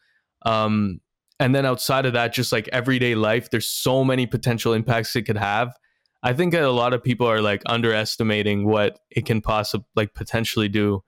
um, 0.43 0.99
and 1.39 1.55
then 1.55 1.65
outside 1.65 2.05
of 2.05 2.13
that, 2.13 2.33
just 2.33 2.51
like 2.51 2.67
everyday 2.71 3.15
life, 3.15 3.49
there's 3.49 3.67
so 3.67 4.03
many 4.03 4.25
potential 4.25 4.73
impacts 4.73 5.15
it 5.15 5.23
could 5.23 5.37
have. 5.37 5.73
I 6.21 6.33
think 6.33 6.51
that 6.51 6.63
a 6.63 6.71
lot 6.71 6.93
of 6.93 7.01
people 7.01 7.27
are 7.27 7.41
like 7.41 7.61
underestimating 7.65 8.65
what 8.65 8.99
it 9.09 9.25
can 9.25 9.41
possibly 9.41 9.85
like 9.95 10.13
potentially 10.13 10.67
do. 10.67 11.01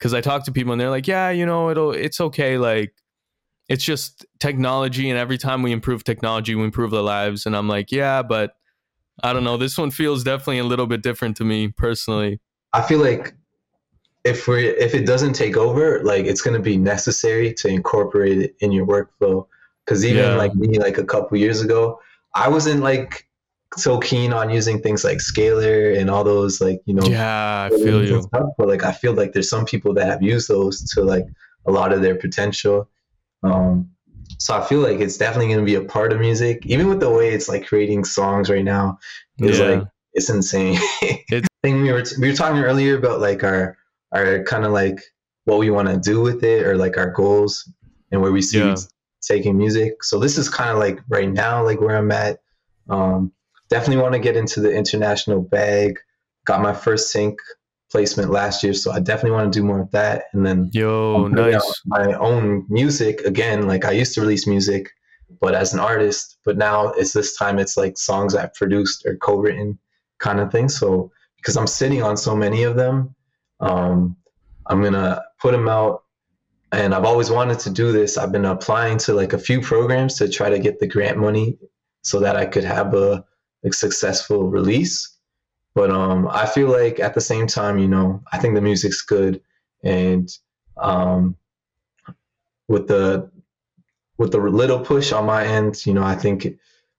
Cause 0.00 0.12
I 0.12 0.20
talk 0.20 0.44
to 0.44 0.52
people 0.52 0.72
and 0.72 0.80
they're 0.80 0.90
like, 0.90 1.06
yeah, 1.06 1.30
you 1.30 1.46
know, 1.46 1.70
it'll, 1.70 1.92
it's 1.92 2.20
okay. 2.20 2.58
Like, 2.58 2.92
it's 3.68 3.84
just 3.84 4.26
technology. 4.38 5.08
And 5.10 5.18
every 5.18 5.38
time 5.38 5.62
we 5.62 5.72
improve 5.72 6.04
technology, 6.04 6.54
we 6.54 6.64
improve 6.64 6.90
the 6.90 7.02
lives. 7.02 7.46
And 7.46 7.56
I'm 7.56 7.68
like, 7.68 7.90
yeah, 7.90 8.22
but 8.22 8.52
I 9.22 9.32
don't 9.32 9.44
know. 9.44 9.56
This 9.56 9.78
one 9.78 9.90
feels 9.90 10.22
definitely 10.22 10.58
a 10.58 10.64
little 10.64 10.86
bit 10.86 11.02
different 11.02 11.36
to 11.38 11.44
me 11.44 11.68
personally. 11.68 12.40
I 12.72 12.82
feel 12.82 13.00
like 13.00 13.34
if 14.26 14.48
we 14.48 14.66
if 14.66 14.94
it 14.94 15.06
doesn't 15.06 15.34
take 15.34 15.56
over, 15.56 16.02
like 16.02 16.26
it's 16.26 16.42
going 16.42 16.56
to 16.56 16.62
be 16.62 16.76
necessary 16.76 17.54
to 17.54 17.68
incorporate 17.68 18.38
it 18.38 18.56
in 18.60 18.72
your 18.72 18.86
workflow. 18.86 19.46
Because 19.84 20.04
even 20.04 20.24
yeah. 20.24 20.36
like 20.36 20.54
me, 20.54 20.78
like 20.78 20.98
a 20.98 21.04
couple 21.04 21.38
years 21.38 21.60
ago, 21.60 22.00
I 22.34 22.48
wasn't 22.48 22.82
like 22.82 23.28
so 23.76 23.98
keen 23.98 24.32
on 24.32 24.50
using 24.50 24.80
things 24.80 25.04
like 25.04 25.20
Scaler 25.20 25.90
and 25.90 26.10
all 26.10 26.24
those 26.24 26.60
like 26.60 26.80
you 26.86 26.94
know. 26.94 27.06
Yeah, 27.06 27.68
I 27.72 27.76
feel 27.76 28.04
you. 28.04 28.22
Stuff, 28.22 28.50
but 28.58 28.68
like 28.68 28.84
I 28.84 28.92
feel 28.92 29.12
like 29.14 29.32
there's 29.32 29.48
some 29.48 29.64
people 29.64 29.94
that 29.94 30.06
have 30.06 30.22
used 30.22 30.48
those 30.48 30.82
to 30.90 31.02
like 31.02 31.24
a 31.66 31.70
lot 31.70 31.92
of 31.92 32.02
their 32.02 32.16
potential. 32.16 32.88
Um, 33.42 33.90
so 34.38 34.56
I 34.56 34.64
feel 34.64 34.80
like 34.80 34.98
it's 34.98 35.16
definitely 35.16 35.48
going 35.54 35.60
to 35.60 35.64
be 35.64 35.76
a 35.76 35.84
part 35.84 36.12
of 36.12 36.18
music, 36.18 36.66
even 36.66 36.88
with 36.88 37.00
the 37.00 37.10
way 37.10 37.30
it's 37.30 37.48
like 37.48 37.66
creating 37.66 38.04
songs 38.04 38.50
right 38.50 38.64
now. 38.64 38.98
Is 39.38 39.60
yeah. 39.60 39.66
like 39.66 39.84
it's 40.14 40.30
insane. 40.30 40.78
it's- 41.02 41.48
thing 41.62 41.82
we 41.82 41.92
were 41.92 42.02
t- 42.02 42.16
we 42.20 42.28
were 42.28 42.34
talking 42.34 42.62
earlier 42.62 42.96
about 42.96 43.20
like 43.20 43.42
our 43.42 43.76
are 44.12 44.42
kind 44.44 44.64
of 44.64 44.72
like 44.72 45.00
what 45.44 45.58
we 45.58 45.70
want 45.70 45.88
to 45.88 45.98
do 45.98 46.20
with 46.20 46.44
it 46.44 46.66
or 46.66 46.76
like 46.76 46.96
our 46.96 47.10
goals 47.10 47.70
and 48.10 48.20
where 48.20 48.32
we 48.32 48.42
see 48.42 48.58
yeah. 48.58 48.76
taking 49.22 49.56
music. 49.56 50.02
So 50.02 50.18
this 50.18 50.38
is 50.38 50.48
kind 50.48 50.70
of 50.70 50.78
like 50.78 51.00
right 51.08 51.30
now, 51.30 51.64
like 51.64 51.80
where 51.80 51.96
I'm 51.96 52.12
at. 52.12 52.40
Um, 52.88 53.32
definitely 53.68 54.02
want 54.02 54.14
to 54.14 54.20
get 54.20 54.36
into 54.36 54.60
the 54.60 54.72
international 54.72 55.40
bag. 55.40 55.98
Got 56.46 56.62
my 56.62 56.72
first 56.72 57.10
sync 57.10 57.38
placement 57.90 58.30
last 58.30 58.62
year, 58.62 58.74
so 58.74 58.92
I 58.92 59.00
definitely 59.00 59.32
want 59.32 59.52
to 59.52 59.58
do 59.58 59.64
more 59.64 59.80
of 59.80 59.90
that. 59.92 60.24
And 60.32 60.44
then 60.44 60.70
yo, 60.72 61.28
nice. 61.28 61.82
My 61.86 62.12
own 62.14 62.66
music 62.68 63.20
again. 63.20 63.66
Like 63.66 63.84
I 63.84 63.92
used 63.92 64.14
to 64.14 64.20
release 64.20 64.46
music, 64.46 64.90
but 65.40 65.54
as 65.54 65.74
an 65.74 65.80
artist. 65.80 66.38
But 66.44 66.56
now 66.56 66.88
it's 66.92 67.12
this 67.12 67.36
time 67.36 67.58
it's 67.58 67.76
like 67.76 67.98
songs 67.98 68.34
I've 68.34 68.54
produced 68.54 69.04
or 69.06 69.16
co-written 69.16 69.78
kind 70.18 70.40
of 70.40 70.50
thing. 70.52 70.68
So 70.68 71.10
because 71.36 71.56
I'm 71.56 71.66
sitting 71.66 72.02
on 72.02 72.16
so 72.16 72.36
many 72.36 72.62
of 72.62 72.76
them, 72.76 73.14
um, 73.60 74.16
I'm 74.66 74.82
gonna 74.82 75.22
put 75.40 75.52
them 75.52 75.68
out, 75.68 76.04
and 76.72 76.94
I've 76.94 77.04
always 77.04 77.30
wanted 77.30 77.58
to 77.60 77.70
do 77.70 77.92
this. 77.92 78.18
I've 78.18 78.32
been 78.32 78.44
applying 78.44 78.98
to 78.98 79.14
like 79.14 79.32
a 79.32 79.38
few 79.38 79.60
programs 79.60 80.16
to 80.18 80.28
try 80.28 80.50
to 80.50 80.58
get 80.58 80.80
the 80.80 80.86
grant 80.86 81.18
money 81.18 81.58
so 82.02 82.20
that 82.20 82.36
I 82.36 82.46
could 82.46 82.64
have 82.64 82.94
a, 82.94 83.24
a 83.64 83.72
successful 83.72 84.44
release. 84.48 85.16
But 85.74 85.90
um, 85.90 86.28
I 86.28 86.46
feel 86.46 86.68
like 86.68 87.00
at 87.00 87.14
the 87.14 87.20
same 87.20 87.46
time, 87.46 87.78
you 87.78 87.88
know, 87.88 88.22
I 88.32 88.38
think 88.38 88.54
the 88.54 88.60
music's 88.60 89.02
good, 89.02 89.40
and 89.84 90.28
um, 90.76 91.36
with 92.68 92.88
the 92.88 93.30
with 94.18 94.32
the 94.32 94.38
little 94.38 94.80
push 94.80 95.12
on 95.12 95.26
my 95.26 95.44
end, 95.44 95.84
you 95.84 95.92
know, 95.92 96.02
I 96.02 96.14
think 96.14 96.58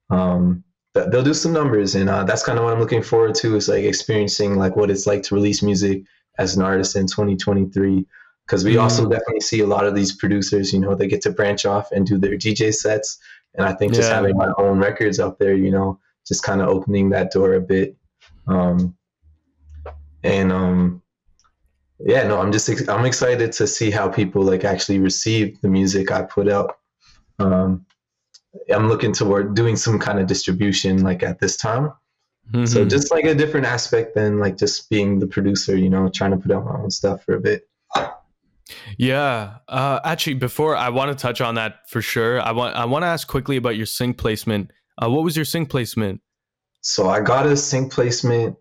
um, 0.09 0.63
they'll 0.93 1.23
do 1.23 1.33
some 1.33 1.53
numbers, 1.53 1.95
and 1.95 2.09
uh, 2.09 2.23
that's 2.23 2.43
kind 2.43 2.57
of 2.57 2.65
what 2.65 2.73
I'm 2.73 2.79
looking 2.79 3.01
forward 3.01 3.35
to 3.35 3.55
is 3.55 3.67
like 3.67 3.83
experiencing 3.83 4.55
like 4.55 4.75
what 4.75 4.91
it's 4.91 5.07
like 5.07 5.23
to 5.23 5.35
release 5.35 5.61
music 5.63 6.03
as 6.37 6.55
an 6.55 6.61
artist 6.61 6.95
in 6.95 7.07
2023 7.07 8.05
because 8.45 8.63
we 8.63 8.75
mm. 8.75 8.81
also 8.81 9.07
definitely 9.07 9.41
see 9.41 9.59
a 9.59 9.67
lot 9.67 9.85
of 9.85 9.95
these 9.95 10.13
producers 10.13 10.73
you 10.73 10.79
know 10.79 10.95
they 10.95 11.07
get 11.07 11.21
to 11.21 11.31
branch 11.31 11.65
off 11.65 11.91
and 11.91 12.05
do 12.05 12.17
their 12.17 12.37
dj 12.37 12.73
sets 12.73 13.17
and 13.55 13.65
i 13.65 13.73
think 13.73 13.93
just 13.93 14.09
yeah. 14.09 14.15
having 14.15 14.37
my 14.37 14.51
own 14.57 14.79
records 14.79 15.19
out 15.19 15.39
there 15.39 15.55
you 15.55 15.71
know 15.71 15.99
just 16.27 16.43
kind 16.43 16.61
of 16.61 16.67
opening 16.67 17.09
that 17.09 17.31
door 17.31 17.53
a 17.53 17.61
bit 17.61 17.95
um, 18.47 18.95
and 20.23 20.51
um, 20.51 21.01
yeah 21.99 22.27
no 22.27 22.39
i'm 22.39 22.51
just 22.51 22.89
i'm 22.89 23.05
excited 23.05 23.51
to 23.51 23.67
see 23.67 23.91
how 23.91 24.07
people 24.07 24.43
like 24.43 24.63
actually 24.63 24.99
receive 24.99 25.59
the 25.61 25.67
music 25.67 26.11
i 26.11 26.21
put 26.21 26.47
out 26.47 26.77
um, 27.39 27.85
i'm 28.73 28.87
looking 28.87 29.13
toward 29.13 29.55
doing 29.55 29.75
some 29.75 29.99
kind 29.99 30.19
of 30.19 30.27
distribution 30.27 31.03
like 31.03 31.23
at 31.23 31.39
this 31.39 31.57
time 31.57 31.91
Mm-hmm. 32.51 32.65
So 32.65 32.85
just 32.85 33.11
like 33.11 33.25
a 33.25 33.35
different 33.35 33.65
aspect 33.65 34.15
than 34.15 34.39
like 34.39 34.57
just 34.57 34.89
being 34.89 35.19
the 35.19 35.27
producer, 35.27 35.75
you 35.75 35.89
know, 35.89 36.07
trying 36.09 36.31
to 36.31 36.37
put 36.37 36.51
out 36.51 36.65
my 36.65 36.79
own 36.79 36.91
stuff 36.91 37.23
for 37.23 37.35
a 37.35 37.41
bit. 37.41 37.67
Yeah. 38.97 39.57
Uh, 39.67 39.99
actually, 40.03 40.35
before 40.35 40.75
I 40.75 40.89
want 40.89 41.11
to 41.11 41.21
touch 41.21 41.41
on 41.41 41.55
that 41.55 41.89
for 41.89 42.01
sure, 42.01 42.41
I 42.41 42.51
want 42.51 42.75
I 42.75 42.85
want 42.85 43.03
to 43.03 43.07
ask 43.07 43.27
quickly 43.27 43.57
about 43.57 43.75
your 43.75 43.85
sync 43.85 44.17
placement. 44.17 44.71
Uh, 45.01 45.09
what 45.09 45.23
was 45.23 45.35
your 45.35 45.45
sync 45.45 45.69
placement? 45.69 46.21
So 46.81 47.09
I 47.09 47.21
got 47.21 47.45
a 47.45 47.57
sync 47.57 47.91
placement 47.91 48.55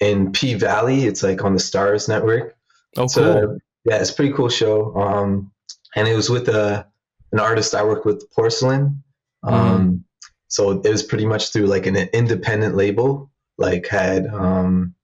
in 0.00 0.32
P 0.32 0.54
Valley. 0.54 1.04
It's 1.04 1.22
like 1.22 1.44
on 1.44 1.54
the 1.54 1.60
Starz 1.60 2.08
Network. 2.08 2.56
Oh, 2.96 3.08
cool. 3.08 3.58
yeah, 3.84 4.00
it's 4.00 4.10
a 4.10 4.14
pretty 4.14 4.32
cool 4.32 4.48
show. 4.48 4.94
Um, 4.96 5.50
and 5.96 6.06
it 6.06 6.14
was 6.14 6.30
with 6.30 6.48
a 6.48 6.86
an 7.32 7.40
artist 7.40 7.74
I 7.74 7.82
work 7.84 8.04
with, 8.04 8.30
Porcelain. 8.32 9.02
Mm-hmm. 9.44 9.54
Um. 9.54 10.04
So 10.48 10.70
it 10.70 10.88
was 10.88 11.02
pretty 11.02 11.26
much 11.26 11.52
through 11.52 11.66
like 11.66 11.86
an 11.86 11.96
independent 11.96 12.76
label, 12.76 13.30
like 13.58 13.86
had 13.86 14.26
um, 14.26 14.94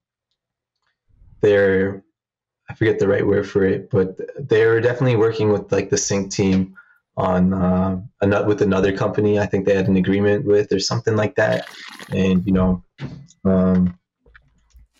their 1.41 2.05
I 2.71 2.75
forget 2.75 3.01
the 3.01 3.09
right 3.09 3.27
word 3.27 3.49
for 3.49 3.65
it, 3.65 3.91
but 3.91 4.17
they 4.39 4.65
were 4.65 4.81
definitely 4.81 5.17
working 5.17 5.51
with 5.51 5.73
like 5.73 5.91
the 5.91 5.99
sync 5.99 6.31
team 6.31 6.77
on 7.17 7.53
uh, 7.53 8.01
another 8.21 8.47
with 8.47 8.63
another 8.63 8.97
company. 8.97 9.41
I 9.41 9.47
think 9.47 9.67
they 9.67 9.75
had 9.75 9.89
an 9.89 9.97
agreement 9.97 10.45
with 10.45 10.73
or 10.73 10.79
something 10.79 11.17
like 11.17 11.35
that, 11.35 11.69
and 12.11 12.47
you 12.47 12.53
know, 12.53 12.85
um, 13.45 13.99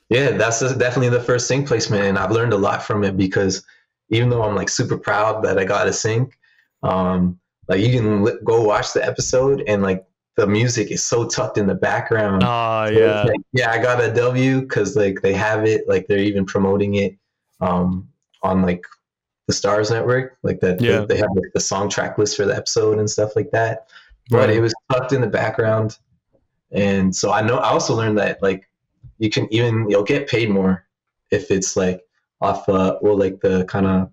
yeah, 0.09 0.33
that's 0.33 0.61
definitely 0.75 1.11
the 1.11 1.23
first 1.23 1.47
sync 1.47 1.69
placement, 1.69 2.03
and 2.03 2.19
I've 2.19 2.33
learned 2.33 2.53
a 2.53 2.59
lot 2.59 2.83
from 2.83 3.05
it 3.05 3.17
because 3.17 3.65
even 4.09 4.31
though 4.31 4.43
I'm 4.43 4.57
like 4.57 4.69
super 4.69 4.99
proud 4.99 5.45
that 5.45 5.57
I 5.57 5.65
got 5.65 5.87
a 5.87 5.93
sync, 5.93 6.37
um, 6.83 7.39
like 7.69 7.81
you 7.81 7.93
can 7.93 8.25
go 8.43 8.63
watch 8.63 8.93
the 8.93 9.07
episode 9.07 9.63
and 9.69 9.81
like 9.81 10.05
the 10.41 10.47
music 10.47 10.91
is 10.91 11.05
so 11.05 11.27
tucked 11.27 11.59
in 11.59 11.67
the 11.67 11.75
background. 11.75 12.43
Oh 12.43 12.87
so 12.87 12.93
yeah, 12.93 13.23
like, 13.25 13.41
yeah. 13.53 13.71
I 13.71 13.79
got 13.79 14.03
a 14.03 14.13
W 14.13 14.63
because 14.63 14.97
like 14.97 15.21
they 15.21 15.35
have 15.35 15.67
it, 15.67 15.87
like 15.87 16.07
they're 16.07 16.19
even 16.19 16.47
promoting 16.47 16.95
it 16.95 17.17
um, 17.61 18.09
on 18.43 18.63
like 18.63 18.83
the 19.47 19.53
Starz 19.53 19.91
Network, 19.91 20.39
like 20.43 20.61
that. 20.61 20.81
Yeah. 20.81 21.01
They, 21.01 21.07
they 21.15 21.17
have 21.19 21.29
like, 21.35 21.53
the 21.53 21.61
song 21.61 21.91
track 21.91 22.17
list 22.17 22.39
for 22.39 22.47
the 22.47 22.57
episode 22.57 22.99
and 22.99 23.09
stuff 23.09 23.37
like 23.37 23.51
that. 23.51 23.89
But 24.31 24.49
right. 24.49 24.57
it 24.57 24.61
was 24.61 24.73
tucked 24.91 25.13
in 25.13 25.21
the 25.21 25.27
background, 25.27 25.99
and 26.71 27.15
so 27.15 27.33
I 27.33 27.43
know. 27.43 27.59
I 27.59 27.69
also 27.69 27.95
learned 27.95 28.17
that 28.17 28.43
like 28.43 28.67
you 29.19 29.29
can 29.29 29.47
even 29.53 29.91
you'll 29.91 30.05
get 30.05 30.27
paid 30.27 30.49
more 30.49 30.87
if 31.31 31.51
it's 31.51 31.77
like 31.77 32.03
off 32.41 32.67
uh 32.69 32.97
well 33.03 33.19
like 33.19 33.41
the 33.41 33.67
kind 33.67 33.87
of 33.87 34.11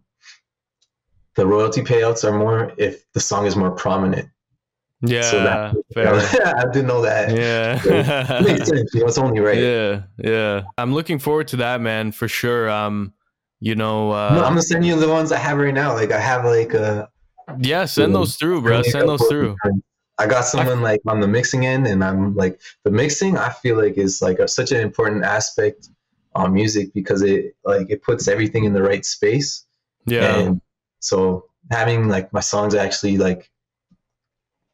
the 1.36 1.48
royalty 1.48 1.82
payouts 1.82 2.28
are 2.28 2.38
more 2.38 2.74
if 2.78 3.10
the 3.14 3.20
song 3.20 3.46
is 3.46 3.56
more 3.56 3.72
prominent 3.72 4.28
yeah, 5.02 5.22
so 5.22 5.44
that, 5.44 5.76
fair. 5.94 6.14
I 6.58 6.64
didn't 6.72 6.88
know 6.88 7.02
that. 7.02 7.36
Yeah, 7.36 7.80
so 7.82 8.46
makes 8.46 8.68
sense. 8.68 8.94
You 8.94 9.02
know, 9.02 9.08
it's 9.08 9.18
only 9.18 9.40
right. 9.40 9.58
Yeah, 9.58 10.04
yeah. 10.18 10.64
I'm 10.78 10.94
looking 10.94 11.20
forward 11.20 11.48
to 11.50 11.58
that, 11.58 11.82
man, 11.82 12.12
for 12.12 12.28
sure. 12.28 12.70
Um, 12.70 13.14
you 13.60 13.76
know, 13.76 14.12
uh, 14.12 14.34
no, 14.34 14.44
I'm 14.44 14.52
gonna 14.52 14.62
send 14.62 14.86
you 14.86 15.00
the 15.00 15.10
ones 15.10 15.32
I 15.32 15.38
have 15.38 15.58
right 15.58 15.74
now. 15.74 15.94
Like 15.94 16.12
I 16.12 16.20
have 16.20 16.46
like 16.46 16.74
a. 16.74 17.10
Yeah, 17.60 17.86
send 17.86 18.14
those 18.14 18.36
through, 18.36 18.62
bro. 18.62 18.82
Send 18.82 19.08
those 19.08 19.26
through. 19.28 19.56
I 20.20 20.26
got 20.26 20.46
someone 20.46 20.82
like 20.82 21.00
on 21.08 21.20
the 21.20 21.28
mixing 21.28 21.66
end, 21.66 21.86
and 21.86 22.04
I'm 22.04 22.36
like 22.36 22.60
the 22.84 22.92
mixing. 22.92 23.38
I 23.38 23.50
feel 23.50 23.78
like 23.78 23.98
is 23.98 24.22
like 24.22 24.40
a, 24.40 24.48
such 24.48 24.72
an 24.72 24.82
important 24.82 25.24
aspect 25.24 25.90
on 26.36 26.54
music 26.54 26.94
because 26.94 27.22
it 27.22 27.56
like 27.64 27.88
it 27.90 28.02
puts 28.04 28.28
everything 28.28 28.64
in 28.64 28.74
the 28.74 28.82
right 28.82 29.06
space. 29.06 29.66
Yeah. 30.06 30.38
And 30.38 30.62
so 31.00 31.46
having 31.72 32.08
like 32.08 32.34
my 32.34 32.40
songs 32.40 32.74
actually 32.74 33.18
like 33.18 33.52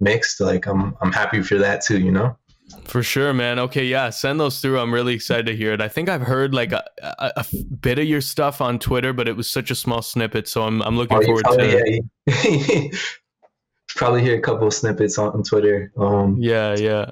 mixed, 0.03 0.39
like 0.41 0.67
I'm 0.67 0.95
I'm 1.01 1.11
happy 1.11 1.41
for 1.41 1.57
that 1.57 1.83
too, 1.83 1.99
you 1.99 2.11
know. 2.11 2.37
For 2.85 3.03
sure, 3.03 3.33
man. 3.33 3.59
Okay, 3.59 3.85
yeah, 3.85 4.09
send 4.09 4.39
those 4.39 4.59
through. 4.59 4.79
I'm 4.79 4.93
really 4.93 5.13
excited 5.13 5.45
to 5.45 5.55
hear 5.55 5.73
it. 5.73 5.81
I 5.81 5.87
think 5.87 6.09
I've 6.09 6.21
heard 6.21 6.53
like 6.53 6.71
a, 6.71 6.83
a, 7.01 7.31
a 7.37 7.45
bit 7.81 7.99
of 7.99 8.05
your 8.05 8.21
stuff 8.21 8.61
on 8.61 8.79
Twitter, 8.79 9.13
but 9.13 9.27
it 9.27 9.35
was 9.35 9.49
such 9.49 9.71
a 9.71 9.75
small 9.75 10.01
snippet, 10.01 10.47
so 10.47 10.63
I'm 10.63 10.81
I'm 10.81 10.97
looking 10.97 11.17
oh, 11.17 11.21
forward 11.21 11.45
to 11.45 11.57
it. 11.59 12.03
Yeah. 12.27 12.99
probably 13.95 14.21
hear 14.21 14.37
a 14.37 14.41
couple 14.41 14.67
of 14.67 14.73
snippets 14.73 15.17
on, 15.17 15.33
on 15.33 15.43
Twitter. 15.43 15.91
Um, 15.97 16.37
yeah, 16.39 16.75
yeah, 16.75 17.11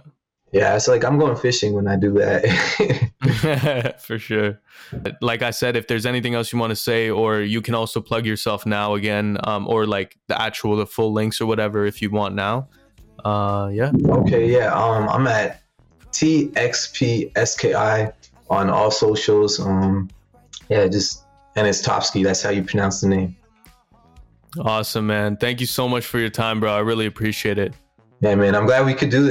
yeah. 0.52 0.76
It's 0.76 0.88
like 0.88 1.04
I'm 1.04 1.20
going 1.20 1.36
fishing 1.36 1.74
when 1.74 1.88
I 1.88 1.96
do 1.96 2.14
that. 2.14 3.96
For 4.02 4.18
sure. 4.18 4.60
Like 5.22 5.42
I 5.42 5.52
said, 5.52 5.76
if 5.76 5.88
there's 5.88 6.06
anything 6.06 6.34
else 6.36 6.52
you 6.52 6.60
want 6.60 6.72
to 6.72 6.76
say, 6.76 7.10
or 7.10 7.42
you 7.42 7.62
can 7.62 7.76
also 7.76 8.02
plug 8.02 8.26
yourself 8.26 8.66
now 8.66 8.96
again, 8.96 9.38
um, 9.44 9.68
or 9.68 9.86
like 9.86 10.18
the 10.28 10.42
actual 10.42 10.76
the 10.76 10.88
full 10.88 11.14
links 11.14 11.40
or 11.40 11.46
whatever 11.46 11.86
if 11.86 12.02
you 12.02 12.10
want 12.10 12.36
now. 12.36 12.68
Uh, 13.24 13.70
yeah. 13.72 13.92
Okay, 14.06 14.52
yeah. 14.52 14.74
Um, 14.74 15.08
I'm 15.10 15.28
at 15.28 15.62
TXPSKI 16.12 18.14
on 18.50 18.70
all 18.70 18.92
socials. 18.92 19.60
Um, 19.60 20.10
yeah, 20.70 20.88
just 20.88 21.24
and 21.56 21.68
it's 21.68 21.82
Topsky. 21.82 22.24
That's 22.24 22.42
how 22.42 22.50
you 22.50 22.64
pronounce 22.64 23.02
the 23.02 23.08
name. 23.08 23.36
Awesome, 24.60 25.08
man. 25.08 25.38
Thank 25.38 25.62
you 25.62 25.66
so 25.66 25.88
much 25.88 26.06
for 26.06 26.20
your 26.20 26.30
time, 26.30 26.60
bro. 26.60 26.74
I 26.74 26.80
really 26.80 27.06
appreciate 27.06 27.58
it. 27.58 27.74
Yeah, 28.20 28.36
man. 28.36 28.56
I'm 28.56 28.66
glad 28.66 28.86
we 28.86 28.94
could 28.94 29.10
do 29.10 29.24
this. 29.24 29.30